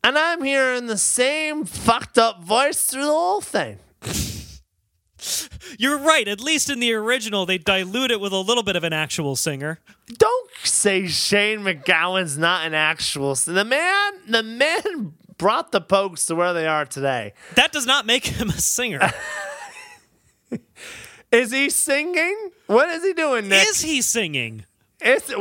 And 0.03 0.17
I'm 0.17 0.43
hearing 0.43 0.87
the 0.87 0.97
same 0.97 1.65
fucked 1.65 2.17
up 2.17 2.43
voice 2.43 2.83
through 2.83 3.05
the 3.05 3.11
whole 3.11 3.41
thing. 3.41 3.79
You're 5.77 5.97
right. 5.97 6.27
At 6.27 6.39
least 6.39 6.69
in 6.69 6.79
the 6.79 6.93
original, 6.93 7.45
they 7.45 7.57
dilute 7.57 8.11
it 8.11 8.21
with 8.21 8.31
a 8.31 8.37
little 8.37 8.63
bit 8.63 8.75
of 8.75 8.83
an 8.83 8.93
actual 8.93 9.35
singer. 9.35 9.79
Don't 10.17 10.49
say 10.63 11.07
Shane 11.07 11.59
MacGowan's 11.59 12.37
not 12.37 12.65
an 12.65 12.73
actual. 12.73 13.35
The 13.35 13.65
man, 13.65 14.13
the 14.27 14.43
man 14.43 15.13
brought 15.39 15.71
the 15.71 15.81
Pogues 15.81 16.27
to 16.27 16.35
where 16.35 16.53
they 16.53 16.67
are 16.67 16.85
today. 16.85 17.33
That 17.55 17.71
does 17.71 17.87
not 17.87 18.05
make 18.05 18.27
him 18.27 18.49
a 18.49 18.53
singer. 18.53 19.11
Is 21.31 21.51
he 21.51 21.69
singing? 21.69 22.51
What 22.65 22.89
is 22.89 23.03
he 23.03 23.13
doing, 23.13 23.49
Nick? 23.49 23.67
Is 23.67 23.81
he 23.81 24.01
singing? 24.01 24.65
It's, 24.99 25.31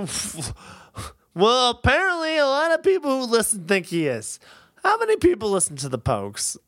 well, 1.34 1.70
apparently 1.70 2.36
a 2.36 2.44
lot 2.44 2.72
of 2.72 2.82
people 2.82 3.20
who 3.20 3.30
listen 3.30 3.64
think 3.64 3.86
he 3.86 4.06
is. 4.06 4.38
How 4.84 4.98
many 4.98 5.16
people 5.16 5.50
listen 5.50 5.76
to 5.76 5.88
the 5.88 5.98
Pogues? 5.98 6.58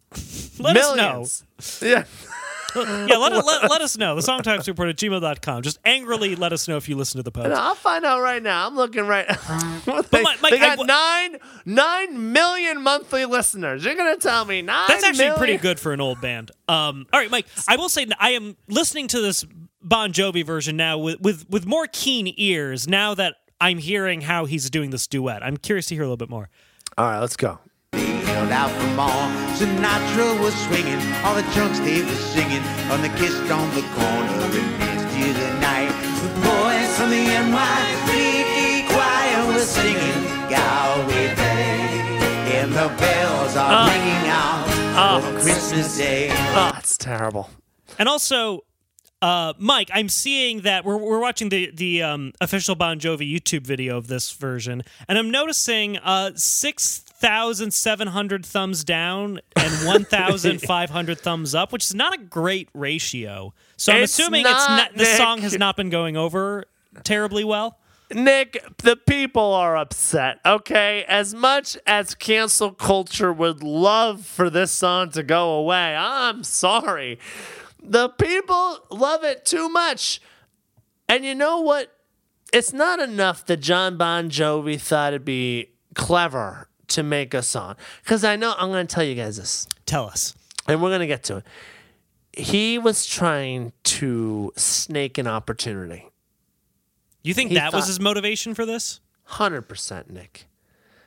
Let 0.58 0.74
Millions. 0.74 1.44
Us 1.58 1.82
know. 1.82 1.88
Yeah, 1.88 2.04
let, 2.76 3.44
let, 3.44 3.70
let 3.70 3.80
us 3.80 3.96
know. 3.96 4.14
The 4.14 4.22
songtimes 4.22 4.66
report 4.66 4.88
at 4.88 4.96
gmail.com. 4.96 5.62
Just 5.62 5.78
angrily 5.84 6.36
let 6.36 6.52
us 6.52 6.68
know 6.68 6.76
if 6.76 6.88
you 6.88 6.96
listen 6.96 7.18
to 7.18 7.22
the 7.22 7.30
post. 7.30 7.50
I'll 7.50 7.74
find 7.74 8.04
out 8.04 8.20
right 8.20 8.42
now. 8.42 8.66
I'm 8.66 8.76
looking 8.76 9.06
right. 9.06 9.26
they, 10.10 10.22
Mike- 10.22 10.40
Mike, 10.42 10.50
they 10.50 10.58
got 10.58 10.78
w- 10.78 10.86
nine 10.86 11.36
nine 11.64 12.32
million 12.32 12.82
monthly 12.82 13.24
listeners. 13.24 13.84
You're 13.84 13.94
gonna 13.94 14.16
tell 14.16 14.44
me 14.44 14.62
nine? 14.62 14.86
That's 14.88 15.04
actually 15.04 15.24
million? 15.24 15.38
pretty 15.38 15.56
good 15.56 15.80
for 15.80 15.92
an 15.92 16.00
old 16.00 16.20
band. 16.20 16.50
Um, 16.68 17.06
all 17.12 17.20
right, 17.20 17.30
Mike. 17.30 17.46
I 17.68 17.76
will 17.76 17.88
say 17.88 18.06
I 18.18 18.30
am 18.30 18.56
listening 18.68 19.08
to 19.08 19.20
this 19.20 19.44
Bon 19.82 20.12
Jovi 20.12 20.44
version 20.44 20.76
now 20.76 20.98
with, 20.98 21.20
with 21.20 21.48
with 21.48 21.66
more 21.66 21.86
keen 21.90 22.32
ears 22.36 22.86
now 22.86 23.14
that 23.14 23.36
I'm 23.60 23.78
hearing 23.78 24.22
how 24.22 24.44
he's 24.44 24.70
doing 24.70 24.90
this 24.90 25.06
duet. 25.06 25.42
I'm 25.42 25.56
curious 25.56 25.86
to 25.86 25.94
hear 25.94 26.02
a 26.02 26.06
little 26.06 26.16
bit 26.16 26.30
more. 26.30 26.48
All 26.98 27.06
right, 27.06 27.18
let's 27.20 27.36
go. 27.36 27.58
They 28.40 28.46
held 28.46 28.52
out 28.52 28.70
for 28.70 28.86
more. 28.96 29.26
Sinatra 29.56 30.40
was 30.40 30.54
swinging, 30.64 31.00
all 31.24 31.34
the 31.34 31.42
drunks 31.52 31.78
they 31.80 32.02
were 32.02 32.08
singing, 32.14 32.62
on 32.90 33.02
the 33.02 33.08
kissed 33.10 33.50
on 33.50 33.68
the 33.74 33.82
corner 33.82 34.44
and 34.44 34.78
danced 34.78 35.14
to 35.16 35.32
the 35.32 35.60
night. 35.60 35.92
The 36.22 36.28
boys 36.40 36.96
from 36.96 37.10
the 37.10 37.26
NYPD 37.26 38.88
choir 38.88 39.46
was 39.52 39.68
singing 39.68 40.24
Galway 40.48 41.34
Bay, 41.34 42.56
and 42.56 42.72
the 42.72 42.88
bells 42.98 43.56
are 43.56 43.88
ringing 43.88 44.30
out 44.30 45.22
for 45.22 45.40
Christmas 45.40 45.96
Day. 45.98 46.28
Oh, 46.30 46.72
it's 46.78 46.96
terrible. 46.96 47.50
And 47.98 48.08
also, 48.08 48.64
uh, 49.20 49.52
Mike, 49.58 49.90
I'm 49.92 50.08
seeing 50.08 50.62
that 50.62 50.86
we're, 50.86 50.96
we're 50.96 51.20
watching 51.20 51.50
the 51.50 51.70
the 51.74 52.02
um, 52.02 52.32
official 52.40 52.74
Bon 52.74 52.98
Jovi 52.98 53.30
YouTube 53.30 53.66
video 53.66 53.98
of 53.98 54.06
this 54.06 54.32
version, 54.32 54.82
and 55.08 55.18
I'm 55.18 55.30
noticing 55.30 55.98
uh, 55.98 56.32
six 56.36 57.04
thousand 57.20 57.72
seven 57.72 58.08
hundred 58.08 58.44
thumbs 58.44 58.82
down 58.84 59.40
and 59.56 59.72
one 59.86 60.04
thousand 60.04 60.60
five 60.62 60.90
hundred 60.90 61.20
thumbs 61.20 61.54
up, 61.54 61.72
which 61.72 61.84
is 61.84 61.94
not 61.94 62.14
a 62.14 62.18
great 62.18 62.68
ratio. 62.74 63.54
So 63.76 63.92
I'm 63.92 64.02
It's 64.02 64.18
assuming 64.18 64.40
it's 64.42 64.50
not, 64.50 64.68
not 64.92 64.96
the 64.96 65.04
song 65.04 65.38
has 65.42 65.56
not 65.58 65.76
been 65.76 65.90
going 65.90 66.16
over 66.16 66.64
terribly 67.04 67.44
well. 67.44 67.78
Nick, 68.12 68.60
the 68.78 68.96
people 68.96 69.54
are 69.54 69.76
upset, 69.76 70.40
okay? 70.44 71.04
As 71.06 71.32
much 71.32 71.78
as 71.86 72.14
cancel 72.16 72.72
culture 72.72 73.32
would 73.32 73.62
love 73.62 74.26
for 74.26 74.50
this 74.50 74.72
song 74.72 75.10
to 75.10 75.22
go 75.22 75.52
away, 75.52 75.94
I'm 75.94 76.42
sorry. 76.42 77.20
The 77.80 78.08
people 78.08 78.80
love 78.90 79.22
it 79.22 79.44
too 79.44 79.68
much. 79.68 80.20
And 81.08 81.24
you 81.24 81.36
know 81.36 81.60
what? 81.60 81.92
It's 82.52 82.72
not 82.72 82.98
enough 82.98 83.46
that 83.46 83.58
Jon 83.58 83.96
Bon 83.96 84.28
Jovi 84.28 84.80
thought 84.80 85.12
it'd 85.12 85.24
be 85.24 85.70
clever 85.94 86.66
to 86.90 87.02
make 87.02 87.34
a 87.34 87.42
song. 87.42 87.76
Because 88.02 88.24
I 88.24 88.36
know, 88.36 88.54
I'm 88.58 88.70
going 88.70 88.86
to 88.86 88.94
tell 88.94 89.04
you 89.04 89.14
guys 89.14 89.36
this 89.36 89.66
Tell 89.86 90.06
us. 90.06 90.34
and 90.68 90.82
we're 90.82 90.90
going 90.90 91.00
to 91.00 91.06
get 91.06 91.22
to 91.24 91.38
it. 91.38 91.44
He 92.32 92.78
was 92.78 93.06
trying 93.06 93.72
to 93.84 94.52
snake 94.56 95.18
an 95.18 95.26
opportunity. 95.26 96.06
You 97.22 97.34
think 97.34 97.50
He 97.50 97.56
that 97.56 97.72
was 97.72 97.86
his 97.86 97.98
motivation 98.00 98.54
for 98.54 98.64
this? 98.64 99.00
Hundred 99.24 99.62
percent, 99.62 100.10
Nick. 100.10 100.46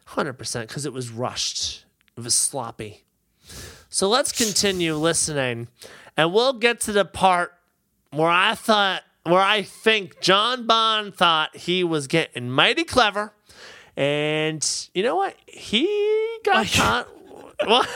Hundred 0.06 0.34
percent, 0.34 0.68
because 0.68 0.86
it 0.86 0.94
was 0.94 1.10
rushed. 1.10 1.86
It 2.18 2.24
was 2.24 2.36
sloppy. 2.36 3.04
So 3.90 4.10
let's 4.10 4.32
continue 4.32 4.96
listening, 4.96 5.68
and 6.18 6.34
we'll 6.34 6.54
get 6.54 6.80
to 6.82 6.92
the 6.92 7.06
part 7.06 7.54
where 8.12 8.30
I 8.30 8.54
thought, 8.56 9.02
where 9.24 9.42
I 9.42 9.62
think 9.64 10.20
John 10.22 10.68
Bond 10.68 11.16
thought 11.16 11.56
he 11.56 11.84
was 11.84 12.08
getting 12.08 12.50
mighty 12.50 12.84
clever, 12.84 13.34
and 13.96 14.90
you 14.94 15.04
know 15.04 15.16
what? 15.16 15.36
He 15.48 16.38
got 16.44 16.68
caught. 16.74 17.08
What? 17.66 17.88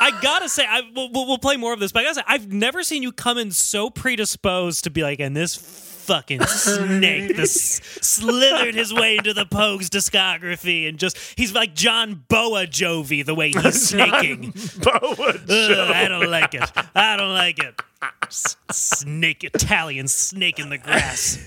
I 0.00 0.16
gotta 0.22 0.48
say, 0.48 0.64
I, 0.68 0.82
we'll, 0.94 1.10
we'll 1.12 1.38
play 1.38 1.56
more 1.56 1.72
of 1.72 1.80
this, 1.80 1.90
but 1.90 2.00
I 2.00 2.02
gotta 2.04 2.14
say, 2.16 2.22
I've 2.26 2.52
never 2.52 2.82
seen 2.84 3.02
you 3.02 3.10
come 3.10 3.36
in 3.38 3.50
so 3.50 3.90
predisposed 3.90 4.84
to 4.84 4.90
be 4.90 5.02
like, 5.02 5.18
and 5.18 5.36
this 5.36 5.56
fucking 5.56 6.42
snake, 6.44 7.36
this 7.36 7.80
slithered 8.00 8.74
his 8.74 8.94
way 8.94 9.16
into 9.16 9.34
the 9.34 9.44
Pogues 9.44 9.88
discography, 9.88 10.88
and 10.88 10.98
just 10.98 11.18
he's 11.36 11.52
like 11.52 11.74
John 11.74 12.24
Boa 12.28 12.66
Jovi 12.66 13.24
the 13.24 13.34
way 13.34 13.50
he's 13.50 13.88
snaking. 13.88 14.54
Boa 14.82 15.34
Ugh, 15.48 15.90
I 15.90 16.06
don't 16.08 16.30
like 16.30 16.54
it. 16.54 16.70
I 16.94 17.16
don't 17.16 17.34
like 17.34 17.58
it. 17.58 17.80
S- 18.26 18.56
snake, 18.70 19.42
Italian 19.42 20.06
snake 20.06 20.58
in 20.58 20.70
the 20.70 20.78
grass. 20.78 21.38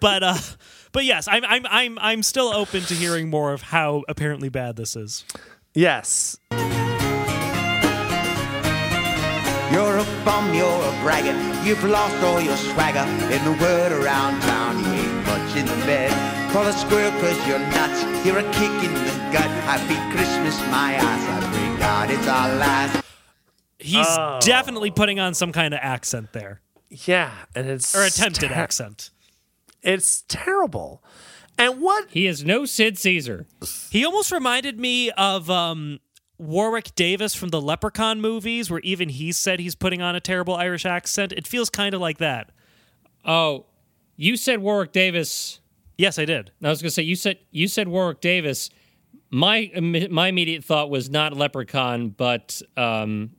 But 0.00 0.22
uh, 0.22 0.34
but 0.92 1.04
yes, 1.04 1.28
I'm 1.28 1.44
I'm 1.44 1.66
I'm 1.68 1.98
I'm 2.00 2.22
still 2.22 2.48
open 2.48 2.82
to 2.82 2.94
hearing 2.94 3.28
more 3.30 3.52
of 3.52 3.62
how 3.62 4.02
apparently 4.08 4.48
bad 4.48 4.76
this 4.76 4.96
is. 4.96 5.24
yes. 5.74 6.38
You're 9.72 9.98
a 9.98 10.04
bum, 10.24 10.52
you're 10.52 10.66
a 10.66 10.90
braggart. 11.02 11.36
You've 11.64 11.84
lost 11.84 12.16
all 12.24 12.40
your 12.40 12.56
swagger. 12.56 13.06
In 13.32 13.44
the 13.44 13.56
word 13.62 13.92
around 13.92 14.40
town, 14.42 14.82
you 14.82 14.90
ain't 15.00 15.26
much 15.26 15.56
in 15.56 15.64
the 15.64 15.76
bed. 15.86 16.10
Call 16.52 16.66
a 16.66 16.72
squirrel 16.72 17.12
cause 17.20 17.46
you're 17.46 17.60
nuts. 17.60 18.02
You're 18.26 18.38
a 18.38 18.42
kick 18.52 18.72
in 18.82 18.92
the 18.92 19.14
gut. 19.32 19.46
Happy 19.70 19.94
Christmas, 20.16 20.58
my 20.72 20.94
ass. 20.94 21.44
I 21.44 21.52
pray 21.52 21.78
God 21.78 22.10
it's 22.10 22.26
our 22.26 22.48
last. 22.56 23.04
He's 23.78 24.06
Oh. 24.08 24.40
definitely 24.42 24.90
putting 24.90 25.20
on 25.20 25.34
some 25.34 25.52
kind 25.52 25.72
of 25.72 25.78
accent 25.80 26.32
there, 26.32 26.60
Yeah, 26.90 27.30
and 27.54 27.68
it's 27.70 27.94
or 27.94 28.02
attempted 28.02 28.48
ter- 28.48 28.54
accent. 28.54 29.10
It's 29.82 30.22
terrible. 30.28 31.02
And 31.58 31.80
what? 31.80 32.08
He 32.10 32.26
is 32.26 32.44
no 32.44 32.64
Sid 32.64 32.98
Caesar. 32.98 33.46
He 33.90 34.04
almost 34.04 34.32
reminded 34.32 34.78
me 34.78 35.10
of 35.10 35.50
um, 35.50 36.00
Warwick 36.38 36.94
Davis 36.94 37.34
from 37.34 37.50
the 37.50 37.60
Leprechaun 37.60 38.20
movies, 38.20 38.70
where 38.70 38.80
even 38.80 39.10
he 39.10 39.30
said 39.32 39.60
he's 39.60 39.74
putting 39.74 40.00
on 40.00 40.16
a 40.16 40.20
terrible 40.20 40.54
Irish 40.54 40.86
accent. 40.86 41.32
It 41.32 41.46
feels 41.46 41.68
kind 41.68 41.94
of 41.94 42.00
like 42.00 42.18
that. 42.18 42.50
Oh, 43.24 43.66
you 44.16 44.36
said 44.36 44.60
Warwick 44.60 44.92
Davis. 44.92 45.60
Yes, 45.98 46.18
I 46.18 46.24
did. 46.24 46.50
I 46.62 46.68
was 46.70 46.80
going 46.80 46.88
to 46.88 46.94
say 46.94 47.02
you 47.02 47.16
said 47.16 47.38
you 47.50 47.68
said 47.68 47.88
Warwick 47.88 48.20
Davis. 48.20 48.70
My 49.30 49.70
my 50.10 50.28
immediate 50.28 50.64
thought 50.64 50.88
was 50.90 51.10
not 51.10 51.36
Leprechaun, 51.36 52.08
but 52.08 52.62
um, 52.76 53.30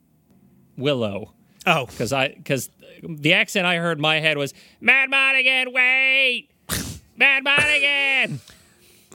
Willow, 0.76 1.34
Oh, 1.66 1.86
because 1.86 2.12
I 2.12 2.28
because 2.28 2.70
the 3.02 3.34
accent 3.34 3.66
I 3.66 3.76
heard 3.76 3.98
in 3.98 4.02
my 4.02 4.20
head 4.20 4.36
was 4.38 4.54
Madmartigan. 4.82 5.72
Wait, 5.72 6.48
Madmartigan. 7.18 8.38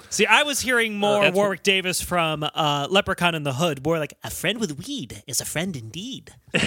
see, 0.09 0.25
I 0.25 0.43
was 0.43 0.59
hearing 0.59 0.97
more 0.97 1.23
that's 1.23 1.35
Warwick 1.35 1.63
Davis 1.63 2.01
from 2.01 2.43
uh, 2.43 2.87
Leprechaun 2.89 3.35
in 3.35 3.43
the 3.43 3.53
Hood, 3.53 3.83
more 3.83 3.97
like 3.99 4.13
a 4.23 4.29
friend 4.29 4.59
with 4.59 4.87
weed 4.87 5.23
is 5.27 5.41
a 5.41 5.45
friend 5.45 5.75
indeed. 5.75 6.31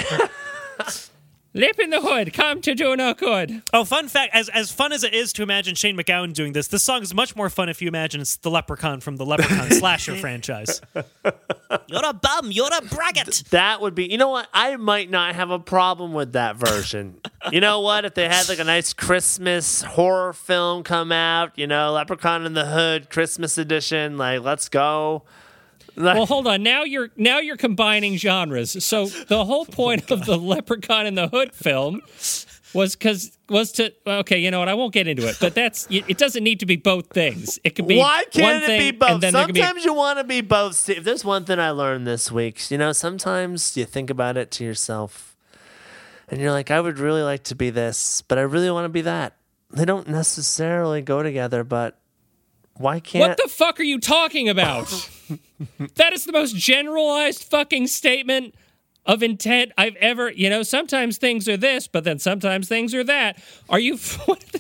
Lep 1.53 1.81
in 1.81 1.91
the 1.91 2.01
hood, 2.01 2.33
come 2.33 2.61
to 2.61 2.77
do 2.77 2.95
no 2.95 3.13
good. 3.13 3.63
Oh, 3.73 3.85
fun 3.85 4.07
fact: 4.07 4.33
as 4.35 4.49
as 4.51 4.71
fun 4.71 4.93
as 4.93 5.03
it 5.03 5.13
is 5.13 5.33
to 5.33 5.43
imagine 5.43 5.75
Shane 5.75 5.97
MacGowan 5.97 6.33
doing 6.33 6.53
this, 6.53 6.69
this 6.69 6.85
song 6.85 7.03
is 7.03 7.13
much 7.13 7.35
more 7.35 7.51
fun 7.51 7.69
if 7.69 7.83
you 7.83 7.89
imagine 7.89 8.21
it's 8.21 8.37
the 8.37 8.51
Leprechaun 8.51 9.01
from 9.01 9.17
the 9.17 9.27
Leprechaun 9.27 9.69
slasher 9.73 10.15
franchise. 10.15 10.81
You're 10.95 12.05
a 12.05 12.13
bum. 12.13 12.53
You're 12.53 12.73
a 12.73 12.83
braggart. 12.83 13.43
That 13.51 13.81
would 13.81 13.97
be, 13.97 14.07
you 14.11 14.17
know 14.17 14.29
what? 14.29 14.49
I 14.55 14.77
might 14.77 15.11
not 15.11 15.35
have 15.35 15.51
a 15.51 15.59
problem 15.59 16.13
with 16.13 16.33
that 16.35 16.55
version. 16.55 17.21
you 17.51 17.61
know 17.61 17.81
what? 17.81 18.05
If 18.05 18.15
they 18.15 18.29
had 18.29 18.49
like 18.49 18.61
a 18.61 18.65
nice 18.65 18.93
Christmas 18.93 19.83
horror 19.83 20.33
film 20.33 20.85
come 20.85 21.11
out, 21.11 21.59
you 21.59 21.67
know, 21.67 21.93
Leprechaun 21.93 22.47
in 22.47 22.55
the 22.55 22.67
Hood 22.67 23.11
Christmas 23.11 23.59
edition, 23.59 24.17
like 24.17 24.43
let's 24.43 24.69
go. 24.69 25.25
Well, 26.03 26.27
hold 26.27 26.47
on. 26.47 26.63
Now 26.63 26.85
you're 26.85 27.11
now 27.17 27.39
you're 27.39 27.57
combining 27.57 28.17
genres. 28.17 28.85
So 28.85 29.07
the 29.07 29.45
whole 29.45 29.67
oh 29.69 29.73
point 29.73 30.11
of 30.11 30.27
the 30.27 30.37
Leprechaun 30.37 31.07
in 31.07 31.15
the 31.15 31.29
Hood 31.29 31.55
film 31.55 32.03
was 32.73 32.95
because 32.95 33.37
was 33.49 33.73
to 33.73 33.93
okay. 34.07 34.39
You 34.39 34.51
know 34.51 34.61
what? 34.61 34.69
I 34.69 34.75
won't 34.75 34.93
get 34.93 35.09
into 35.09 35.27
it. 35.27 35.39
But 35.41 35.55
that's 35.55 35.87
it. 35.91 36.19
Doesn't 36.19 36.45
need 36.45 36.61
to 36.61 36.67
be 36.67 36.77
both 36.77 37.09
things. 37.09 37.59
It 37.65 37.71
could 37.71 37.87
be 37.87 37.99
why 37.99 38.25
can't 38.31 38.65
it 38.65 38.79
be 38.79 38.91
both? 38.91 39.11
And 39.11 39.23
then 39.23 39.33
there 39.33 39.47
could 39.47 39.55
be 39.55 39.61
Sometimes 39.61 39.85
you 39.85 39.95
want 39.95 40.19
to 40.19 40.25
be 40.25 40.41
both. 40.41 40.89
If 40.89 41.05
there's 41.05 41.25
one 41.25 41.45
thing 41.45 41.59
I 41.59 41.71
learned 41.71 42.07
this 42.07 42.31
week, 42.31 42.71
you 42.71 42.79
know, 42.79 42.93
sometimes 42.93 43.77
you 43.77 43.85
think 43.85 44.11
about 44.11 44.37
it 44.37 44.51
to 44.53 44.65
yourself 44.65 45.37
and 46.29 46.41
you're 46.41 46.53
like, 46.53 46.71
I 46.71 46.81
would 46.81 46.99
really 46.99 47.23
like 47.23 47.43
to 47.45 47.55
be 47.55 47.71
this, 47.71 48.23
but 48.23 48.39
I 48.39 48.43
really 48.43 48.71
want 48.71 48.85
to 48.85 48.91
be 48.91 49.03
that. 49.03 49.37
they 49.73 49.85
don't 49.85 50.09
necessarily 50.09 51.03
go 51.03 51.23
together, 51.23 51.65
but 51.65 51.99
why 52.75 53.01
can't 53.01 53.29
What 53.29 53.37
the 53.37 53.49
fuck 53.49 53.81
are 53.81 53.85
you 53.85 53.99
talking 54.01 54.49
about? 54.49 54.89
that 55.97 56.13
is 56.13 56.25
the 56.25 56.33
most 56.33 56.57
generalized 56.57 57.45
fucking 57.45 57.87
statement 57.87 58.55
of 59.07 59.23
intent 59.23 59.73
I've 59.79 59.97
ever. 59.97 60.31
You 60.31 60.51
know, 60.51 60.63
sometimes 60.63 61.19
things 61.19 61.49
are 61.49 61.57
this, 61.57 61.89
but 61.89 62.05
then 62.05 62.19
sometimes 62.19 62.69
things 62.69 62.95
are 62.95 63.05
that. 63.05 63.43
Are 63.69 63.79
you? 63.81 63.99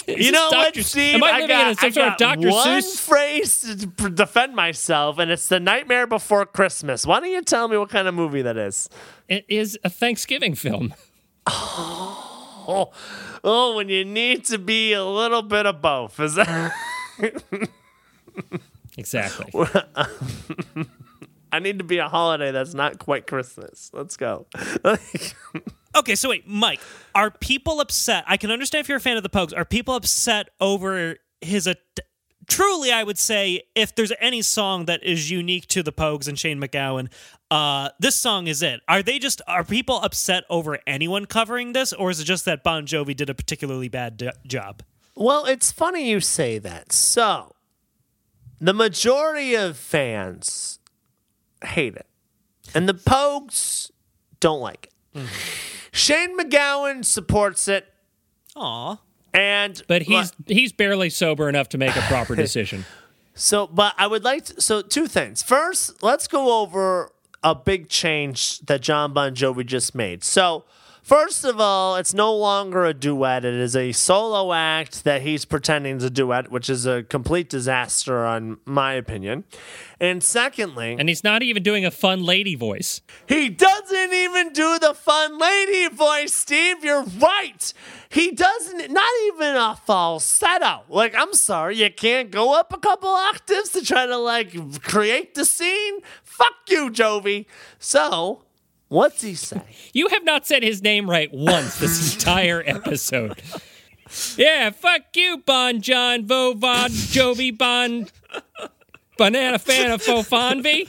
You 0.08 0.32
know 0.32 0.48
what. 0.50 0.74
Steve? 0.76 1.14
Am 1.14 1.22
I, 1.22 1.28
I 1.28 1.32
living 1.34 1.48
got, 1.48 1.68
in 1.68 1.76
some 1.76 1.86
I 1.86 1.90
sort 1.90 2.08
of 2.08 2.16
Dr. 2.16 2.50
one 2.50 2.66
Seuss? 2.66 2.98
phrase 3.00 3.60
to 3.60 4.10
defend 4.10 4.56
myself, 4.56 5.18
and 5.20 5.30
it's 5.30 5.46
the 5.46 5.60
Nightmare 5.60 6.08
Before 6.08 6.44
Christmas. 6.46 7.06
Why 7.06 7.20
don't 7.20 7.30
you 7.30 7.42
tell 7.42 7.68
me 7.68 7.76
what 7.76 7.90
kind 7.90 8.08
of 8.08 8.14
movie 8.14 8.42
that 8.42 8.56
is? 8.56 8.88
It 9.28 9.44
is 9.48 9.78
a 9.84 9.90
Thanksgiving 9.90 10.54
film. 10.54 10.94
Oh, 12.72 12.92
oh, 13.42 13.74
when 13.74 13.88
you 13.88 14.04
need 14.04 14.44
to 14.44 14.58
be 14.58 14.92
a 14.92 15.04
little 15.04 15.42
bit 15.42 15.66
of 15.66 15.80
both. 15.80 16.20
Is 16.20 16.34
that? 16.36 16.72
Exactly. 19.00 19.50
I 21.52 21.58
need 21.58 21.78
to 21.78 21.84
be 21.84 21.98
a 21.98 22.08
holiday 22.08 22.52
that's 22.52 22.74
not 22.74 22.98
quite 22.98 23.26
Christmas. 23.26 23.90
Let's 23.92 24.16
go. 24.16 24.46
Okay, 25.96 26.14
so 26.14 26.28
wait, 26.28 26.46
Mike, 26.46 26.78
are 27.16 27.32
people 27.32 27.80
upset? 27.80 28.22
I 28.28 28.36
can 28.36 28.52
understand 28.52 28.84
if 28.84 28.88
you're 28.88 28.98
a 28.98 29.00
fan 29.00 29.16
of 29.16 29.24
the 29.24 29.28
Pogues. 29.28 29.52
Are 29.56 29.64
people 29.64 29.96
upset 29.96 30.48
over 30.60 31.16
his? 31.40 31.68
Truly, 32.46 32.92
I 32.92 33.02
would 33.02 33.18
say 33.18 33.62
if 33.74 33.96
there's 33.96 34.12
any 34.20 34.40
song 34.40 34.84
that 34.84 35.02
is 35.02 35.32
unique 35.32 35.66
to 35.66 35.82
the 35.82 35.90
Pogues 35.90 36.28
and 36.28 36.38
Shane 36.38 36.60
MacGowan, 36.60 37.08
uh, 37.50 37.88
this 37.98 38.14
song 38.14 38.46
is 38.46 38.62
it. 38.62 38.82
Are 38.86 39.02
they 39.02 39.18
just? 39.18 39.42
Are 39.48 39.64
people 39.64 39.96
upset 39.96 40.44
over 40.48 40.78
anyone 40.86 41.26
covering 41.26 41.72
this, 41.72 41.92
or 41.92 42.08
is 42.10 42.20
it 42.20 42.24
just 42.24 42.44
that 42.44 42.62
Bon 42.62 42.86
Jovi 42.86 43.16
did 43.16 43.28
a 43.28 43.34
particularly 43.34 43.88
bad 43.88 44.16
d- 44.16 44.30
job? 44.46 44.84
Well, 45.16 45.44
it's 45.44 45.72
funny 45.72 46.08
you 46.08 46.20
say 46.20 46.58
that. 46.60 46.92
So, 46.92 47.56
the 48.60 48.74
majority 48.74 49.54
of 49.54 49.76
fans 49.76 50.78
hate 51.64 51.94
it, 51.96 52.06
and 52.74 52.88
the 52.88 52.94
Pogues 52.94 53.90
don't 54.40 54.60
like 54.60 54.86
it. 55.14 55.18
Mm. 55.18 55.26
Shane 55.92 56.38
MacGowan 56.38 57.04
supports 57.04 57.66
it, 57.68 57.86
Aw. 58.56 58.96
and 59.34 59.82
But 59.88 60.02
he's 60.02 60.32
he's 60.46 60.72
barely 60.72 61.10
sober 61.10 61.48
enough 61.48 61.68
to 61.70 61.78
make 61.78 61.96
a 61.96 62.02
proper 62.02 62.34
decision. 62.36 62.84
So, 63.34 63.66
but 63.66 63.94
I 63.96 64.06
would 64.06 64.22
like 64.24 64.44
to. 64.46 64.60
So, 64.60 64.82
two 64.82 65.06
things. 65.06 65.42
First, 65.42 66.02
let's 66.02 66.28
go 66.28 66.60
over 66.60 67.10
a 67.42 67.54
big 67.54 67.88
change 67.88 68.60
that 68.60 68.82
Jon 68.82 69.12
Bon 69.14 69.34
Jovi 69.34 69.64
just 69.64 69.94
made. 69.94 70.22
So, 70.22 70.64
first 71.10 71.44
of 71.44 71.60
all, 71.60 71.96
it's 71.96 72.14
no 72.14 72.32
longer 72.32 72.84
a 72.84 72.94
duet. 72.94 73.44
It 73.44 73.54
is 73.54 73.74
a 73.74 73.90
solo 73.90 74.52
act 74.52 75.02
that 75.02 75.22
he's 75.22 75.44
pretending 75.44 75.96
is 75.96 76.04
a 76.04 76.10
duet, 76.10 76.52
which 76.52 76.70
is 76.70 76.86
a 76.86 77.02
complete 77.02 77.48
disaster, 77.48 78.24
on 78.24 78.58
my 78.64 78.92
opinion. 78.92 79.42
And 79.98 80.22
secondly, 80.22 80.94
And 80.96 81.08
he's 81.08 81.24
not 81.24 81.42
even 81.42 81.64
doing 81.64 81.84
a 81.84 81.90
fun 81.90 82.22
lady 82.22 82.54
voice. 82.54 83.00
he 83.26 83.48
doesn't 83.48 84.14
even 84.14 84.52
do 84.52 84.78
the 84.78 84.94
fun 84.94 85.36
lady 85.36 85.88
voice, 85.88 86.32
Steve. 86.32 86.84
You're 86.84 87.02
right. 87.02 87.74
He 88.08 88.30
doesn't, 88.30 88.92
not 88.92 89.12
even 89.26 89.56
a 89.56 89.80
falsetto. 89.84 90.84
Like, 90.88 91.16
I'm 91.16 91.34
sorry, 91.34 91.76
you 91.76 91.90
can't 91.90 92.30
go 92.30 92.54
up 92.54 92.72
a 92.72 92.78
couple 92.78 93.08
octaves 93.08 93.70
to 93.70 93.84
try 93.84 94.06
to, 94.06 94.16
like, 94.16 94.82
create 94.82 95.34
the 95.34 95.44
scene? 95.44 95.98
Fuck 96.22 96.54
you, 96.68 96.88
Jovi. 96.90 97.46
So, 97.80 98.44
what's 98.90 99.22
he 99.22 99.34
say? 99.34 99.62
You 99.92 100.06
have 100.08 100.24
not 100.24 100.46
said 100.46 100.62
his 100.62 100.82
name 100.82 101.08
right 101.10 101.32
once 101.32 101.78
this 101.78 102.14
entire 102.14 102.62
episode. 102.64 103.42
Yeah, 104.36 104.70
fuck 104.70 105.02
you, 105.14 105.38
Bon 105.38 105.80
John 105.80 106.26
Vovon 106.26 106.88
Jovi 107.12 107.56
Bon 107.56 108.06
Banana 109.18 109.58
Fan 109.58 109.90
of 109.90 110.02
Fofonvi. 110.02 110.88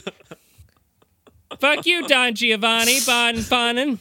Fuck 1.58 1.86
you, 1.86 2.06
Don 2.06 2.34
Giovanni 2.34 2.98
Bon 3.06 3.42
Bonin. 3.42 3.98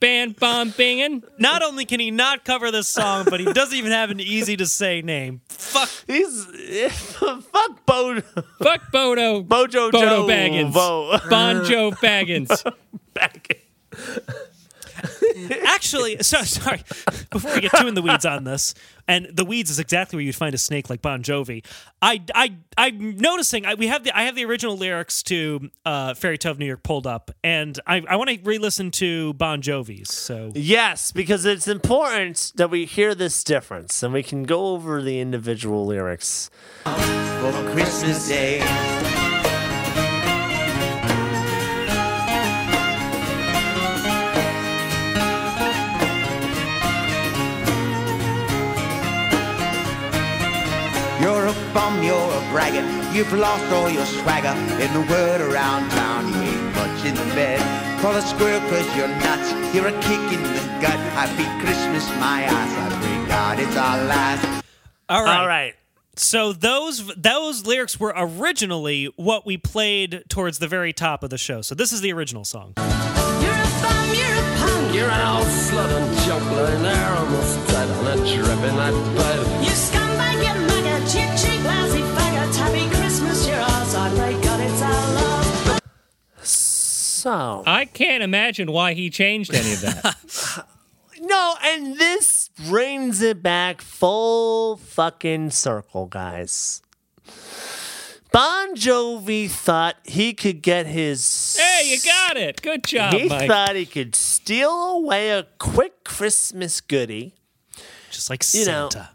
Ban 0.00 0.30
Bon 0.38 0.70
Bingen. 0.70 1.22
Not 1.38 1.62
only 1.62 1.84
can 1.84 2.00
he 2.00 2.10
not 2.10 2.44
cover 2.44 2.70
this 2.70 2.88
song, 2.88 3.26
but 3.28 3.38
he 3.38 3.46
doesn't 3.52 3.76
even 3.76 3.92
have 3.92 4.10
an 4.10 4.18
easy 4.18 4.56
to 4.56 4.66
say 4.66 5.02
name. 5.02 5.42
Fuck. 5.48 5.90
He's, 6.06 6.46
fuck 7.12 7.84
Bo, 7.86 8.20
Fuck 8.62 8.90
Bodo. 8.90 9.42
Bojo 9.42 9.90
Bodo 9.90 10.00
Joe 10.00 10.26
Baggins. 10.26 10.72
Vo, 10.72 11.18
Bon 11.28 11.64
Joe 11.66 11.90
Baggins. 11.90 12.50
Baggins. 13.20 14.20
Actually, 15.64 16.18
so, 16.22 16.42
sorry. 16.42 16.82
Before 17.30 17.54
we 17.54 17.60
get 17.60 17.72
too 17.72 17.86
in 17.86 17.94
the 17.94 18.02
weeds 18.02 18.26
on 18.26 18.44
this, 18.44 18.74
and 19.08 19.28
the 19.32 19.44
weeds 19.44 19.70
is 19.70 19.78
exactly 19.78 20.16
where 20.16 20.24
you'd 20.24 20.34
find 20.34 20.54
a 20.54 20.58
snake 20.58 20.90
like 20.90 21.00
Bon 21.02 21.22
Jovi. 21.22 21.64
I, 22.02 22.22
I, 22.34 22.56
I'm 22.76 23.16
noticing. 23.16 23.64
I, 23.66 23.74
we 23.74 23.86
have 23.86 24.04
the 24.04 24.16
I 24.16 24.24
have 24.24 24.34
the 24.34 24.44
original 24.44 24.76
lyrics 24.76 25.22
to 25.24 25.70
uh, 25.86 26.14
"Fairy 26.14 26.38
Tale 26.38 26.52
of 26.52 26.58
New 26.58 26.66
York" 26.66 26.82
pulled 26.82 27.06
up, 27.06 27.30
and 27.42 27.78
I, 27.86 28.02
I 28.08 28.16
want 28.16 28.30
to 28.30 28.38
re-listen 28.42 28.90
to 28.92 29.32
Bon 29.34 29.62
Jovi's. 29.62 30.12
So 30.12 30.52
Yes, 30.54 31.12
because 31.12 31.44
it's 31.44 31.68
important 31.68 32.52
that 32.56 32.70
we 32.70 32.84
hear 32.84 33.14
this 33.14 33.42
difference 33.44 34.02
and 34.02 34.12
we 34.12 34.22
can 34.22 34.42
go 34.44 34.68
over 34.68 35.02
the 35.02 35.20
individual 35.20 35.86
lyrics. 35.86 36.50
for 36.84 37.72
Christmas 37.72 38.28
Day. 38.28 39.29
You're 51.20 51.46
a 51.46 51.52
bum, 51.74 52.02
you're 52.02 52.16
a 52.16 52.40
braggart, 52.50 53.14
you've 53.14 53.32
lost 53.34 53.70
all 53.72 53.90
your 53.90 54.06
swagger. 54.06 54.56
In 54.80 54.90
the 54.94 55.04
word 55.12 55.42
around 55.42 55.90
town, 55.90 56.26
you 56.32 56.40
ain't 56.40 56.74
much 56.74 57.04
in 57.04 57.14
the 57.14 57.34
bed. 57.34 57.60
Call 58.00 58.16
a 58.16 58.22
squirrel 58.22 58.60
cause 58.70 58.96
you're 58.96 59.06
nuts, 59.06 59.52
you're 59.74 59.88
a 59.88 59.92
kick 60.00 60.24
in 60.32 60.42
the 60.42 60.60
gut. 60.80 60.98
Happy 61.12 61.44
Christmas, 61.62 62.08
my 62.18 62.44
ass, 62.44 62.72
I 62.74 63.00
pray 63.02 63.28
God 63.28 63.58
it's 63.58 63.76
our 63.76 64.02
last. 64.04 64.64
all 65.10 65.22
right, 65.22 65.40
All 65.40 65.46
right. 65.46 65.74
So 66.16 66.54
those 66.54 67.06
those 67.16 67.66
lyrics 67.66 68.00
were 68.00 68.14
originally 68.16 69.12
what 69.16 69.44
we 69.44 69.58
played 69.58 70.24
towards 70.30 70.58
the 70.58 70.68
very 70.68 70.94
top 70.94 71.22
of 71.22 71.28
the 71.28 71.38
show. 71.38 71.60
So 71.60 71.74
this 71.74 71.92
is 71.92 72.00
the 72.00 72.14
original 72.14 72.46
song. 72.46 72.72
You're 72.78 72.84
a 72.84 73.70
bum, 73.82 74.14
you're 74.14 74.26
a 74.26 74.56
punk. 74.56 74.94
You're 74.94 75.10
an 75.10 75.36
old 75.36 75.46
slut 75.46 75.90
and 75.90 76.18
junk 76.26 76.44
lying 76.50 76.82
there 76.82 77.14
almost 77.14 77.68
dead 77.68 77.90
on 77.90 78.06
a 78.06 78.16
drip 78.16 78.70
in 78.70 78.76
that 78.76 79.99
So, 87.20 87.62
I 87.66 87.84
can't 87.84 88.22
imagine 88.22 88.72
why 88.72 88.94
he 88.94 89.10
changed 89.10 89.52
any 89.54 89.74
of 89.74 89.80
that. 89.82 90.66
no, 91.20 91.54
and 91.62 91.98
this 91.98 92.48
brings 92.66 93.20
it 93.20 93.42
back 93.42 93.82
full 93.82 94.76
fucking 94.78 95.50
circle, 95.50 96.06
guys. 96.06 96.80
Bon 98.32 98.74
Jovi 98.76 99.50
thought 99.50 99.96
he 100.04 100.32
could 100.32 100.62
get 100.62 100.86
his. 100.86 101.58
hey, 101.60 101.90
you 101.90 101.98
got 102.04 102.36
it. 102.36 102.62
Good 102.62 102.84
job, 102.84 103.12
He 103.12 103.28
Mike. 103.28 103.48
thought 103.48 103.74
he 103.76 103.84
could 103.86 104.14
steal 104.14 104.70
away 104.92 105.30
a 105.30 105.46
quick 105.58 106.04
Christmas 106.04 106.80
goodie. 106.80 107.34
Just 108.10 108.30
like 108.30 108.42
You 108.54 108.64
know, 108.66 108.88
Santa. 108.90 109.10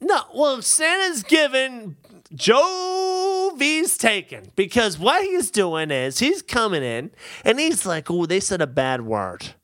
No, 0.00 0.20
well, 0.34 0.62
Santa's 0.62 1.22
given, 1.22 1.96
Jovi's 2.34 3.96
taken. 3.96 4.50
Because 4.56 4.98
what 4.98 5.22
he's 5.22 5.50
doing 5.50 5.90
is 5.90 6.18
he's 6.18 6.42
coming 6.42 6.82
in 6.82 7.10
and 7.44 7.58
he's 7.58 7.86
like, 7.86 8.10
oh, 8.10 8.26
they 8.26 8.40
said 8.40 8.60
a 8.60 8.66
bad 8.66 9.02
word. 9.02 9.54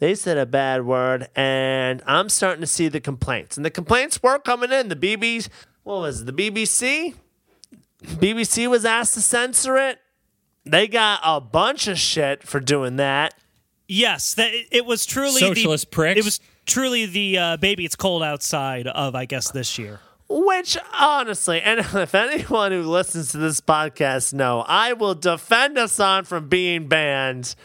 They 0.00 0.14
said 0.14 0.38
a 0.38 0.46
bad 0.46 0.86
word, 0.86 1.28
and 1.36 2.02
I'm 2.06 2.30
starting 2.30 2.62
to 2.62 2.66
see 2.66 2.88
the 2.88 3.00
complaints. 3.00 3.58
And 3.58 3.66
the 3.66 3.70
complaints 3.70 4.22
were 4.22 4.38
coming 4.38 4.72
in. 4.72 4.88
The 4.88 4.96
BB's, 4.96 5.50
what 5.82 6.00
was 6.00 6.22
it, 6.22 6.24
the 6.24 6.32
BBC? 6.32 7.14
BBC 8.02 8.66
was 8.66 8.86
asked 8.86 9.12
to 9.14 9.20
censor 9.20 9.76
it. 9.76 9.98
They 10.64 10.88
got 10.88 11.20
a 11.22 11.38
bunch 11.38 11.86
of 11.86 11.98
shit 11.98 12.42
for 12.42 12.60
doing 12.60 12.96
that. 12.96 13.34
Yes, 13.88 14.34
that 14.34 14.52
it 14.70 14.86
was 14.86 15.04
truly 15.04 15.40
Socialist 15.40 15.90
the, 15.90 15.94
pricks. 15.94 16.18
It 16.18 16.24
was 16.24 16.40
truly 16.64 17.06
the 17.06 17.38
uh, 17.38 17.56
"Baby 17.56 17.84
It's 17.84 17.96
Cold 17.96 18.22
Outside" 18.22 18.86
of 18.86 19.14
I 19.14 19.24
guess 19.24 19.50
this 19.50 19.78
year. 19.78 20.00
Which 20.32 20.78
honestly, 20.94 21.60
and 21.60 21.80
if 21.94 22.14
anyone 22.14 22.70
who 22.72 22.82
listens 22.82 23.32
to 23.32 23.38
this 23.38 23.60
podcast 23.60 24.32
know, 24.32 24.60
I 24.66 24.92
will 24.92 25.14
defend 25.16 25.76
a 25.76 25.88
song 25.88 26.22
from 26.24 26.48
being 26.48 26.86
banned 26.86 27.56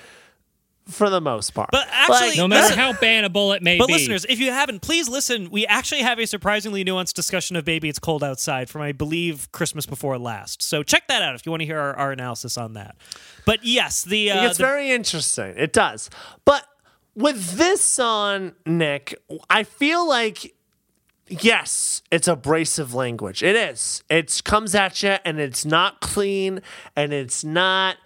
for 0.87 1.09
the 1.11 1.21
most 1.21 1.53
part. 1.53 1.69
But 1.71 1.87
actually- 1.91 2.37
no 2.37 2.47
matter 2.47 2.63
Listen- 2.63 2.77
how 2.79 2.93
bannable 2.93 3.55
it 3.55 3.61
may 3.63 3.77
But 3.77 3.87
be. 3.87 3.93
listeners, 3.93 4.25
if 4.27 4.39
you 4.39 4.51
haven't, 4.51 4.81
please 4.81 5.07
listen. 5.07 5.49
We 5.51 5.65
actually 5.67 6.01
have 6.01 6.19
a 6.19 6.25
surprisingly 6.25 6.83
nuanced 6.83 7.13
discussion 7.13 7.55
of 7.55 7.65
"Baby 7.65 7.87
It's 7.89 7.99
Cold 7.99 8.23
Outside" 8.23 8.67
from 8.69 8.81
I 8.81 8.91
believe 8.91 9.51
Christmas 9.51 9.85
before 9.85 10.17
last. 10.17 10.61
So 10.63 10.81
check 10.81 11.07
that 11.07 11.21
out 11.21 11.35
if 11.35 11.45
you 11.45 11.51
want 11.51 11.61
to 11.61 11.65
hear 11.67 11.79
our, 11.79 11.95
our 11.95 12.11
analysis 12.11 12.57
on 12.57 12.73
that. 12.73 12.95
But 13.45 13.63
yes, 13.63 14.03
the 14.03 14.31
uh, 14.31 14.45
it's 14.47 14.57
the- 14.57 14.63
very 14.63 14.89
interesting. 14.91 15.53
It 15.55 15.71
does. 15.71 16.09
But 16.45 16.65
with 17.15 17.57
this 17.57 17.81
song, 17.81 18.53
Nick, 18.65 19.15
I 19.51 19.63
feel 19.63 20.07
like 20.07 20.54
yes, 21.27 22.01
it's 22.11 22.27
abrasive 22.27 22.93
language. 22.93 23.43
It 23.43 23.55
is. 23.55 24.03
It 24.09 24.41
comes 24.43 24.75
at 24.75 25.01
you 25.03 25.17
and 25.25 25.39
it's 25.39 25.65
not 25.65 26.01
clean 26.01 26.61
and 26.95 27.13
it's 27.13 27.43
not 27.43 27.97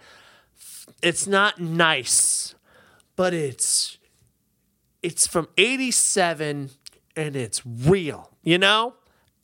it's 1.02 1.26
not 1.26 1.60
nice. 1.60 2.54
But 3.16 3.34
it's 3.34 3.98
it's 5.02 5.26
from 5.26 5.48
87 5.56 6.70
and 7.16 7.36
it's 7.36 7.62
real, 7.64 8.30
you 8.42 8.58
know? 8.58 8.94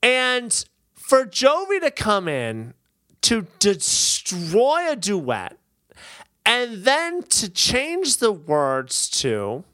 And 0.03 0.64
for 0.95 1.24
Jovi 1.24 1.81
to 1.81 1.91
come 1.91 2.29
in 2.29 2.74
to 3.22 3.47
destroy 3.59 4.91
a 4.91 4.97
duet 4.97 5.57
and 6.45 6.85
then 6.85 7.22
to 7.22 7.49
change 7.49 8.18
the 8.18 8.33
words 8.33 9.09
to 9.11 9.64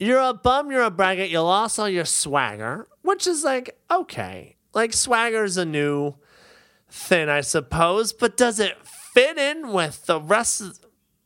you're 0.00 0.18
a 0.18 0.34
bum, 0.34 0.72
you're 0.72 0.82
a 0.82 0.90
braggart, 0.90 1.28
you 1.28 1.40
lost 1.40 1.78
all 1.78 1.88
your 1.88 2.06
swagger, 2.06 2.88
which 3.02 3.26
is 3.26 3.44
like, 3.44 3.78
okay. 3.90 4.56
Like, 4.72 4.92
swagger's 4.92 5.56
a 5.56 5.64
new 5.64 6.14
thing, 6.88 7.28
I 7.28 7.42
suppose, 7.42 8.12
but 8.12 8.36
does 8.36 8.58
it 8.58 8.76
fit 8.86 9.36
in 9.36 9.72
with 9.72 10.06
the 10.06 10.20
rest 10.20 10.60
of 10.60 10.78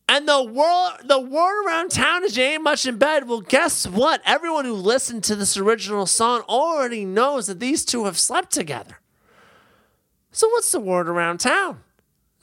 and 0.07 0.29
the 0.29 0.43
world, 0.43 0.93
the 1.05 1.19
word 1.19 1.67
around 1.67 1.91
town 1.91 2.25
is 2.25 2.37
you 2.37 2.45
ain't 2.45 2.63
much 2.63 2.85
in 2.85 2.99
bed. 2.99 3.27
Well, 3.27 3.41
guess 3.41 3.87
what? 3.87 4.21
Everyone 4.27 4.67
who 4.67 4.75
listened 4.75 5.25
to 5.25 5.35
this 5.35 5.57
original 5.57 6.05
song 6.05 6.43
already 6.43 7.07
knows 7.07 7.47
that 7.47 7.59
these 7.59 7.87
two 7.87 8.05
have 8.05 8.19
slept 8.19 8.53
together. 8.53 9.01
So 10.31 10.47
what's 10.49 10.71
the 10.71 10.81
word 10.81 11.09
around 11.09 11.39
town? 11.41 11.81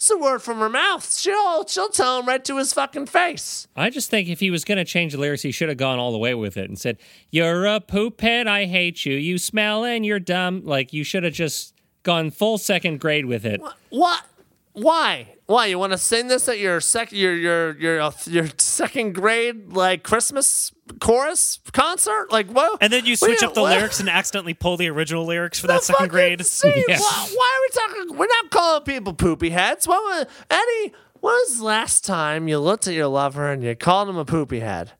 It's 0.01 0.09
a 0.09 0.17
word 0.17 0.41
from 0.41 0.57
her 0.57 0.67
mouth. 0.67 1.15
She'll 1.15 1.63
she'll 1.67 1.89
tell 1.89 2.19
him 2.19 2.25
right 2.25 2.43
to 2.45 2.57
his 2.57 2.73
fucking 2.73 3.05
face. 3.05 3.67
I 3.75 3.91
just 3.91 4.09
think 4.09 4.29
if 4.29 4.39
he 4.39 4.49
was 4.49 4.65
going 4.65 4.79
to 4.79 4.83
change 4.83 5.11
the 5.11 5.19
lyrics, 5.19 5.43
he 5.43 5.51
should 5.51 5.69
have 5.69 5.77
gone 5.77 5.99
all 5.99 6.11
the 6.11 6.17
way 6.17 6.33
with 6.33 6.57
it 6.57 6.67
and 6.67 6.79
said, 6.79 6.97
You're 7.29 7.67
a 7.67 7.79
poop 7.79 8.19
head, 8.19 8.47
I 8.47 8.65
hate 8.65 9.05
you. 9.05 9.13
You 9.13 9.37
smell 9.37 9.85
and 9.85 10.03
you're 10.03 10.19
dumb. 10.19 10.65
Like, 10.65 10.91
you 10.91 11.03
should 11.03 11.23
have 11.23 11.33
just 11.33 11.75
gone 12.01 12.31
full 12.31 12.57
second 12.57 12.99
grade 12.99 13.27
with 13.27 13.45
it. 13.45 13.61
What? 13.91 14.25
Why? 14.73 15.35
Why 15.47 15.65
you 15.65 15.77
want 15.77 15.91
to 15.91 15.97
sing 15.97 16.27
this 16.29 16.47
at 16.47 16.59
your 16.59 16.79
sec 16.79 17.11
your 17.11 17.35
your 17.35 17.77
your 17.77 18.01
uh, 18.01 18.11
your 18.25 18.47
second 18.57 19.13
grade 19.15 19.73
like 19.73 20.01
Christmas 20.03 20.71
chorus 21.01 21.59
concert? 21.73 22.31
Like 22.31 22.47
what? 22.49 22.77
And 22.81 22.91
then 22.93 23.05
you 23.05 23.17
switch 23.17 23.39
do 23.41 23.47
up 23.47 23.53
the 23.53 23.61
what- 23.61 23.75
lyrics 23.77 23.99
and 23.99 24.07
accidentally 24.09 24.53
pull 24.53 24.77
the 24.77 24.87
original 24.89 25.25
lyrics 25.25 25.59
for 25.59 25.67
The 25.67 25.73
that 25.73 25.83
second 25.83 25.97
fucking 25.97 26.09
grade. 26.09 26.45
scene. 26.45 26.71
Yeah. 26.87 26.99
Why, 26.99 27.27
why 27.33 27.57
are 27.57 27.61
we 27.91 27.97
talking? 27.97 28.17
We're 28.17 28.27
not 28.27 28.49
calling 28.49 28.83
people 28.83 29.13
poopy 29.13 29.49
heads. 29.49 29.87
What 29.87 30.01
was 30.03 30.25
Eddie? 30.49 30.93
When 31.19 31.33
was 31.33 31.57
the 31.59 31.65
last 31.65 32.05
time 32.05 32.47
you 32.47 32.57
looked 32.57 32.87
at 32.87 32.93
your 32.93 33.07
lover 33.07 33.51
and 33.51 33.61
you 33.61 33.75
called 33.75 34.07
him 34.09 34.15
a 34.17 34.25
poopy 34.25 34.61
head? 34.61 34.91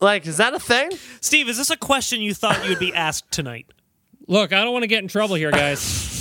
Like, 0.00 0.26
is 0.26 0.36
that 0.36 0.52
a 0.54 0.58
thing? 0.60 0.90
Steve, 1.20 1.48
is 1.48 1.56
this 1.56 1.70
a 1.70 1.76
question 1.76 2.20
you 2.20 2.34
thought 2.34 2.62
you 2.64 2.68
would 2.70 2.78
be 2.78 2.94
asked 2.94 3.30
tonight? 3.32 3.66
Look, 4.28 4.52
I 4.52 4.62
don't 4.62 4.72
want 4.72 4.82
to 4.82 4.88
get 4.88 5.02
in 5.02 5.08
trouble 5.08 5.34
here, 5.36 5.50
guys. 5.50 6.15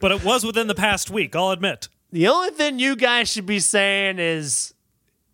But 0.00 0.12
it 0.12 0.24
was 0.24 0.44
within 0.44 0.66
the 0.66 0.74
past 0.74 1.10
week, 1.10 1.34
I'll 1.34 1.50
admit. 1.50 1.88
The 2.12 2.28
only 2.28 2.50
thing 2.50 2.78
you 2.78 2.94
guys 2.96 3.28
should 3.30 3.46
be 3.46 3.58
saying 3.58 4.18
is 4.18 4.72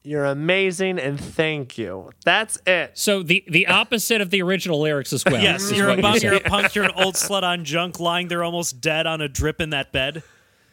you're 0.03 0.25
amazing 0.25 0.99
and 0.99 1.21
thank 1.21 1.77
you. 1.77 2.11
That's 2.25 2.59
it. 2.67 2.93
so 2.97 3.23
the 3.23 3.45
the 3.49 3.67
opposite 3.67 4.21
of 4.23 4.31
the 4.31 4.41
original 4.43 4.81
lyrics 4.81 5.13
as 5.13 5.25
well. 5.25 5.43
Yes, 5.43 5.71
you're 5.71 5.89
a 5.89 5.91
what 5.91 6.03
bum, 6.03 6.13
said. 6.15 6.23
you're 6.23 6.35
a 6.35 6.41
punk, 6.41 6.75
you're 6.75 6.85
an 6.87 6.93
old 6.97 7.15
slut 7.17 7.43
on 7.43 7.65
junk, 7.65 8.01
lying 8.01 8.29
there 8.29 8.43
almost 8.43 8.81
dead 8.81 9.07
on 9.07 9.21
a 9.21 9.29
drip 9.29 9.61
in 9.61 9.71
that 9.71 9.93
bed. 9.93 10.23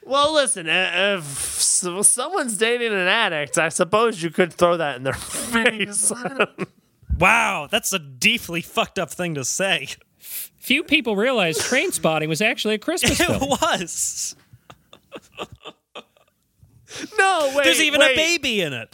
Well, 0.05 0.34
listen, 0.34 0.70
uh, 0.70 1.18
if 1.20 1.26
someone's 1.26 2.57
dating 2.57 2.93
an 2.93 3.07
addict, 3.09 3.57
I 3.57 3.68
suppose 3.68 4.24
you 4.24 4.30
could 4.30 4.53
throw 4.53 4.78
that 4.78 4.95
in 4.95 5.03
their 5.03 5.13
face. 5.13 6.13
Wow, 7.20 7.68
that's 7.70 7.91
a 7.91 7.99
deeply 7.99 8.61
fucked 8.61 8.97
up 8.97 9.11
thing 9.11 9.36
to 9.36 9.43
say. 9.43 9.89
Few 10.68 10.84
people 10.84 11.15
realize 11.15 11.57
Trainspotting 11.59 12.28
was 12.28 12.41
actually 12.41 12.76
a 12.76 12.78
Christmas 12.78 13.18
film. 13.26 13.41
It 13.41 13.49
was. 13.61 14.36
no, 17.18 17.53
wait. 17.55 17.63
There's 17.63 17.82
even 17.82 18.01
wait. 18.01 18.11
a 18.11 18.15
baby 18.15 18.59
in 18.61 18.74
it. 18.74 18.93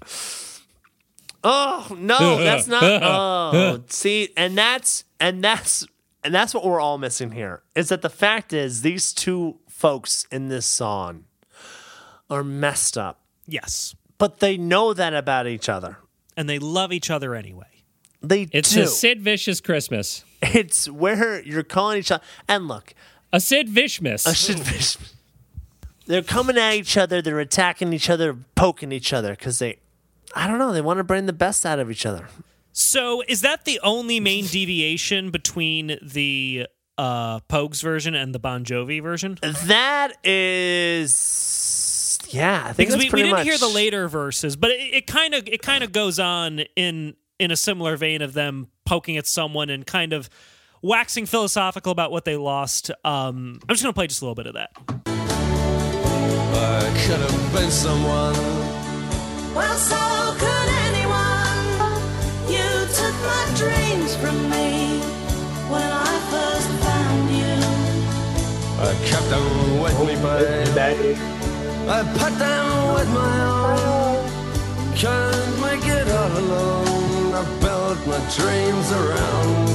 Oh 1.44 1.88
no, 2.00 2.38
that's 2.38 2.68
not. 2.68 2.84
Oh, 3.04 3.84
see, 3.88 4.30
and 4.38 4.56
that's 4.56 5.04
and 5.20 5.44
that's 5.44 5.86
and 6.24 6.32
that's 6.34 6.54
what 6.54 6.64
we're 6.64 6.80
all 6.80 7.00
missing 7.00 7.32
here. 7.32 7.64
Is 7.76 7.90
that 7.90 8.04
the 8.04 8.10
fact 8.10 8.54
is 8.54 8.84
these 8.84 9.12
two 9.12 9.58
folks 9.68 10.28
in 10.32 10.50
this 10.50 10.68
song 10.68 11.24
are 12.30 12.44
messed 12.44 13.00
up, 13.00 13.22
Yes. 13.48 13.96
but 14.20 14.42
they 14.42 14.58
know 14.58 14.94
that 14.94 15.14
about 15.16 15.48
each 15.48 15.68
other. 15.68 15.98
And 16.38 16.48
they 16.48 16.60
love 16.60 16.94
each 16.94 17.10
other 17.10 17.34
anyway. 17.36 17.66
They 18.22 18.48
It's 18.52 18.72
do. 18.74 18.84
a 18.84 18.88
Sid 18.88 19.22
Vicious 19.22 19.60
Christmas. 19.60 20.24
it's 20.56 20.89
where 20.89 21.41
you're 21.44 21.64
calling 21.64 21.98
each 22.00 22.12
other. 22.12 22.24
And 22.48 22.68
look, 22.68 22.94
A 23.32 23.39
Sid 23.39 23.68
Vishmas. 23.70 24.28
I 24.28 24.34
should. 24.34 24.62
They're 26.06 26.22
coming 26.22 26.58
at 26.58 26.74
each 26.74 26.98
other. 26.98 27.22
They're 27.22 27.39
attacking 27.39 27.94
each 27.94 28.10
other, 28.10 28.36
poking 28.56 28.91
each 28.91 29.14
other 29.14 29.32
because 29.32 29.60
they, 29.60 29.80
I 30.36 30.48
don't 30.48 30.60
know, 30.60 30.74
they 30.74 30.82
want 30.82 30.98
to 30.98 31.04
bring 31.04 31.28
the 31.28 31.34
best 31.34 31.66
out 31.66 31.80
of 31.80 31.89
each 31.89 32.06
other. 32.06 32.28
So 32.74 33.24
is 33.28 33.41
that 33.41 33.64
the 33.66 33.80
only 33.84 34.20
main 34.20 34.46
deviation 34.46 35.30
between 35.32 35.98
the 36.02 36.68
uh 36.98 37.39
Pogues 37.41 37.82
version 37.82 38.16
and 38.16 38.36
the 38.36 38.39
Bon 38.39 38.66
Jovi 38.66 39.02
version? 39.02 39.38
That 39.66 40.14
is, 40.24 42.20
yeah, 42.30 42.64
I 42.66 42.74
think 42.74 42.89
Because 42.89 42.96
we, 42.98 43.10
we 43.10 43.22
didn't 43.22 43.32
much. 43.32 43.44
hear 43.46 43.58
the 43.58 43.68
later 43.68 44.08
verses, 44.08 44.56
but 44.56 44.72
it 44.72 45.08
kind 45.08 45.34
of 45.34 45.48
it 45.48 45.62
kind 45.62 45.84
of 45.84 45.91
goes 45.91 46.20
on 46.20 46.60
in 46.76 47.16
in 47.40 47.52
a 47.52 47.56
similar 47.56 47.98
vein 47.98 48.22
of 48.22 48.34
them 48.34 48.68
poking 48.86 49.18
at 49.18 49.28
someone 49.28 49.70
and 49.70 49.86
kind 49.86 50.14
of 50.14 50.30
waxing 50.82 51.26
philosophical 51.26 51.92
about 51.92 52.12
what 52.12 52.26
they 52.26 52.36
lost. 52.36 52.92
Um, 53.04 53.60
I'm 53.64 53.70
just 53.70 53.84
gonna 53.84 53.94
play 53.94 54.08
just 54.08 54.22
a 54.22 54.26
little 54.26 54.36
bit 54.36 54.48
of 54.48 54.54
that. 54.54 54.72
I 56.56 56.84
could 57.06 57.20
have 57.20 57.54
been 57.54 57.72
someone. 57.72 58.36
Well, 59.56 59.76
so 59.78 60.36
could 60.38 60.70
anyone. 60.88 62.02
You 62.50 62.70
took 62.94 63.16
my 63.24 63.44
dreams 63.56 64.16
from 64.18 64.50
me 64.50 65.00
when 65.72 65.90
I 65.92 66.20
first 66.32 66.70
found 66.84 67.30
you. 67.32 67.58
I 68.80 68.94
kept 69.08 69.30
them 69.30 69.82
with 69.82 70.00
me, 70.00 70.16
babe. 70.74 71.18
I 71.88 72.04
put 72.18 72.38
them 72.38 72.94
with 72.96 73.10
my 73.14 73.36
own. 73.46 74.96
Can't 74.96 75.62
make 75.62 75.86
it 75.86 76.08
all 76.10 76.38
alone. 76.38 77.12
My 77.94 78.18
dreams 78.36 78.91
around 78.91 79.70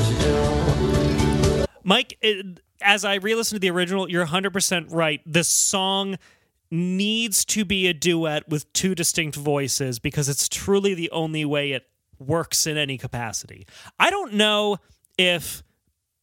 you. 1.61 1.65
Mike, 1.85 2.19
it, 2.21 2.61
as 2.83 3.05
I 3.05 3.15
re-listened 3.15 3.57
to 3.57 3.61
the 3.61 3.71
original, 3.71 4.11
you're 4.11 4.27
100% 4.27 4.93
right. 4.93 5.21
The 5.25 5.45
song 5.45 6.19
needs 6.69 7.45
to 7.47 7.65
be 7.65 7.87
a 7.87 7.95
duet 7.95 8.49
with 8.49 8.71
two 8.73 8.97
distinct 8.97 9.37
voices 9.37 10.01
because 10.01 10.29
it's 10.29 10.49
truly 10.49 10.95
the 10.95 11.11
only 11.13 11.45
way 11.45 11.71
it 11.73 11.89
works 12.19 12.67
in 12.67 12.77
any 12.77 12.99
capacity. 12.99 13.67
I 14.01 14.11
don't 14.11 14.35
know 14.35 14.79
if 15.17 15.63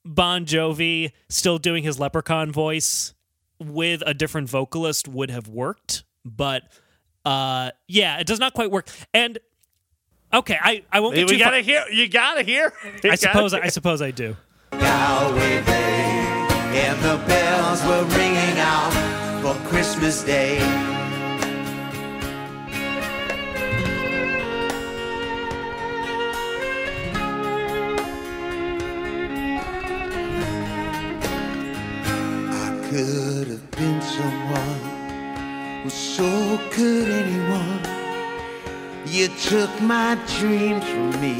Bon 0.03 0.45
Jovi 0.45 1.13
still 1.29 1.57
doing 1.57 1.83
his 1.83 1.97
leprechaun 1.97 2.51
voice 2.51 3.13
with 3.57 4.03
a 4.05 4.13
different 4.13 4.49
vocalist 4.49 5.07
would 5.07 5.31
have 5.31 5.47
worked, 5.47 6.03
but 6.25 6.63
uh 7.23 7.71
yeah, 7.87 8.19
it 8.19 8.27
does 8.27 8.39
not 8.39 8.53
quite 8.53 8.69
work. 8.69 8.87
And 9.13 9.39
okay, 10.35 10.57
I 10.61 10.83
I 10.91 10.99
won't 10.99 11.15
get 11.15 11.29
We 11.29 11.37
too 11.37 11.43
far- 11.43 11.51
gotta 11.51 11.61
hear. 11.61 11.83
You 11.91 12.07
gotta 12.07 12.43
hear. 12.43 12.73
You 13.03 13.11
I 13.11 13.15
suppose 13.15 13.51
gotta 13.51 13.65
I 13.65 13.69
suppose 13.69 14.01
I 14.01 14.11
do. 14.11 14.35
Galway 14.71 15.61
Bay, 15.63 16.47
and 16.85 16.97
the 17.01 17.17
bells 17.27 17.83
were 17.85 18.03
ringing 18.17 18.57
out 18.59 18.91
for 19.41 19.53
Christmas 19.69 20.23
Day. 20.23 20.59
I 32.57 32.87
could 32.89 33.47
have 33.47 33.71
been 33.71 34.01
someone, 34.01 34.81
well, 35.81 35.89
so 35.89 36.59
could 36.71 37.09
anyone. 37.09 37.74
You 39.15 39.29
took 39.29 39.69
my 39.81 40.15
dreams 40.39 40.83
from 40.83 41.09
me 41.21 41.35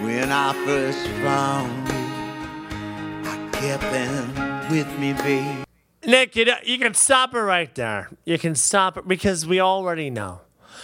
when 0.00 0.30
I 0.30 0.52
first 0.64 1.08
found 1.08 1.88
you. 1.88 3.28
I 3.28 3.50
kept 3.50 3.82
them 3.82 4.70
with 4.70 4.86
me, 4.96 5.12
babe. 5.12 5.64
Nick, 6.06 6.36
you, 6.36 6.44
know, 6.44 6.54
you 6.62 6.78
can 6.78 6.94
stop 6.94 7.34
it 7.34 7.40
right 7.40 7.74
there. 7.74 8.10
You 8.24 8.38
can 8.38 8.54
stop 8.54 8.96
it 8.96 9.08
because 9.08 9.44
we 9.44 9.58
already 9.60 10.08
know. 10.08 10.42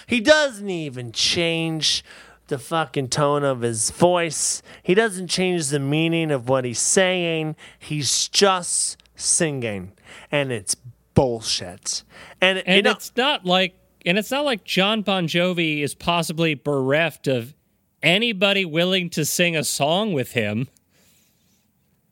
He 0.09 0.19
doesn't 0.19 0.69
even 0.69 1.13
change 1.13 2.03
the 2.49 2.59
fucking 2.59 3.11
tone 3.11 3.45
of 3.45 3.61
his 3.61 3.93
voice. 3.93 4.63
He 4.83 4.95
doesn't 4.95 5.29
change 5.29 5.69
the 5.69 5.79
meaning 5.79 6.33
of 6.33 6.49
what 6.49 6.65
he's 6.65 6.81
saying. 6.81 7.55
He's 7.79 8.27
just 8.27 8.97
singing. 9.15 9.93
And 10.33 10.51
it's 10.51 10.75
bullshit. 11.15 12.03
And, 12.41 12.59
and 12.67 12.77
you 12.79 12.83
know, 12.83 12.91
it's 12.91 13.13
not 13.17 13.45
like 13.45 13.77
and 14.07 14.19
it's 14.19 14.31
not 14.31 14.45
like 14.45 14.65
Jon 14.65 15.03
Bon 15.03 15.27
Jovi 15.27 15.83
is 15.83 15.95
possibly 15.95 16.55
bereft 16.55 17.27
of 17.29 17.55
anybody 18.03 18.65
willing 18.65 19.11
to 19.11 19.25
sing 19.25 19.57
a 19.57 19.65
song 19.65 20.13
with 20.13 20.33
him. 20.33 20.69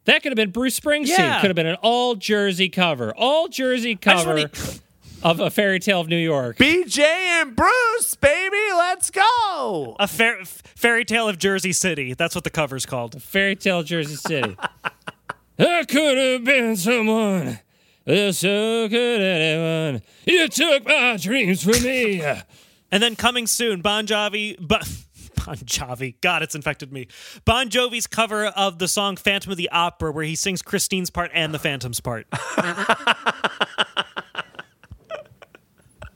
That 0.04 0.22
could 0.22 0.30
have 0.30 0.36
been 0.36 0.50
Bruce 0.50 0.78
Springsteen. 0.78 1.18
Yeah. 1.18 1.40
Could 1.40 1.48
have 1.48 1.56
been 1.56 1.66
an 1.66 1.76
all 1.82 2.14
Jersey 2.14 2.68
cover. 2.68 3.12
All 3.16 3.48
Jersey 3.48 3.96
cover 3.96 4.34
wanna- 4.34 4.50
of 5.22 5.40
a 5.40 5.50
fairy 5.50 5.80
tale 5.80 6.00
of 6.00 6.08
New 6.08 6.16
York. 6.18 6.58
BJ 6.58 7.00
and 7.02 7.56
Bruce, 7.56 8.14
baby, 8.14 8.56
let's 8.76 9.10
go. 9.10 9.96
A 9.98 10.06
fair, 10.06 10.44
fairy 10.44 11.04
tale 11.04 11.28
of 11.28 11.38
Jersey 11.38 11.72
City. 11.72 12.14
That's 12.14 12.34
what 12.34 12.44
the 12.44 12.50
cover's 12.50 12.86
called. 12.86 13.20
Fairy 13.22 13.56
tale 13.56 13.82
Jersey 13.82 14.14
City. 14.16 14.56
I 15.58 15.84
could 15.84 16.18
have 16.18 16.44
been 16.44 16.76
someone. 16.76 17.58
Uh, 18.06 18.32
So 18.32 18.88
could 18.88 19.20
anyone. 19.20 20.02
You 20.24 20.48
took 20.48 20.86
my 20.86 21.16
dreams 21.16 21.62
from 21.62 21.82
me. 21.82 22.22
And 22.90 23.02
then 23.02 23.16
coming 23.16 23.46
soon, 23.46 23.80
Bon 23.82 24.06
Jovi. 24.06 24.56
Bon, 24.60 24.80
bon 25.44 25.56
Jovi. 25.56 26.14
God, 26.20 26.42
it's 26.42 26.54
infected 26.54 26.92
me. 26.92 27.08
Bon 27.44 27.68
Jovi's 27.68 28.06
cover 28.06 28.46
of 28.46 28.78
the 28.78 28.88
song 28.88 29.16
Phantom 29.16 29.50
of 29.50 29.58
the 29.58 29.68
Opera, 29.70 30.12
where 30.12 30.24
he 30.24 30.34
sings 30.36 30.62
Christine's 30.62 31.10
part 31.10 31.30
and 31.34 31.52
the 31.52 31.58
Phantom's 31.58 32.00
part. 32.00 32.26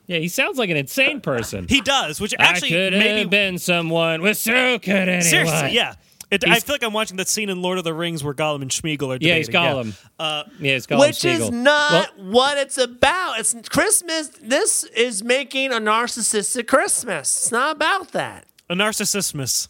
Yeah, 0.07 0.19
he 0.19 0.27
sounds 0.27 0.59
like 0.59 0.71
an 0.71 0.77
insane 0.77 1.21
person. 1.21 1.67
He 1.69 1.81
does, 1.81 2.21
which 2.21 2.35
actually 2.37 2.69
I 2.69 2.91
could 2.91 2.99
maybe. 2.99 3.21
have 3.21 3.31
been 3.31 3.59
someone. 3.59 4.23
Well, 4.23 4.35
so 4.35 4.81
could 4.81 4.93
anyone. 4.93 5.23
Seriously, 5.23 5.71
yeah. 5.71 5.95
It, 6.31 6.47
I 6.47 6.61
feel 6.61 6.75
like 6.75 6.83
I'm 6.85 6.93
watching 6.93 7.17
that 7.17 7.29
scene 7.29 7.49
in 7.51 7.61
Lord 7.61 7.79
of 7.79 7.85
the 7.85 7.93
Rings 7.93 8.23
where 8.23 8.33
Gollum 8.35 8.63
and 8.63 8.71
Schmeagol 8.71 9.15
are 9.15 9.19
Yeah, 9.21 9.37
he's 9.37 9.47
debating. 9.49 9.93
Gollum. 9.93 10.07
Uh, 10.19 10.45
Yeah, 10.61 10.75
he's 10.75 10.87
Gollum. 10.87 11.01
Which 11.01 11.25
is 11.25 11.51
not 11.51 12.17
Well, 12.19 12.31
what 12.31 12.59
it's 12.59 12.79
about. 12.79 13.41
It's 13.41 13.55
Christmas. 13.69 14.29
This 14.41 14.85
is 14.85 15.25
making 15.25 15.73
a 15.73 15.77
narcissistic 15.81 16.69
Christmas. 16.69 17.35
It's 17.37 17.51
not 17.53 17.75
about 17.77 18.13
that. 18.13 18.45
a 18.69 18.75
narcissismus. 18.75 19.67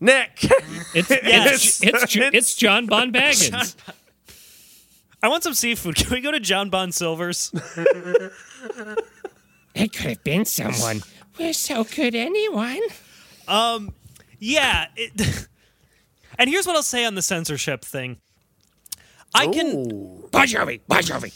Nick. 0.00 0.38
it's, 0.94 1.10
Yes. 1.10 1.80
it's, 1.82 1.82
it's, 1.82 2.16
it's 2.34 2.56
John 2.56 2.86
Bon 2.86 3.12
Baggins. 3.12 3.76
I 5.22 5.28
want 5.28 5.42
some 5.44 5.54
seafood. 5.54 5.94
Can 5.96 6.10
we 6.10 6.20
go 6.20 6.32
to 6.32 6.40
John 6.40 6.70
Bon 6.70 6.90
Silver's? 6.90 7.52
It 9.74 9.92
could 9.92 10.06
have 10.06 10.24
been 10.24 10.44
someone. 10.44 11.02
Well, 11.38 11.52
so 11.54 11.84
could 11.84 12.14
anyone. 12.14 12.80
Um. 13.46 13.94
Yeah. 14.38 14.86
It, 14.96 15.46
and 16.40 16.50
here's 16.50 16.66
what 16.66 16.74
I'll 16.74 16.82
say 16.82 17.04
on 17.04 17.14
the 17.14 17.22
censorship 17.22 17.84
thing. 17.84 18.16
I 19.34 19.46
can. 19.46 19.84
Bon 20.32 20.46
Jovi, 20.46 20.80
Bon 20.88 21.02
Jovi. 21.02 21.32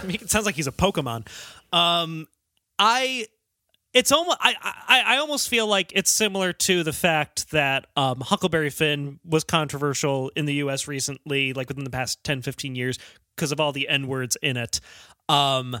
I 0.00 0.04
mean, 0.06 0.18
it 0.22 0.30
sounds 0.30 0.46
like 0.46 0.54
he's 0.54 0.66
a 0.66 0.72
Pokemon. 0.72 1.26
Um, 1.72 2.26
I. 2.78 3.26
It's 3.92 4.10
almost 4.10 4.38
I, 4.40 4.54
I 4.62 5.02
I 5.14 5.16
almost 5.18 5.48
feel 5.48 5.68
like 5.68 5.92
it's 5.94 6.10
similar 6.10 6.52
to 6.52 6.82
the 6.82 6.92
fact 6.92 7.50
that 7.52 7.86
um, 7.96 8.20
Huckleberry 8.20 8.70
Finn 8.70 9.20
was 9.24 9.44
controversial 9.44 10.32
in 10.34 10.46
the 10.46 10.54
US 10.54 10.88
recently, 10.88 11.52
like 11.52 11.68
within 11.68 11.84
the 11.84 11.90
past 11.90 12.24
10, 12.24 12.42
15 12.42 12.74
years, 12.74 12.98
because 13.36 13.52
of 13.52 13.60
all 13.60 13.70
the 13.70 13.88
N 13.88 14.08
words 14.08 14.36
in 14.42 14.56
it. 14.56 14.80
Um, 15.28 15.76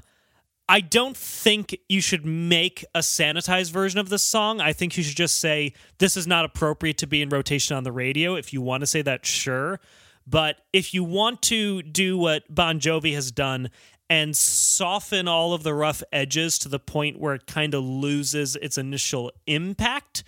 I 0.68 0.80
don't 0.80 1.16
think 1.16 1.76
you 1.88 2.00
should 2.00 2.24
make 2.24 2.84
a 2.94 3.00
sanitized 3.00 3.70
version 3.70 4.00
of 4.00 4.08
this 4.08 4.22
song. 4.22 4.60
I 4.60 4.72
think 4.72 4.96
you 4.96 5.02
should 5.02 5.16
just 5.16 5.38
say 5.38 5.74
this 5.98 6.16
is 6.16 6.26
not 6.26 6.46
appropriate 6.46 6.96
to 6.98 7.06
be 7.06 7.20
in 7.20 7.28
rotation 7.28 7.76
on 7.76 7.84
the 7.84 7.92
radio. 7.92 8.34
If 8.34 8.52
you 8.52 8.62
want 8.62 8.80
to 8.80 8.86
say 8.86 9.02
that, 9.02 9.26
sure. 9.26 9.78
But 10.26 10.56
if 10.72 10.94
you 10.94 11.04
want 11.04 11.42
to 11.42 11.82
do 11.82 12.16
what 12.16 12.44
Bon 12.52 12.80
Jovi 12.80 13.12
has 13.14 13.30
done 13.30 13.70
and 14.08 14.34
soften 14.34 15.28
all 15.28 15.52
of 15.52 15.64
the 15.64 15.74
rough 15.74 16.02
edges 16.12 16.58
to 16.60 16.68
the 16.70 16.78
point 16.78 17.18
where 17.18 17.34
it 17.34 17.46
kind 17.46 17.74
of 17.74 17.84
loses 17.84 18.56
its 18.56 18.78
initial 18.78 19.32
impact, 19.46 20.24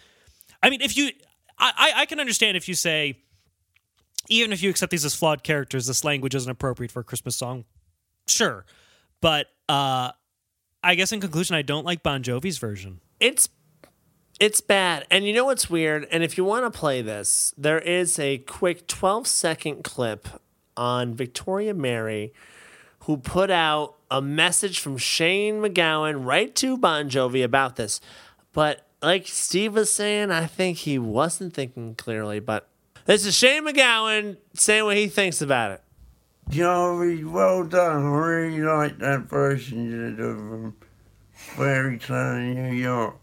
I 0.63 0.69
mean, 0.69 0.83
if 0.83 0.99
you, 0.99 1.13
I, 1.59 1.93
I 1.97 2.07
can 2.07 2.21
understand 2.21 2.59
if 2.59 2.69
you 2.69 2.75
say, 2.75 3.23
even 4.29 4.53
if 4.53 4.63
you 4.63 4.69
accept 4.69 4.91
these 4.91 5.05
as 5.05 5.15
flawed 5.15 5.43
characters, 5.43 5.87
this 5.87 6.05
language 6.05 6.35
isn't 6.35 6.51
appropriate 6.51 6.91
for 6.91 7.01
a 7.01 7.05
Christmas 7.05 7.37
song. 7.37 7.65
Sure, 8.27 8.67
but 9.23 9.47
uh, 9.69 10.11
I 10.83 10.95
guess 10.95 11.13
in 11.13 11.21
conclusion, 11.21 11.57
I 11.57 11.63
don't 11.63 11.85
like 11.85 12.03
Bon 12.03 12.23
Jovi's 12.23 12.59
version. 12.59 13.01
it's 13.21 13.49
it's 14.39 14.61
bad. 14.61 15.07
And 15.11 15.27
you 15.27 15.33
know 15.33 15.47
what's 15.47 15.71
weird? 15.71 16.07
And 16.11 16.23
if 16.23 16.37
you 16.37 16.45
want 16.45 16.71
to 16.71 16.79
play 16.79 17.01
this, 17.01 17.55
there 17.57 17.79
is 17.79 18.19
a 18.19 18.39
quick 18.39 18.87
12 18.87 19.27
second 19.27 19.83
clip 19.83 20.29
on 20.77 21.15
Victoria 21.15 21.73
Mary 21.73 22.35
who 23.05 23.17
put 23.17 23.51
out 23.51 23.95
a 24.11 24.21
message 24.21 24.79
from 24.79 24.99
Shane 24.99 25.63
MacGowan 25.63 26.27
right 26.27 26.55
to 26.57 26.77
Bon 26.77 27.09
Jovi 27.09 27.43
about 27.43 27.77
this. 27.77 27.99
But 28.53 28.87
like 29.01 29.27
Steve 29.27 29.75
was 29.75 29.91
saying, 29.91 30.31
I 30.31 30.47
think 30.47 30.79
he 30.79 30.99
wasn't 30.99 31.55
thinking 31.55 31.95
clearly. 31.95 32.39
But 32.39 32.69
this 33.07 33.25
is 33.25 33.35
Shane 33.35 33.65
MacGowan 33.67 34.37
saying 34.55 34.85
what 34.85 34.97
he 34.97 35.09
thinks 35.09 35.41
about 35.41 35.71
it. 35.71 35.83
Joey, 36.51 37.25
well 37.25 37.65
done. 37.65 38.07
I 38.07 38.09
really 38.09 38.61
like 38.61 38.99
that 38.99 39.23
version 39.23 39.85
you 39.91 40.11
did 40.11 40.21
of 40.21 40.37
um, 40.39 40.77
Fairy 41.33 41.99
Tale 41.99 42.37
in 42.37 42.55
New 42.55 42.77
York. 42.77 43.17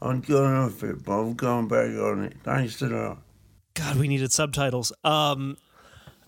I'm 0.00 0.20
going 0.20 0.54
off 0.54 0.82
it, 0.84 1.02
but 1.04 1.12
I'm 1.20 1.34
going 1.34 1.68
back 1.68 1.90
on 1.98 2.24
it. 2.24 2.34
Thanks 2.44 2.80
a 2.82 2.86
lot. 2.88 3.18
God, 3.74 3.96
we 3.96 4.08
needed 4.08 4.32
subtitles. 4.32 4.92
Um, 5.04 5.56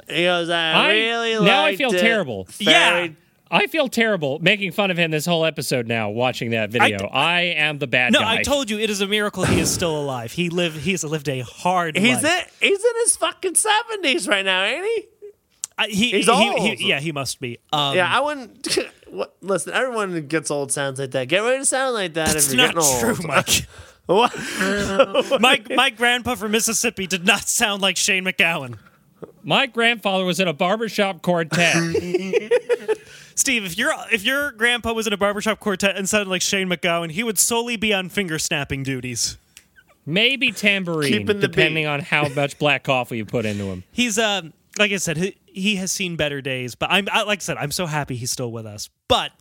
He 0.09 0.25
goes, 0.25 0.49
I, 0.49 0.73
I- 0.73 0.93
really 0.93 1.45
now 1.45 1.65
I 1.65 1.77
feel 1.77 1.93
it. 1.95 2.01
terrible. 2.01 2.47
Fairy- 2.47 3.17
I 3.53 3.67
feel 3.67 3.89
terrible 3.89 4.39
making 4.39 4.71
fun 4.71 4.93
of 4.93 4.97
him 4.97 5.11
this 5.11 5.27
whole 5.27 5.45
episode 5.45 5.89
now, 5.89 6.09
watching 6.11 6.51
that 6.51 6.71
video. 6.71 7.09
I, 7.09 7.41
am 7.41 7.79
the 7.81 7.89
bad 7.89 8.13
no, 8.13 8.21
guy. 8.21 8.35
No, 8.37 8.41
I 8.41 8.43
told 8.45 8.71
you 8.71 8.79
it 8.79 8.91
is 8.91 9.01
a 9.01 9.09
miracle 9.09 9.43
he 9.45 9.59
is 9.59 9.69
still 9.69 10.01
alive. 10.01 10.31
He 10.31 10.51
lived. 10.51 10.77
He's 10.77 11.03
lived 11.03 11.29
a 11.29 11.41
hard 11.41 11.97
He's 11.97 12.23
life. 12.23 12.57
in, 12.63 12.69
he's 12.69 12.79
in 12.85 12.93
his 13.03 13.17
fucking 13.17 13.55
70s 13.55 14.29
right 14.29 14.45
now, 14.45 14.63
ain't 14.63 14.85
he? 14.87 15.09
I- 15.83 15.89
he, 15.89 16.11
He's 16.11 16.27
he- 16.27 16.31
old. 16.31 16.61
he- 16.61 16.89
yeah, 16.89 17.01
he 17.01 17.13
must 17.13 17.41
be. 17.41 17.59
Um, 17.73 17.97
Yeah, 17.97 18.11
I 18.13 18.21
wouldn't. 18.21 18.79
what, 19.11 19.35
listen, 19.41 19.73
everyone 19.73 20.11
who 20.13 20.21
gets 20.21 20.51
old 20.51 20.71
sounds 20.73 20.99
like 21.01 21.11
that. 21.13 21.29
Get 21.29 21.41
ready 21.41 21.59
to 21.59 21.65
sound 21.65 21.95
like 21.95 22.15
that 22.15 22.35
it's 22.37 22.49
if 22.53 22.55
you're 22.55 22.67
not 22.67 22.75
getting 22.75 23.01
true, 23.01 23.09
old. 23.11 23.25
Mike. 23.27 23.67
What? 24.07 24.35
my 25.41 25.63
my 25.77 25.91
grandpa 25.91 26.35
from 26.35 26.51
Mississippi 26.51 27.07
did 27.07 27.25
not 27.25 27.43
sound 27.49 27.81
like 27.81 27.97
Shane 27.97 28.25
MacGowan. 28.25 28.77
My 29.45 29.67
grandfather 29.67 30.25
was 30.25 30.41
in 30.41 30.49
a 30.49 30.53
barbershop 30.53 31.23
quartet. 31.23 31.77
Steve, 33.37 33.65
if 33.65 33.79
your 33.79 33.93
if 34.11 34.25
your 34.25 34.51
grandpa 34.53 34.93
was 34.93 35.07
in 35.07 35.13
a 35.13 35.17
barbershop 35.17 35.61
quartet 35.61 35.97
and 35.97 36.09
sounded 36.09 36.29
like 36.29 36.43
Shane 36.43 36.69
MacGowan, 36.69 37.11
he 37.13 37.23
would 37.23 37.39
solely 37.39 37.77
be 37.77 37.95
on 37.95 38.09
finger 38.09 38.39
snapping 38.39 38.83
duties. 38.83 39.39
Maybe 40.07 40.51
tambourine, 40.51 41.13
Keeping 41.13 41.39
depending 41.39 41.85
beat. 41.85 41.89
on 41.89 42.01
how 42.01 42.29
much 42.29 42.59
black 42.59 42.83
coffee 42.83 43.19
you 43.19 43.25
put 43.25 43.47
into 43.47 43.65
him. 43.65 43.85
He's 43.93 44.19
um 44.19 44.53
like 44.79 44.91
I 44.93 44.97
said, 44.97 45.19
he, 45.19 45.37
he 45.53 45.77
has 45.77 45.91
seen 45.93 46.17
better 46.17 46.41
days, 46.41 46.75
but 46.75 46.91
I'm 46.91 47.09
I, 47.11 47.23
like 47.23 47.41
I 47.41 47.43
said, 47.43 47.57
I'm 47.57 47.71
so 47.73 47.87
happy 47.87 48.17
he's 48.17 48.31
still 48.31 48.53
with 48.53 48.67
us. 48.67 48.89
But 49.09 49.33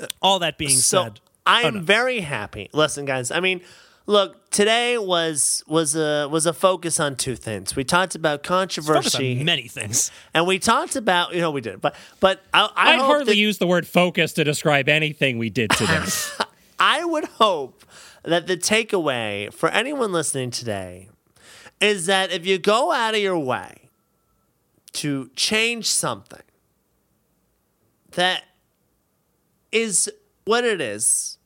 uh, 0.00 0.06
all 0.22 0.38
that 0.40 0.58
being 0.58 0.70
so 0.70 1.04
said, 1.04 1.20
I'm 1.46 1.64
Oh, 1.66 1.70
no. 1.70 1.80
very 1.80 2.20
happy. 2.20 2.68
Listen, 2.72 3.04
guys. 3.04 3.30
I 3.30 3.40
mean, 3.40 3.60
look. 4.06 4.42
Today 4.50 4.96
was 4.96 5.62
was 5.66 5.94
a 5.94 6.28
was 6.30 6.46
a 6.46 6.52
focus 6.54 6.98
on 6.98 7.14
two 7.16 7.36
things. 7.36 7.76
We 7.76 7.84
talked 7.84 8.14
about 8.14 8.38
focus 8.38 8.50
on 8.50 8.58
controversy, 8.94 9.44
many 9.44 9.68
things. 9.68 10.10
and 10.32 10.46
we 10.46 10.58
talked 10.58 10.96
about 10.96 11.34
you 11.34 11.40
know 11.42 11.50
we 11.50 11.60
did, 11.60 11.80
but 11.82 11.94
but 12.20 12.42
I, 12.54 12.70
I 12.74 12.92
I'd 12.94 13.00
hardly 13.00 13.24
that- 13.34 13.36
use 13.36 13.58
the 13.58 13.66
word 13.66 13.86
focus 13.86 14.32
to 14.34 14.44
describe 14.44 14.88
anything 14.88 15.36
we 15.38 15.50
did 15.50 15.70
today. 15.72 16.04
I 16.78 17.04
would 17.04 17.24
hope 17.24 17.84
that 18.22 18.46
the 18.46 18.56
takeaway 18.56 19.52
for 19.52 19.68
anyone 19.68 20.10
listening 20.12 20.50
today 20.50 21.08
is 21.80 22.06
that 22.06 22.32
if 22.32 22.46
you 22.46 22.56
go 22.58 22.92
out 22.92 23.14
of 23.14 23.20
your 23.20 23.38
way 23.38 23.85
to 24.96 25.30
change 25.36 25.86
something 25.86 26.42
that 28.12 28.44
is 29.70 30.10
what 30.44 30.64
it 30.64 30.80
is, 30.80 31.38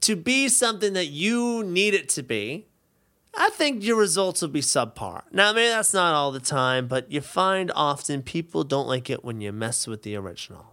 to 0.00 0.16
be 0.16 0.48
something 0.48 0.92
that 0.94 1.06
you 1.06 1.62
need 1.62 1.94
it 1.94 2.08
to 2.10 2.22
be, 2.22 2.66
I 3.36 3.50
think 3.50 3.84
your 3.84 3.96
results 3.96 4.42
will 4.42 4.48
be 4.48 4.60
subpar. 4.60 5.22
Now, 5.32 5.52
maybe 5.52 5.68
that's 5.68 5.94
not 5.94 6.14
all 6.14 6.32
the 6.32 6.40
time, 6.40 6.88
but 6.88 7.10
you 7.10 7.20
find 7.20 7.70
often 7.74 8.22
people 8.22 8.64
don't 8.64 8.88
like 8.88 9.08
it 9.08 9.24
when 9.24 9.40
you 9.40 9.52
mess 9.52 9.86
with 9.86 10.02
the 10.02 10.16
original. 10.16 10.66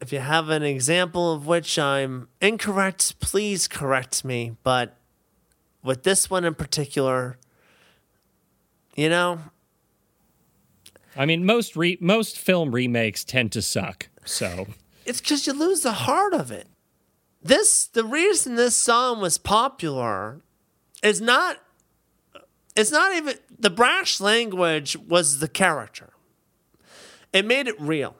If 0.00 0.12
you 0.12 0.20
have 0.20 0.48
an 0.48 0.62
example 0.62 1.32
of 1.32 1.46
which 1.46 1.78
I'm 1.78 2.28
incorrect, 2.40 3.20
please 3.20 3.68
correct 3.68 4.24
me. 4.24 4.56
But 4.62 4.96
with 5.82 6.02
this 6.02 6.30
one 6.30 6.44
in 6.44 6.54
particular, 6.54 7.38
you 8.96 9.08
know, 9.08 9.40
I 11.16 11.26
mean, 11.26 11.44
most 11.44 11.76
re- 11.76 11.98
most 12.00 12.38
film 12.38 12.74
remakes 12.74 13.24
tend 13.24 13.52
to 13.52 13.62
suck. 13.62 14.08
So 14.24 14.66
it's 15.04 15.20
because 15.20 15.46
you 15.46 15.52
lose 15.52 15.82
the 15.82 15.92
heart 15.92 16.34
of 16.34 16.50
it. 16.50 16.68
This, 17.42 17.86
the 17.86 18.04
reason 18.04 18.54
this 18.54 18.76
song 18.76 19.20
was 19.20 19.36
popular 19.36 20.42
is 21.02 21.20
not, 21.20 21.56
it's 22.76 22.92
not 22.92 23.14
even, 23.16 23.34
the 23.58 23.70
brash 23.70 24.20
language 24.20 24.96
was 24.96 25.40
the 25.40 25.48
character. 25.48 26.10
It 27.32 27.44
made 27.44 27.66
it 27.66 27.80
real. 27.80 28.14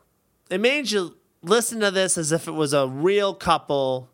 It 0.51 0.61
made 0.61 0.91
you 0.91 1.17
listen 1.43 1.79
to 1.81 1.91
this 1.93 2.19
as 2.19 2.33
if 2.33 2.49
it 2.49 2.53
was 2.53 2.73
a 2.73 2.89
real 2.89 3.33
couple. 3.33 4.11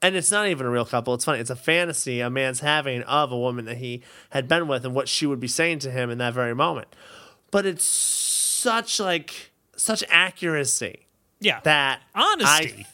And 0.00 0.14
it's 0.14 0.30
not 0.30 0.46
even 0.46 0.66
a 0.66 0.70
real 0.70 0.84
couple. 0.84 1.14
It's 1.14 1.24
funny. 1.24 1.40
It's 1.40 1.50
a 1.50 1.56
fantasy 1.56 2.20
a 2.20 2.30
man's 2.30 2.60
having 2.60 3.02
of 3.02 3.32
a 3.32 3.38
woman 3.38 3.64
that 3.64 3.78
he 3.78 4.02
had 4.30 4.46
been 4.46 4.68
with 4.68 4.84
and 4.84 4.94
what 4.94 5.08
she 5.08 5.26
would 5.26 5.40
be 5.40 5.48
saying 5.48 5.80
to 5.80 5.90
him 5.90 6.10
in 6.10 6.18
that 6.18 6.34
very 6.34 6.54
moment. 6.54 6.94
But 7.50 7.66
it's 7.66 7.84
such 7.84 8.98
like 9.00 9.52
such 9.76 10.02
accuracy 10.08 11.06
Yeah. 11.40 11.60
that 11.64 12.00
Honesty. 12.14 12.86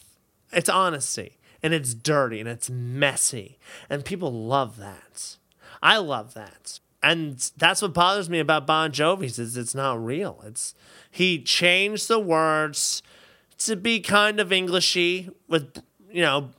I, 0.53 0.57
it's 0.57 0.69
honesty 0.69 1.39
and 1.63 1.73
it's 1.75 1.95
dirty 1.95 2.41
and 2.41 2.49
it's 2.49 2.69
messy 2.71 3.59
and 3.91 4.05
people 4.05 4.33
love 4.33 4.77
that. 4.79 5.37
I 5.83 5.97
love 5.99 6.35
that. 6.35 6.79
And 7.03 7.39
that's 7.59 7.83
what 7.83 7.93
bothers 7.93 8.31
me 8.31 8.39
about 8.39 8.67
Bon 8.67 8.91
Jovi's 8.91 9.39
is 9.39 9.57
it's 9.57 9.75
not 9.75 10.03
real. 10.03 10.41
It's 10.47 10.75
he 11.11 11.43
changed 11.43 12.09
the 12.09 12.19
words 12.19 13.03
to 13.59 13.77
be 13.77 14.01
kind 14.01 14.41
of 14.41 14.51
Englishy 14.53 15.31
with 15.49 15.83
you 16.11 16.23
know 16.23 16.51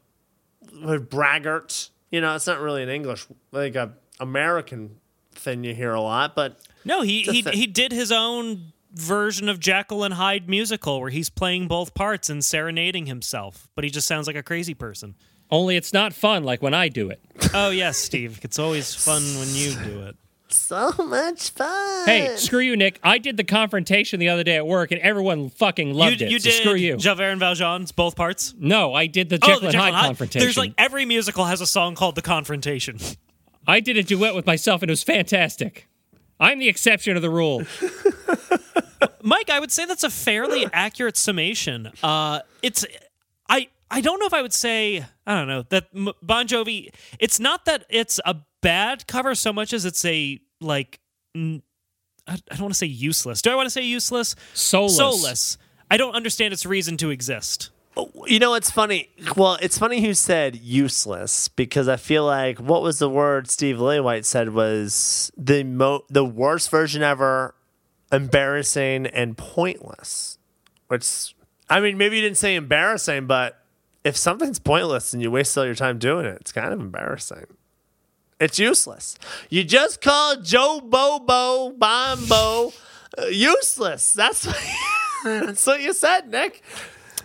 with 0.83 1.09
braggart. 1.09 1.89
You 2.11 2.21
know, 2.21 2.35
it's 2.35 2.45
not 2.47 2.59
really 2.59 2.83
an 2.83 2.89
English 2.89 3.25
like 3.51 3.75
a 3.75 3.93
American 4.19 4.97
thing 5.45 5.63
you 5.63 5.73
hear 5.73 5.93
a 5.93 6.01
lot, 6.01 6.35
but 6.35 6.59
no, 6.83 7.01
he 7.01 7.21
he, 7.23 7.41
Just 7.41 7.55
he 7.55 7.65
did 7.67 7.93
his 7.93 8.11
own 8.11 8.73
version 8.93 9.47
of 9.47 9.59
Jekyll 9.59 10.03
and 10.03 10.13
Hyde 10.15 10.49
musical 10.49 10.99
where 10.99 11.09
he's 11.09 11.29
playing 11.29 11.67
both 11.69 11.93
parts 11.93 12.29
and 12.29 12.43
serenading 12.43 13.05
himself, 13.05 13.69
but 13.75 13.83
he 13.85 13.89
just 13.89 14.07
sounds 14.07 14.27
like 14.27 14.35
a 14.35 14.43
crazy 14.43 14.73
person. 14.73 15.15
Only 15.51 15.75
it's 15.77 15.93
not 15.93 16.13
fun 16.13 16.43
like 16.43 16.61
when 16.61 16.73
I 16.73 16.89
do 16.89 17.09
it. 17.09 17.21
Oh 17.53 17.69
yes, 17.69 17.97
Steve. 17.97 18.39
It's 18.43 18.59
always 18.59 18.93
fun 18.93 19.21
when 19.39 19.47
you 19.53 19.73
do 19.85 20.01
it. 20.07 20.15
so 20.47 20.91
much 20.97 21.49
fun. 21.51 22.05
Hey, 22.07 22.35
screw 22.37 22.59
you, 22.59 22.75
Nick. 22.77 22.99
I 23.03 23.17
did 23.17 23.35
the 23.37 23.43
confrontation 23.43 24.19
the 24.19 24.29
other 24.29 24.43
day 24.43 24.55
at 24.55 24.65
work, 24.65 24.91
and 24.91 25.01
everyone 25.01 25.49
fucking 25.49 25.93
loved 25.93 26.21
you 26.21 26.27
it. 26.27 26.31
you 26.31 26.39
so 26.39 26.49
did 26.49 26.61
screw 26.61 26.75
you. 26.75 26.97
Javert 26.97 27.31
and 27.31 27.39
Valjean's 27.39 27.91
both 27.91 28.15
parts. 28.15 28.53
no, 28.57 28.93
I 28.93 29.07
did 29.07 29.29
the 29.29 29.35
Oh, 29.41 29.47
Jekyll 29.47 29.59
the 29.59 29.65
and 29.67 29.71
Jekyll 29.73 29.81
Hyde 29.83 29.87
and 29.89 29.95
Hyde. 29.97 30.05
confrontation. 30.07 30.45
There's 30.45 30.57
like 30.57 30.73
every 30.77 31.05
musical 31.05 31.45
has 31.45 31.61
a 31.61 31.67
song 31.67 31.95
called 31.95 32.15
The 32.15 32.21
Confrontation. 32.21 32.97
I 33.67 33.79
did 33.79 33.97
a 33.97 34.03
duet 34.03 34.35
with 34.35 34.45
myself, 34.45 34.81
and 34.81 34.89
it 34.89 34.93
was 34.93 35.03
fantastic. 35.03 35.87
I'm 36.39 36.59
the 36.59 36.67
exception 36.67 37.15
to 37.15 37.19
the 37.19 37.29
rule. 37.29 37.63
Mike, 39.23 39.49
I 39.49 39.59
would 39.59 39.71
say 39.71 39.85
that's 39.85 40.03
a 40.03 40.09
fairly 40.09 40.67
accurate 40.71 41.17
summation. 41.17 41.91
Uh, 42.03 42.41
it's 42.61 42.85
I 43.49 43.69
I 43.89 44.01
don't 44.01 44.19
know 44.19 44.25
if 44.25 44.33
I 44.33 44.41
would 44.41 44.53
say 44.53 45.05
I 45.25 45.35
don't 45.35 45.47
know 45.47 45.63
that 45.69 45.87
Bon 46.21 46.47
Jovi. 46.47 46.89
It's 47.19 47.39
not 47.39 47.65
that 47.65 47.85
it's 47.89 48.19
a 48.25 48.35
bad 48.61 49.07
cover 49.07 49.33
so 49.35 49.53
much 49.53 49.73
as 49.73 49.85
it's 49.85 50.03
a 50.05 50.39
like 50.59 50.99
I 51.35 51.39
don't 52.49 52.61
want 52.61 52.73
to 52.73 52.77
say 52.77 52.87
useless. 52.87 53.41
Do 53.41 53.51
I 53.51 53.55
want 53.55 53.67
to 53.67 53.71
say 53.71 53.83
useless? 53.83 54.35
Soulless. 54.53 54.97
Soulless. 54.97 55.57
I 55.89 55.97
don't 55.97 56.15
understand 56.15 56.53
its 56.53 56.65
reason 56.65 56.97
to 56.97 57.09
exist. 57.11 57.69
You 58.27 58.39
know, 58.39 58.55
it's 58.55 58.71
funny. 58.71 59.09
Well, 59.37 59.57
it's 59.61 59.77
funny 59.77 60.01
who 60.01 60.13
said 60.13 60.57
useless 60.57 61.47
because 61.47 61.87
I 61.87 61.95
feel 61.95 62.25
like 62.25 62.59
what 62.59 62.81
was 62.81 62.99
the 62.99 63.09
word 63.09 63.49
Steve 63.49 63.77
Lillywhite 63.77 64.25
said 64.25 64.49
was 64.53 65.31
the 65.37 65.63
mo- 65.63 66.03
the 66.09 66.25
worst 66.25 66.69
version 66.69 67.01
ever, 67.03 67.55
embarrassing 68.11 69.07
and 69.07 69.37
pointless. 69.37 70.37
Which, 70.87 71.35
I 71.69 71.79
mean, 71.79 71.97
maybe 71.97 72.17
you 72.17 72.21
didn't 72.21 72.37
say 72.37 72.55
embarrassing, 72.55 73.27
but 73.27 73.61
if 74.03 74.17
something's 74.17 74.59
pointless 74.59 75.13
and 75.13 75.21
you 75.21 75.31
waste 75.31 75.57
all 75.57 75.65
your 75.65 75.75
time 75.75 75.97
doing 75.97 76.25
it, 76.25 76.37
it's 76.41 76.51
kind 76.51 76.73
of 76.73 76.79
embarrassing. 76.79 77.45
It's 78.39 78.59
useless. 78.59 79.17
You 79.49 79.63
just 79.63 80.01
called 80.01 80.43
Joe 80.43 80.81
Bobo 80.81 81.71
Bombo 81.71 82.73
uh, 83.17 83.25
useless. 83.27 84.13
That's 84.13 84.45
what, 84.45 84.57
that's 85.23 85.65
what 85.65 85.81
you 85.81 85.93
said, 85.93 86.29
Nick. 86.29 86.61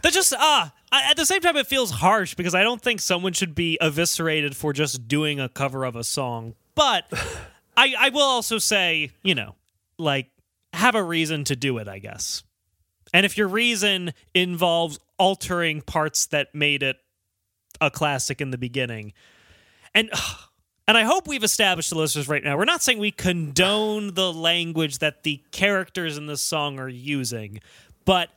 That 0.02 0.12
just 0.12 0.34
ah. 0.36 0.72
At 0.92 1.16
the 1.16 1.24
same 1.24 1.40
time, 1.40 1.56
it 1.56 1.68
feels 1.68 1.92
harsh 1.92 2.34
because 2.34 2.52
I 2.54 2.64
don't 2.64 2.82
think 2.82 3.00
someone 3.00 3.32
should 3.32 3.54
be 3.54 3.78
eviscerated 3.80 4.56
for 4.56 4.72
just 4.72 5.06
doing 5.06 5.38
a 5.38 5.48
cover 5.48 5.84
of 5.84 5.94
a 5.94 6.02
song. 6.02 6.54
But 6.74 7.04
I, 7.76 7.94
I 7.96 8.08
will 8.08 8.22
also 8.22 8.58
say, 8.58 9.12
you 9.22 9.36
know, 9.36 9.54
like 9.98 10.26
have 10.72 10.96
a 10.96 11.02
reason 11.02 11.44
to 11.44 11.54
do 11.54 11.78
it, 11.78 11.86
I 11.86 12.00
guess. 12.00 12.42
And 13.12 13.24
if 13.24 13.36
your 13.36 13.48
reason 13.48 14.12
involves 14.34 14.98
altering 15.18 15.80
parts 15.80 16.26
that 16.26 16.54
made 16.54 16.82
it 16.82 16.96
a 17.80 17.90
classic 17.90 18.40
in 18.40 18.50
the 18.50 18.58
beginning, 18.58 19.12
and 19.94 20.10
and 20.88 20.96
I 20.96 21.02
hope 21.02 21.28
we've 21.28 21.44
established 21.44 21.90
the 21.90 21.98
listeners 21.98 22.28
right 22.28 22.42
now, 22.42 22.56
we're 22.56 22.64
not 22.64 22.82
saying 22.82 22.98
we 22.98 23.12
condone 23.12 24.14
the 24.14 24.32
language 24.32 24.98
that 24.98 25.22
the 25.22 25.42
characters 25.52 26.16
in 26.16 26.26
this 26.26 26.40
song 26.42 26.80
are 26.80 26.88
using, 26.88 27.60
but 28.04 28.30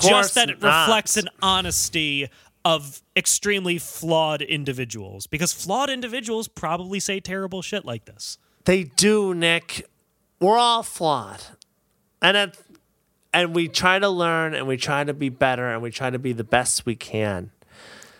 just 0.00 0.34
that 0.34 0.50
it 0.50 0.60
not. 0.60 0.86
reflects 0.86 1.16
an 1.16 1.28
honesty 1.42 2.28
of 2.64 3.02
extremely 3.16 3.78
flawed 3.78 4.42
individuals 4.42 5.26
because 5.26 5.52
flawed 5.52 5.90
individuals 5.90 6.48
probably 6.48 7.00
say 7.00 7.20
terrible 7.20 7.62
shit 7.62 7.84
like 7.84 8.04
this. 8.04 8.38
They 8.64 8.84
do, 8.84 9.34
Nick. 9.34 9.86
We're 10.40 10.58
all 10.58 10.82
flawed, 10.82 11.42
and 12.22 12.36
it, 12.36 12.58
and 13.32 13.54
we 13.54 13.68
try 13.68 13.98
to 13.98 14.08
learn, 14.08 14.54
and 14.54 14.66
we 14.66 14.76
try 14.76 15.04
to 15.04 15.14
be 15.14 15.28
better, 15.28 15.72
and 15.72 15.82
we 15.82 15.90
try 15.90 16.10
to 16.10 16.18
be 16.18 16.32
the 16.32 16.44
best 16.44 16.86
we 16.86 16.96
can. 16.96 17.50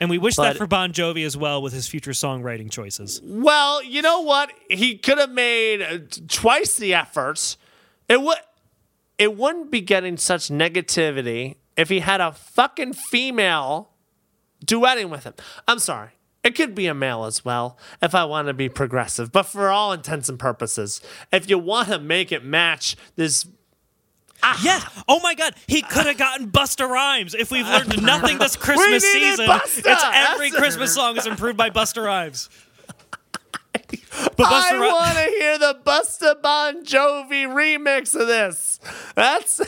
And 0.00 0.08
we 0.08 0.16
wish 0.16 0.36
that 0.36 0.56
for 0.56 0.66
Bon 0.66 0.92
Jovi 0.92 1.26
as 1.26 1.36
well 1.36 1.60
with 1.60 1.74
his 1.74 1.86
future 1.86 2.12
songwriting 2.12 2.70
choices. 2.70 3.20
Well, 3.22 3.82
you 3.82 4.00
know 4.00 4.22
what? 4.22 4.50
He 4.70 4.96
could 4.96 5.18
have 5.18 5.30
made 5.30 5.82
uh, 5.82 5.98
twice 6.26 6.76
the 6.76 6.94
efforts. 6.94 7.58
It 8.08 8.20
would. 8.20 8.38
It 9.20 9.36
wouldn't 9.36 9.70
be 9.70 9.82
getting 9.82 10.16
such 10.16 10.48
negativity 10.48 11.56
if 11.76 11.90
he 11.90 12.00
had 12.00 12.22
a 12.22 12.32
fucking 12.32 12.94
female 12.94 13.90
duetting 14.64 15.10
with 15.10 15.24
him. 15.24 15.34
I'm 15.68 15.78
sorry. 15.78 16.12
It 16.42 16.54
could 16.54 16.74
be 16.74 16.86
a 16.86 16.94
male 16.94 17.24
as 17.24 17.44
well 17.44 17.76
if 18.00 18.14
I 18.14 18.24
want 18.24 18.48
to 18.48 18.54
be 18.54 18.70
progressive. 18.70 19.30
But 19.30 19.42
for 19.42 19.68
all 19.68 19.92
intents 19.92 20.30
and 20.30 20.38
purposes, 20.38 21.02
if 21.30 21.50
you 21.50 21.58
want 21.58 21.88
to 21.88 21.98
make 21.98 22.32
it 22.32 22.46
match 22.46 22.96
this 23.16 23.46
ah. 24.42 24.58
Yeah. 24.64 24.80
Oh 25.06 25.20
my 25.20 25.34
God. 25.34 25.54
He 25.66 25.82
could 25.82 26.06
have 26.06 26.16
gotten 26.16 26.50
Busta 26.50 26.88
Rhymes. 26.88 27.34
If 27.34 27.50
we've 27.50 27.66
learned 27.66 28.02
nothing 28.02 28.38
this 28.38 28.56
Christmas 28.56 29.04
season, 29.04 29.46
Busta. 29.46 29.82
it's 29.84 30.04
every 30.14 30.50
Christmas 30.50 30.94
song 30.94 31.18
is 31.18 31.26
improved 31.26 31.58
by 31.58 31.68
Busta 31.68 32.02
Rhymes. 32.02 32.48
But 34.40 34.52
I 34.52 34.72
Busta 34.72 34.80
want 34.80 35.18
to 35.18 35.24
hear 35.38 35.58
the 35.58 35.78
Busta 35.84 36.42
Bon 36.42 36.82
Jovi 36.82 37.46
remix 37.46 38.18
of 38.18 38.26
this. 38.26 38.80
That's 39.14 39.60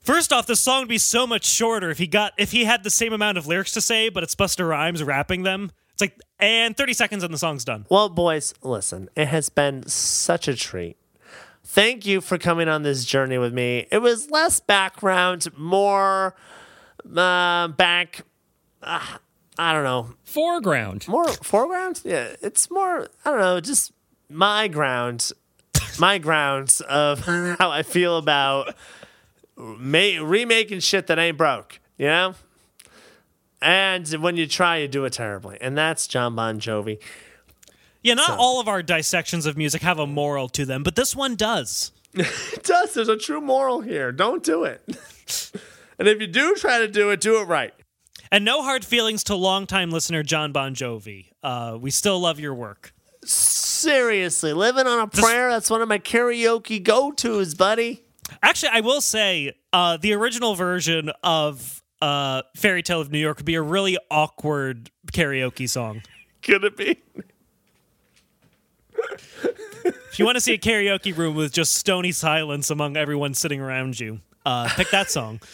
First 0.00 0.32
off, 0.32 0.46
the 0.46 0.56
song 0.56 0.80
would 0.80 0.88
be 0.88 0.98
so 0.98 1.24
much 1.24 1.44
shorter 1.44 1.90
if 1.90 1.98
he 1.98 2.08
got 2.08 2.32
if 2.36 2.50
he 2.50 2.64
had 2.64 2.82
the 2.82 2.90
same 2.90 3.12
amount 3.12 3.38
of 3.38 3.46
lyrics 3.46 3.72
to 3.74 3.80
say, 3.80 4.08
but 4.08 4.24
it's 4.24 4.34
Busta 4.34 4.68
Rhymes 4.68 5.04
rapping 5.04 5.44
them. 5.44 5.70
It's 5.92 6.00
like 6.00 6.18
and 6.40 6.76
30 6.76 6.94
seconds 6.94 7.22
and 7.22 7.32
the 7.32 7.38
song's 7.38 7.64
done. 7.64 7.86
Well, 7.88 8.08
boys, 8.08 8.52
listen, 8.62 9.08
it 9.14 9.28
has 9.28 9.50
been 9.50 9.86
such 9.86 10.48
a 10.48 10.56
treat. 10.56 10.96
Thank 11.62 12.06
you 12.06 12.20
for 12.20 12.38
coming 12.38 12.68
on 12.68 12.82
this 12.82 13.04
journey 13.04 13.38
with 13.38 13.54
me. 13.54 13.86
It 13.92 13.98
was 13.98 14.32
less 14.32 14.58
background, 14.58 15.46
more 15.56 16.34
uh, 17.14 17.68
back. 17.68 18.22
Uh, 18.82 19.18
I 19.58 19.72
don't 19.72 19.84
know, 19.84 20.14
Foreground. 20.24 21.08
more 21.08 21.26
foreground. 21.28 22.00
Yeah, 22.04 22.28
it's 22.42 22.70
more. 22.70 23.08
I 23.24 23.30
don't 23.30 23.40
know, 23.40 23.60
just 23.60 23.92
my 24.30 24.68
ground, 24.68 25.32
my 25.98 26.18
grounds 26.18 26.80
of 26.82 27.20
how 27.58 27.70
I 27.70 27.82
feel 27.82 28.18
about 28.18 28.74
ma- 29.56 30.20
remaking 30.22 30.80
shit 30.80 31.08
that 31.08 31.18
ain't 31.18 31.36
broke. 31.36 31.80
You 31.96 32.06
know. 32.06 32.34
And 33.60 34.06
when 34.22 34.36
you 34.36 34.46
try, 34.46 34.76
you 34.78 34.86
do 34.88 35.04
it 35.04 35.12
terribly. 35.14 35.58
And 35.60 35.76
that's 35.76 36.06
Jon 36.06 36.36
Bon 36.36 36.60
Jovi. 36.60 37.00
Yeah, 38.02 38.14
not 38.14 38.28
So- 38.28 38.36
all 38.36 38.60
of 38.60 38.68
our 38.68 38.82
dissections 38.82 39.46
of 39.46 39.56
music 39.56 39.82
have 39.82 39.98
a 39.98 40.06
moral 40.06 40.48
to 40.50 40.64
them, 40.64 40.84
but 40.84 40.94
this 40.94 41.16
one 41.16 41.34
does. 41.34 41.90
It 42.14 42.62
does. 42.62 42.94
There's 42.94 43.08
a 43.08 43.16
true 43.16 43.40
moral 43.40 43.80
here. 43.80 44.12
Don't 44.12 44.42
do 44.44 44.62
it. 44.64 44.80
and 45.98 46.06
if 46.08 46.20
you 46.20 46.26
do 46.28 46.54
try 46.54 46.78
to 46.78 46.88
do 46.88 47.10
it, 47.10 47.20
do 47.20 47.40
it 47.40 47.44
right. 47.44 47.74
And 48.30 48.44
no 48.44 48.62
hard 48.62 48.84
feelings 48.84 49.24
to 49.24 49.34
longtime 49.34 49.90
listener 49.90 50.22
Jon 50.22 50.52
Bon 50.52 50.74
Jovi. 50.74 51.30
Uh, 51.42 51.78
we 51.80 51.90
still 51.90 52.20
love 52.20 52.38
your 52.38 52.54
work. 52.54 52.92
Seriously, 53.24 54.52
living 54.52 54.86
on 54.86 55.00
a 55.00 55.06
prayer. 55.06 55.50
That's 55.50 55.70
one 55.70 55.82
of 55.82 55.88
my 55.88 55.98
karaoke 55.98 56.82
go 56.82 57.10
tos, 57.12 57.54
buddy. 57.54 58.04
Actually, 58.42 58.70
I 58.72 58.80
will 58.80 59.00
say 59.00 59.54
uh, 59.72 59.96
the 59.96 60.12
original 60.12 60.54
version 60.54 61.10
of 61.22 61.82
uh, 62.02 62.42
Fairy 62.56 62.82
Tale 62.82 63.00
of 63.00 63.10
New 63.10 63.18
York 63.18 63.38
would 63.38 63.46
be 63.46 63.54
a 63.54 63.62
really 63.62 63.98
awkward 64.10 64.90
karaoke 65.12 65.68
song. 65.68 66.02
Could 66.42 66.64
it 66.64 66.76
be? 66.76 66.96
If 69.84 70.18
you 70.18 70.24
want 70.24 70.36
to 70.36 70.40
see 70.40 70.54
a 70.54 70.58
karaoke 70.58 71.16
room 71.16 71.34
with 71.34 71.52
just 71.52 71.74
stony 71.74 72.12
silence 72.12 72.70
among 72.70 72.96
everyone 72.96 73.34
sitting 73.34 73.60
around 73.60 73.98
you, 74.00 74.20
uh, 74.44 74.68
pick 74.74 74.90
that 74.90 75.10
song. 75.10 75.40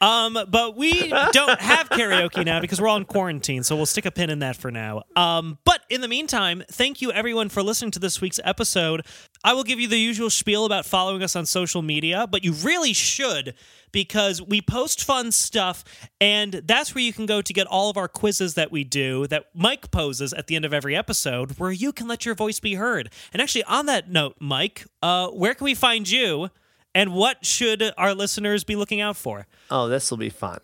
Um, 0.00 0.38
but 0.48 0.76
we 0.76 1.08
don't 1.08 1.60
have 1.60 1.88
karaoke 1.88 2.44
now 2.44 2.60
because 2.60 2.80
we're 2.80 2.88
all 2.88 2.96
in 2.96 3.04
quarantine, 3.04 3.62
so 3.62 3.76
we'll 3.76 3.86
stick 3.86 4.04
a 4.04 4.10
pin 4.10 4.30
in 4.30 4.40
that 4.40 4.56
for 4.56 4.70
now. 4.70 5.04
Um, 5.14 5.58
but 5.64 5.82
in 5.88 6.00
the 6.00 6.08
meantime, 6.08 6.62
thank 6.70 7.00
you 7.00 7.12
everyone 7.12 7.48
for 7.48 7.62
listening 7.62 7.92
to 7.92 7.98
this 7.98 8.20
week's 8.20 8.40
episode. 8.44 9.06
I 9.42 9.54
will 9.54 9.64
give 9.64 9.80
you 9.80 9.88
the 9.88 9.98
usual 9.98 10.28
spiel 10.28 10.64
about 10.66 10.84
following 10.84 11.22
us 11.22 11.34
on 11.36 11.46
social 11.46 11.82
media, 11.82 12.26
but 12.26 12.44
you 12.44 12.52
really 12.52 12.92
should 12.92 13.54
because 13.92 14.42
we 14.42 14.60
post 14.60 15.02
fun 15.02 15.32
stuff 15.32 15.84
and 16.20 16.52
that's 16.52 16.94
where 16.94 17.02
you 17.02 17.12
can 17.12 17.24
go 17.24 17.40
to 17.40 17.52
get 17.52 17.66
all 17.66 17.88
of 17.88 17.96
our 17.96 18.08
quizzes 18.08 18.54
that 18.54 18.70
we 18.70 18.84
do 18.84 19.26
that 19.28 19.46
Mike 19.54 19.90
poses 19.90 20.34
at 20.34 20.48
the 20.48 20.56
end 20.56 20.64
of 20.64 20.74
every 20.74 20.94
episode 20.94 21.58
where 21.58 21.70
you 21.70 21.92
can 21.92 22.06
let 22.06 22.26
your 22.26 22.34
voice 22.34 22.60
be 22.60 22.74
heard. 22.74 23.10
And 23.32 23.40
actually 23.40 23.64
on 23.64 23.86
that 23.86 24.10
note, 24.10 24.36
Mike, 24.38 24.84
uh, 25.02 25.28
where 25.28 25.54
can 25.54 25.64
we 25.64 25.74
find 25.74 26.10
you 26.10 26.50
and 26.96 27.12
what 27.12 27.44
should 27.44 27.92
our 27.98 28.14
listeners 28.14 28.64
be 28.64 28.74
looking 28.74 29.02
out 29.02 29.18
for? 29.18 29.46
Oh, 29.70 29.86
this 29.86 30.10
will 30.10 30.16
be 30.16 30.30
fun. 30.30 30.60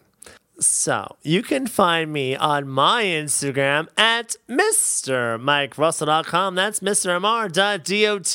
So 0.59 1.16
you 1.20 1.43
can 1.43 1.66
find 1.66 2.11
me 2.11 2.35
on 2.35 2.66
my 2.66 3.05
Instagram 3.05 3.89
at 3.99 4.37
MrMikeRussell.com. 4.49 6.55
That's 6.55 6.80
MrMR.dot. 6.80 8.35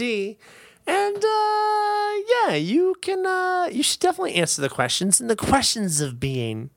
And 0.89 1.18
uh, 1.18 2.12
yeah, 2.30 2.54
you 2.56 2.95
can 3.02 3.26
uh, 3.26 3.68
you 3.72 3.82
should 3.82 4.00
definitely 4.00 4.36
answer 4.36 4.62
the 4.62 4.70
questions. 4.70 5.20
And 5.20 5.28
the 5.28 5.36
questions 5.36 6.00
of 6.00 6.20
being 6.20 6.70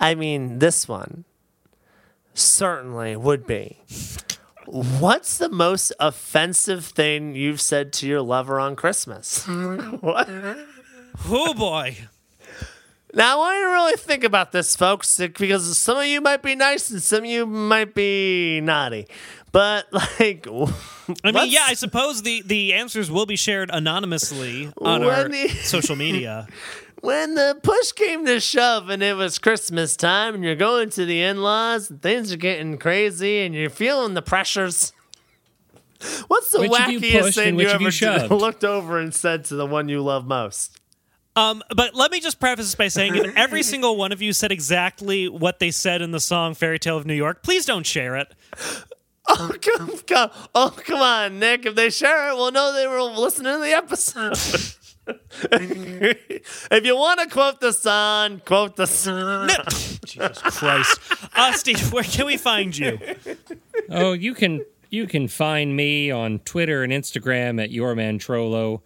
I 0.00 0.14
mean, 0.14 0.60
this 0.60 0.88
one 0.88 1.26
certainly 2.32 3.16
would 3.16 3.46
be 3.46 3.82
What's 4.66 5.38
the 5.38 5.48
most 5.48 5.92
offensive 6.00 6.84
thing 6.84 7.34
you've 7.34 7.60
said 7.60 7.92
to 7.94 8.06
your 8.06 8.22
lover 8.22 8.58
on 8.58 8.76
Christmas? 8.76 9.46
what? 10.00 10.28
Oh 11.28 11.54
boy. 11.54 11.96
Now, 13.14 13.34
I 13.34 13.36
want 13.36 13.56
you 13.56 13.64
to 13.64 13.70
really 13.70 13.96
think 13.96 14.24
about 14.24 14.52
this, 14.52 14.76
folks, 14.76 15.16
because 15.16 15.78
some 15.78 15.96
of 15.96 16.04
you 16.04 16.20
might 16.20 16.42
be 16.42 16.54
nice 16.54 16.90
and 16.90 17.02
some 17.02 17.20
of 17.20 17.24
you 17.24 17.46
might 17.46 17.94
be 17.94 18.60
naughty. 18.60 19.06
But, 19.52 19.90
like, 20.20 20.46
I 21.24 21.32
mean, 21.32 21.50
yeah, 21.50 21.64
I 21.66 21.72
suppose 21.74 22.22
the, 22.22 22.42
the 22.44 22.74
answers 22.74 23.10
will 23.10 23.24
be 23.24 23.36
shared 23.36 23.70
anonymously 23.72 24.70
on 24.78 25.02
our 25.02 25.30
social 25.62 25.96
media. 25.96 26.46
when 27.00 27.34
the 27.34 27.58
push 27.62 27.92
came 27.92 28.24
to 28.26 28.40
shove 28.40 28.88
and 28.88 29.02
it 29.02 29.14
was 29.16 29.38
Christmas 29.38 29.96
time 29.96 30.34
and 30.34 30.44
you're 30.44 30.54
going 30.54 30.90
to 30.90 31.04
the 31.04 31.22
in 31.22 31.42
laws 31.42 31.90
and 31.90 32.00
things 32.02 32.32
are 32.32 32.36
getting 32.36 32.78
crazy 32.78 33.40
and 33.40 33.54
you're 33.54 33.70
feeling 33.70 34.14
the 34.14 34.22
pressures. 34.22 34.92
What's 36.28 36.50
the 36.50 36.60
Which 36.60 36.76
have 36.76 36.90
you 36.90 37.00
wackiest 37.00 37.34
thing 37.34 37.58
you 37.58 37.68
have 37.68 37.80
you 37.80 37.86
ever 37.86 37.90
shoved? 37.90 38.30
looked 38.30 38.64
over 38.64 38.98
and 38.98 39.14
said 39.14 39.44
to 39.46 39.54
the 39.56 39.66
one 39.66 39.88
you 39.88 40.02
love 40.02 40.26
most? 40.26 40.78
Um, 41.36 41.62
but 41.74 41.94
let 41.94 42.10
me 42.10 42.20
just 42.20 42.40
preface 42.40 42.64
this 42.66 42.74
by 42.74 42.88
saying 42.88 43.14
if 43.14 43.36
every 43.36 43.62
single 43.62 43.96
one 43.96 44.10
of 44.10 44.22
you 44.22 44.32
said 44.32 44.52
exactly 44.52 45.28
what 45.28 45.58
they 45.58 45.70
said 45.70 46.00
in 46.00 46.10
the 46.10 46.20
song 46.20 46.54
Fairy 46.54 46.78
Tale 46.78 46.96
of 46.96 47.04
New 47.06 47.14
York, 47.14 47.42
please 47.42 47.66
don't 47.66 47.86
share 47.86 48.16
it. 48.16 48.34
Oh 49.28 49.50
come, 49.60 49.90
come, 50.06 50.30
oh, 50.54 50.70
come 50.84 51.00
on, 51.00 51.40
Nick. 51.40 51.66
If 51.66 51.74
they 51.74 51.90
share 51.90 52.30
it, 52.30 52.36
we'll 52.36 52.52
know 52.52 52.72
they 52.72 52.86
were 52.86 53.02
listening 53.02 53.54
to 53.54 53.58
the 53.58 53.72
episode. 53.72 54.38
if 55.52 56.84
you 56.84 56.96
want 56.96 57.20
to 57.20 57.28
quote 57.28 57.60
the 57.60 57.72
song, 57.72 58.40
quote 58.44 58.76
the 58.76 58.86
song. 58.86 59.48
Jesus 60.04 60.42
Christ. 60.42 61.00
Uh, 61.34 61.52
Steve, 61.52 61.92
where 61.92 62.02
can 62.02 62.26
we 62.26 62.36
find 62.36 62.76
you? 62.76 62.98
Oh, 63.90 64.12
you 64.12 64.34
can 64.34 64.64
you 64.90 65.06
can 65.06 65.28
find 65.28 65.76
me 65.76 66.10
on 66.10 66.38
Twitter 66.40 66.82
and 66.82 66.92
Instagram 66.92 67.62
at 67.62 67.70
yourmantrollo, 67.70 68.80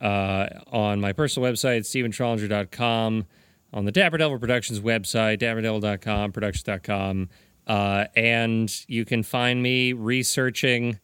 uh, 0.00 0.48
on 0.68 1.00
my 1.00 1.12
personal 1.12 1.50
website, 1.50 1.80
stephentrollinger.com, 1.80 3.26
on 3.72 3.84
the 3.84 3.92
Dapper 3.92 4.18
Devil 4.18 4.38
Productions 4.38 4.80
website, 4.80 5.38
dapperdevil.com, 5.38 6.32
productions.com, 6.32 7.28
uh, 7.66 8.04
and 8.16 8.84
you 8.88 9.04
can 9.04 9.22
find 9.22 9.62
me 9.62 9.92
researching 9.92 10.98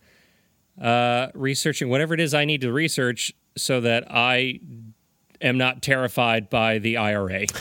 uh, 0.81 1.29
researching 1.35 1.89
whatever 1.89 2.15
it 2.15 2.21
is 2.21 2.35
I 2.35 2.45
need 2.45 2.61
to 2.61 2.73
research 2.73 3.33
so 3.57 3.81
that 3.81 4.05
I 4.11 4.61
am 5.41 5.59
not 5.59 5.83
terrified 5.83 6.49
by 6.51 6.79
the 6.79 6.97
IRA. 6.99 7.47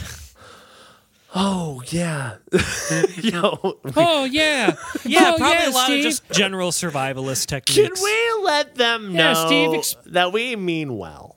Oh 1.37 1.83
yeah, 1.87 2.37
yo. 3.17 3.59
oh 3.97 4.23
yeah, 4.23 4.73
Yeah, 5.03 5.33
oh, 5.33 5.37
probably 5.37 5.41
yeah, 5.63 5.69
a 5.69 5.71
lot 5.71 5.85
Steve. 5.87 5.99
of 5.99 6.03
just 6.11 6.29
general 6.31 6.71
survivalist 6.71 7.47
Can 7.49 7.59
techniques. 7.59 8.01
we 8.01 8.43
let 8.43 8.75
them 8.75 9.11
know 9.11 9.19
Yeah, 9.31 9.45
Steve, 9.45 9.73
ex- 9.73 9.97
that 10.05 10.31
we 10.31 10.55
mean 10.55 10.97
well? 10.97 11.35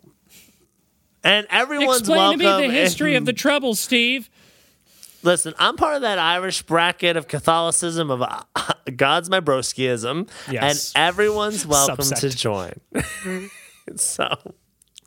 And 1.25 1.49
everyone's 1.51 1.99
Explain 2.03 2.39
to 2.39 2.45
welcome. 2.45 2.61
me 2.61 2.69
the 2.69 2.73
history 2.75 3.17
and- 3.17 3.23
of 3.23 3.27
the 3.27 3.33
Troubles, 3.33 3.81
Steve. 3.81 4.31
Listen, 5.25 5.53
I'm 5.59 5.75
part 5.75 5.97
of 5.97 6.03
that 6.03 6.21
Irish 6.21 6.63
bracket 6.63 7.17
of 7.17 7.27
Catholicism 7.27 8.09
of 8.13 8.23
uh, 8.23 8.43
God's 8.95 9.29
my 9.29 9.41
broskiism, 9.41 10.29
Yes. 10.49 10.93
and 10.95 11.09
everyone's 11.09 11.67
welcome 11.67 12.05
to 12.05 12.31
join. 12.31 12.75
so, 13.97 14.55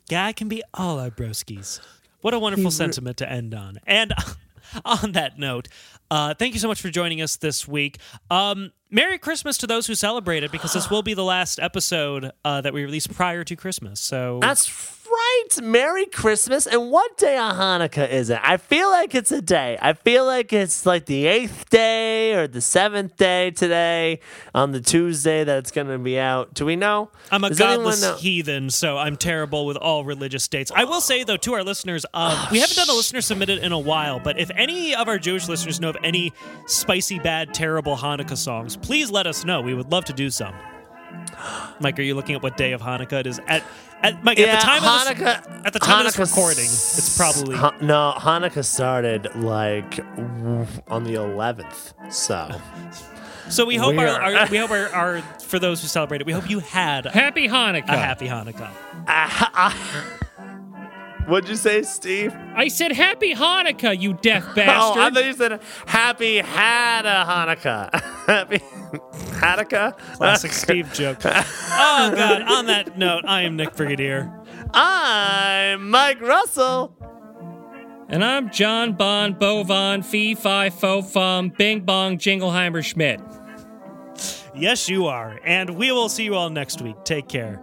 God 0.08 0.36
can 0.36 0.48
be 0.48 0.62
all 0.74 0.98
our 0.98 1.10
broskies. 1.10 1.80
What 2.20 2.34
a 2.34 2.38
wonderful 2.38 2.70
sentiment 2.70 3.16
to 3.18 3.30
end 3.30 3.54
on. 3.54 3.78
And 3.86 4.12
on 4.84 5.12
that 5.12 5.38
note, 5.38 5.68
uh, 6.10 6.34
thank 6.34 6.54
you 6.54 6.60
so 6.60 6.68
much 6.68 6.80
for 6.80 6.88
joining 6.88 7.20
us 7.20 7.36
this 7.36 7.66
week. 7.66 7.98
Um, 8.30 8.72
Merry 8.90 9.18
Christmas 9.18 9.56
to 9.58 9.66
those 9.66 9.86
who 9.86 9.94
celebrate 9.94 10.44
it, 10.44 10.52
because 10.52 10.72
this 10.72 10.90
will 10.90 11.02
be 11.02 11.14
the 11.14 11.24
last 11.24 11.58
episode 11.58 12.30
uh, 12.44 12.60
that 12.60 12.74
we 12.74 12.84
release 12.84 13.06
prior 13.06 13.42
to 13.44 13.56
Christmas. 13.56 14.00
So 14.00 14.38
That's 14.40 14.66
right. 15.12 15.62
Merry 15.62 16.06
Christmas. 16.06 16.66
And 16.66 16.90
what 16.90 17.16
day 17.16 17.36
of 17.36 17.54
Hanukkah 17.54 18.10
is 18.10 18.30
it? 18.30 18.40
I 18.42 18.56
feel 18.56 18.90
like 18.90 19.14
it's 19.14 19.32
a 19.32 19.42
day. 19.42 19.78
I 19.80 19.92
feel 19.92 20.24
like 20.24 20.52
it's 20.52 20.86
like 20.86 21.06
the 21.06 21.26
eighth 21.26 21.68
day 21.70 22.34
or 22.34 22.46
the 22.46 22.60
seventh 22.60 23.16
day 23.16 23.50
today 23.50 24.20
on 24.54 24.72
the 24.72 24.80
Tuesday 24.80 25.44
that 25.44 25.58
it's 25.58 25.70
going 25.70 25.88
to 25.88 25.98
be 25.98 26.18
out. 26.18 26.54
Do 26.54 26.64
we 26.64 26.76
know? 26.76 27.10
I'm 27.30 27.44
a 27.44 27.48
Does 27.48 27.58
godless 27.58 28.20
heathen, 28.20 28.70
so 28.70 28.98
I'm 28.98 29.16
terrible 29.16 29.66
with 29.66 29.76
all 29.76 30.04
religious 30.04 30.46
dates. 30.48 30.72
I 30.74 30.84
will 30.84 31.00
say 31.00 31.24
though 31.24 31.36
to 31.38 31.54
our 31.54 31.62
listeners, 31.62 32.06
um, 32.14 32.48
we 32.50 32.60
haven't 32.60 32.76
done 32.76 32.88
a 32.88 32.94
listener 32.94 33.20
submitted 33.20 33.58
in 33.58 33.72
a 33.72 33.78
while, 33.78 34.20
but 34.20 34.38
if 34.38 34.50
any 34.54 34.94
of 34.94 35.08
our 35.08 35.18
Jewish 35.18 35.48
listeners 35.48 35.80
know 35.80 35.90
of 35.90 35.96
any 36.02 36.32
spicy, 36.66 37.18
bad, 37.18 37.54
terrible 37.54 37.96
Hanukkah 37.96 38.36
songs, 38.36 38.76
please 38.76 39.10
let 39.10 39.26
us 39.26 39.44
know. 39.44 39.60
We 39.60 39.74
would 39.74 39.90
love 39.92 40.04
to 40.06 40.12
do 40.12 40.30
some. 40.30 40.54
Mike, 41.80 41.98
are 41.98 42.02
you 42.02 42.14
looking 42.14 42.34
at 42.36 42.42
what 42.42 42.56
day 42.56 42.72
of 42.72 42.80
Hanukkah 42.80 43.20
it 43.20 43.26
is? 43.26 43.40
At, 43.48 43.64
at 44.02 44.22
Mike, 44.22 44.38
Yeah, 44.38 44.46
at 44.46 44.60
the 44.60 44.66
time 44.66 44.84
of 44.84 45.06
Hanukkah. 45.16 45.44
this, 45.44 45.66
at 45.66 45.72
the 45.72 45.78
time 45.78 46.06
of 46.06 46.12
Hanukkah 46.12 46.16
this 46.18 46.30
recording, 46.30 46.64
it's 46.64 47.16
probably 47.16 47.56
Ha- 47.56 47.74
no, 47.80 48.14
Hanukkah 48.16 48.64
started 48.64 49.34
like 49.36 49.98
on 50.88 51.04
the 51.04 51.14
11th. 51.14 51.94
So, 52.12 52.50
so. 53.48 53.64
We 53.64 53.76
hope 53.76 53.96
our, 53.98 54.06
our 54.08 54.48
we 54.48 54.58
hope 54.58 54.70
our, 54.70 54.88
our 54.90 55.18
for 55.40 55.58
those 55.58 55.80
who 55.82 55.88
celebrate 55.88 56.20
it, 56.20 56.26
we 56.26 56.32
hope 56.32 56.48
you 56.48 56.60
had 56.60 57.06
a 57.06 57.10
Happy 57.10 57.48
Hanukkah. 57.48 57.88
happy 57.88 58.28
Hanukkah. 58.28 58.70
What'd 61.26 61.48
you 61.48 61.56
say, 61.56 61.82
Steve? 61.82 62.34
I 62.54 62.68
said 62.68 62.92
Happy 62.92 63.34
Hanukkah, 63.34 63.98
you 63.98 64.14
deaf 64.14 64.44
bastard. 64.54 64.66
Oh, 65.02 65.06
I 65.06 65.10
thought 65.10 65.24
you 65.24 65.32
said 65.34 65.60
Happy 65.86 66.40
Hada 66.40 67.24
Hanukkah. 67.26 68.00
Happy 68.26 68.58
Hanukkah. 69.38 69.96
Classic 70.16 70.52
Steve 70.64 70.92
joke. 70.92 71.18
Oh 71.24 72.12
God! 72.14 72.42
On 72.42 72.66
that 72.66 72.98
note, 72.98 73.24
I 73.26 73.42
am 73.42 73.56
Nick 73.56 73.74
Brigadier. 73.76 74.32
I'm 74.74 75.90
Mike 75.90 76.20
Russell. 76.20 76.96
and 78.08 78.24
I'm 78.24 78.50
John 78.50 78.92
Bon 78.94 79.34
Bovon 79.34 80.04
Fee 80.04 80.34
Fi 80.34 80.70
Fo 80.70 81.02
Fum 81.02 81.50
Bing 81.56 81.80
Bong 81.80 82.18
Jingleheimer 82.18 82.84
Schmidt. 82.84 83.20
Yes, 84.54 84.88
you 84.88 85.06
are. 85.06 85.40
And 85.44 85.70
we 85.76 85.92
will 85.92 86.08
see 86.10 86.24
you 86.24 86.34
all 86.34 86.50
next 86.50 86.82
week. 86.82 86.96
Take 87.04 87.26
care. 87.28 87.62